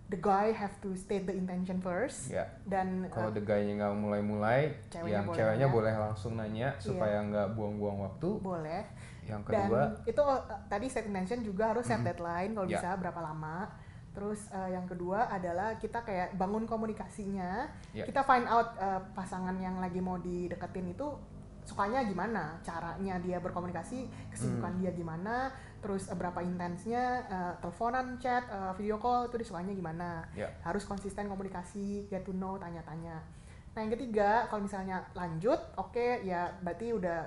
the 0.06 0.18
guy 0.18 0.54
have 0.54 0.74
to 0.80 0.94
state 0.94 1.26
the 1.26 1.34
intention 1.34 1.78
first 1.80 2.30
ya 2.30 2.46
dan 2.64 3.10
kalau 3.10 3.30
eh, 3.30 3.34
the 3.34 3.42
guy-nya 3.42 3.74
nggak 3.76 3.94
mulai-mulai 3.96 4.70
yang 5.04 5.26
boleh 5.26 5.34
ceweknya 5.34 5.58
nanya. 5.62 5.68
boleh 5.74 5.94
langsung 5.98 6.34
nanya 6.36 6.68
supaya 6.78 7.18
nggak 7.22 7.48
buang-buang 7.54 7.98
waktu 8.06 8.30
boleh 8.38 8.84
yang 9.26 9.42
dan 9.44 9.66
kedua 9.66 9.82
itu 10.06 10.22
eh, 10.22 10.42
tadi 10.68 10.86
state 10.86 11.10
intention 11.10 11.42
juga 11.42 11.74
harus 11.74 11.84
set 11.84 11.98
Mhm. 11.98 12.06
deadline 12.06 12.52
kalau 12.54 12.68
Ya. 12.68 12.78
bisa 12.78 12.90
berapa 12.96 13.18
lama 13.20 13.66
terus 14.14 14.48
eh, 14.48 14.70
yang 14.72 14.86
kedua 14.86 15.26
adalah 15.28 15.74
kita 15.76 16.00
kayak 16.00 16.38
bangun 16.38 16.64
komunikasinya 16.64 17.66
Ya. 17.92 18.06
kita 18.06 18.22
find 18.22 18.46
out 18.46 18.78
eh, 18.78 19.02
pasangan 19.12 19.58
yang 19.58 19.78
lagi 19.78 19.98
mau 20.00 20.16
dideketin 20.18 20.88
itu 20.88 21.18
sukanya 21.66 22.06
gimana 22.06 22.62
caranya 22.62 23.18
dia 23.18 23.42
berkomunikasi 23.42 24.06
kesibukan 24.30 24.70
Hmm. 24.70 24.80
dia 24.80 24.94
gimana 24.94 25.50
terus 25.86 26.10
eh, 26.10 26.18
berapa 26.18 26.42
intensnya 26.42 27.22
eh, 27.30 27.54
teleponan 27.62 28.18
chat 28.18 28.42
eh, 28.50 28.74
video 28.74 28.98
call 28.98 29.30
itu 29.30 29.38
disukanya 29.38 29.70
gimana. 29.78 30.26
Ya. 30.34 30.50
harus 30.66 30.82
konsisten 30.90 31.30
komunikasi 31.30 32.10
get 32.10 32.26
to 32.26 32.34
know 32.34 32.58
tanya-tanya. 32.58 33.22
Nah 33.78 33.80
yang 33.86 33.94
ketiga 33.94 34.50
kalau 34.50 34.66
misalnya 34.66 35.06
lanjut 35.14 35.62
oke 35.78 36.26
ya 36.26 36.50
berarti 36.66 36.90
udah 36.98 37.20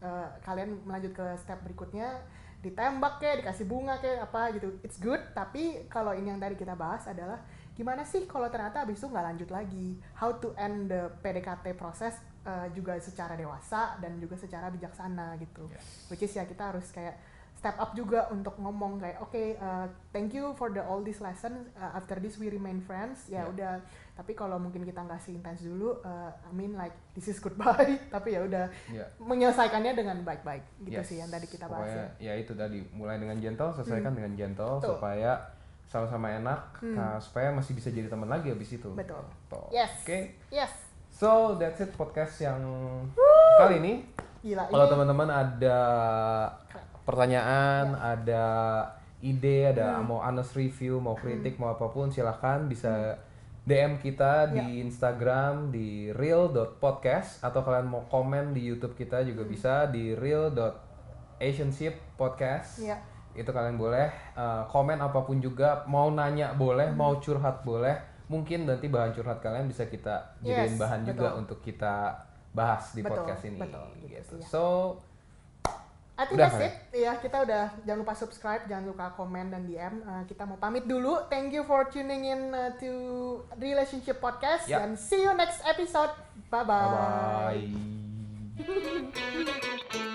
eh, 0.00 0.28
kalian 0.40 0.80
melanjut 0.88 1.12
ke 1.12 1.26
step 1.36 1.60
berikutnya. 1.60 2.24
Ditembak 2.64 3.20
kayak 3.20 3.44
dikasih 3.44 3.68
bunga 3.68 4.00
kayak 4.00 4.32
apa 4.32 4.56
gitu. 4.56 4.72
It's 4.80 4.96
good 4.96 5.20
tapi 5.36 5.84
kalau 5.92 6.16
ini 6.16 6.32
yang 6.32 6.40
tadi 6.40 6.56
kita 6.56 6.72
bahas 6.72 7.04
adalah 7.04 7.44
gimana 7.76 8.08
sih 8.08 8.24
kalau 8.24 8.48
ternyata 8.48 8.88
abis 8.88 9.04
itu 9.04 9.12
nggak 9.12 9.26
lanjut 9.28 9.50
lagi? 9.52 10.00
How 10.16 10.40
to 10.40 10.56
end 10.56 10.88
the 10.88 11.12
PDKT 11.20 11.76
proses 11.76 12.16
eh, 12.48 12.72
juga 12.72 12.96
secara 12.96 13.36
dewasa 13.36 14.00
dan 14.00 14.16
juga 14.16 14.40
secara 14.40 14.72
bijaksana 14.72 15.36
gitu. 15.36 15.68
Yes. 15.68 16.08
which 16.08 16.24
is 16.24 16.32
ya 16.32 16.48
kita 16.48 16.72
harus 16.72 16.88
kayak 16.94 17.35
step 17.56 17.76
up 17.76 17.90
juga 17.92 18.28
untuk 18.28 18.52
ngomong 18.56 19.00
kayak 19.00 19.18
oke 19.18 19.34
uh, 19.56 19.84
thank 20.12 20.30
you 20.30 20.52
for 20.54 20.68
the 20.68 20.78
all 20.78 21.00
this 21.00 21.18
lesson 21.18 21.66
uh, 21.74 21.96
after 21.96 22.20
this 22.20 22.36
we 22.36 22.46
remain 22.46 22.78
friends 22.78 23.26
ya 23.26 23.42
Yeah. 23.42 23.48
udah 23.48 23.72
tapi 24.12 24.32
kalau 24.32 24.56
mungkin 24.56 24.80
kita 24.80 25.00
nggak 25.00 25.20
intens 25.26 25.60
dulu 25.60 25.96
uh, 26.00 26.28
I 26.30 26.52
mean 26.52 26.72
like 26.72 26.92
this 27.12 27.26
is 27.26 27.36
goodbye 27.36 27.96
tapi 28.14 28.36
ya 28.36 28.44
udah 28.44 28.68
Ya. 28.88 29.04
menyelesaikannya 29.18 29.92
dengan 29.92 30.20
baik-baik 30.22 30.64
gitu 30.84 31.00
Yes. 31.00 31.08
sih 31.08 31.16
yang 31.16 31.28
tadi 31.28 31.44
kita 31.44 31.64
bahas 31.66 31.88
Pokoknya, 31.88 32.06
ya. 32.20 32.32
ya 32.32 32.32
itu 32.38 32.52
tadi 32.52 32.78
mulai 32.92 33.16
dengan 33.16 33.36
gentle 33.36 33.72
selesaikan 33.72 34.12
dengan 34.12 34.32
gentle 34.32 34.78
Betul. 34.78 34.96
supaya 34.96 35.32
sama-sama 35.86 36.26
enak 36.32 36.60
Hmm. 36.82 36.92
nah, 36.92 37.16
supaya 37.16 37.48
masih 37.50 37.72
bisa 37.72 37.88
jadi 37.88 38.06
teman 38.06 38.26
lagi 38.26 38.52
habis 38.52 38.68
itu 38.70 38.90
Betul. 38.92 39.24
Tuh. 39.48 39.68
Yes. 39.70 39.90
oke 40.04 40.18
Yes. 40.50 40.72
so 41.08 41.56
that's 41.56 41.78
it 41.78 41.88
podcast 41.92 42.36
yang 42.38 42.60
kali 43.56 43.80
ini 43.80 43.94
Gila 44.40 44.62
kalau 44.70 44.86
teman-teman 44.86 45.26
ada 45.26 45.78
pertanyaan 47.06 47.94
ada 47.94 48.44
ide 49.22 49.70
ada 49.70 49.96
Hmm. 49.96 50.06
mau 50.06 50.20
honest 50.20 50.52
review 50.52 50.98
mau 50.98 51.14
kritik 51.14 51.56
mau 51.56 51.70
apa 51.70 51.88
pun 51.88 52.10
silahkan 52.10 52.66
bisa 52.66 53.16
DM 53.64 53.96
kita 53.96 54.46
Ya. 54.46 54.62
di 54.62 54.78
Instagram 54.80 55.70
di 55.70 56.12
real.podcast 56.12 57.40
atau 57.40 57.62
kalian 57.62 57.86
mau 57.86 58.04
komen 58.04 58.52
di 58.52 58.62
YouTube 58.62 58.94
kita 58.94 59.22
juga 59.22 59.42
Hmm. 59.42 59.50
bisa 59.50 59.74
di 59.86 60.12
real.asianship 60.12 61.94
podcast 62.14 62.82
ya 62.82 62.98
itu 63.32 63.46
kalian 63.46 63.76
boleh 63.76 64.08
uh, 64.32 64.64
komen 64.64 64.96
apa 64.96 65.20
pun 65.20 65.36
juga 65.38 65.84
mau 65.84 66.08
nanya 66.08 66.52
boleh 66.52 66.88
Hmm. 66.88 66.96
mau 66.96 67.12
curhat 67.16 67.60
boleh 67.62 67.92
mungkin 68.26 68.64
nanti 68.64 68.88
bahan 68.88 69.12
curhat 69.12 69.38
kalian 69.38 69.66
bisa 69.66 69.86
kita 69.86 70.34
jadiin 70.40 70.72
Yes, 70.72 70.80
bahan 70.80 71.00
juga 71.04 71.30
betul. 71.30 71.40
untuk 71.40 71.58
kita 71.60 71.94
bahas 72.50 72.90
di 72.90 73.04
Betul, 73.04 73.22
podcast 73.22 73.42
ini 73.44 73.58
betul, 73.60 73.86
gitu 74.00 74.08
gitu. 74.08 74.34
ya. 74.40 74.46
so 74.48 74.96
I 76.16 76.24
think 76.24 76.40
udah, 76.40 76.48
that's 76.48 76.64
it. 76.64 76.72
Ya, 76.96 77.12
kita 77.20 77.44
udah 77.44 77.76
jangan 77.84 78.00
lupa 78.00 78.16
subscribe, 78.16 78.64
jangan 78.64 78.88
lupa 78.88 79.12
komen 79.12 79.52
dan 79.52 79.68
DM. 79.68 80.00
Uh, 80.00 80.20
eh, 80.20 80.22
kita 80.24 80.48
mau 80.48 80.56
pamit 80.56 80.88
dulu. 80.88 81.28
Thank 81.28 81.52
you 81.52 81.60
for 81.68 81.84
tuning 81.92 82.24
in 82.24 82.56
uh, 82.56 82.72
to 82.80 82.90
Relationship 83.60 84.16
Podcast 84.16 84.64
ya. 84.64 84.80
yep. 84.80 84.88
and 84.88 84.92
see 84.96 85.20
you 85.20 85.36
next 85.36 85.60
episode. 85.68 86.16
Bye 86.48 86.64
bye. 86.64 86.88
Bye 86.88 87.68
bye. 88.64 90.00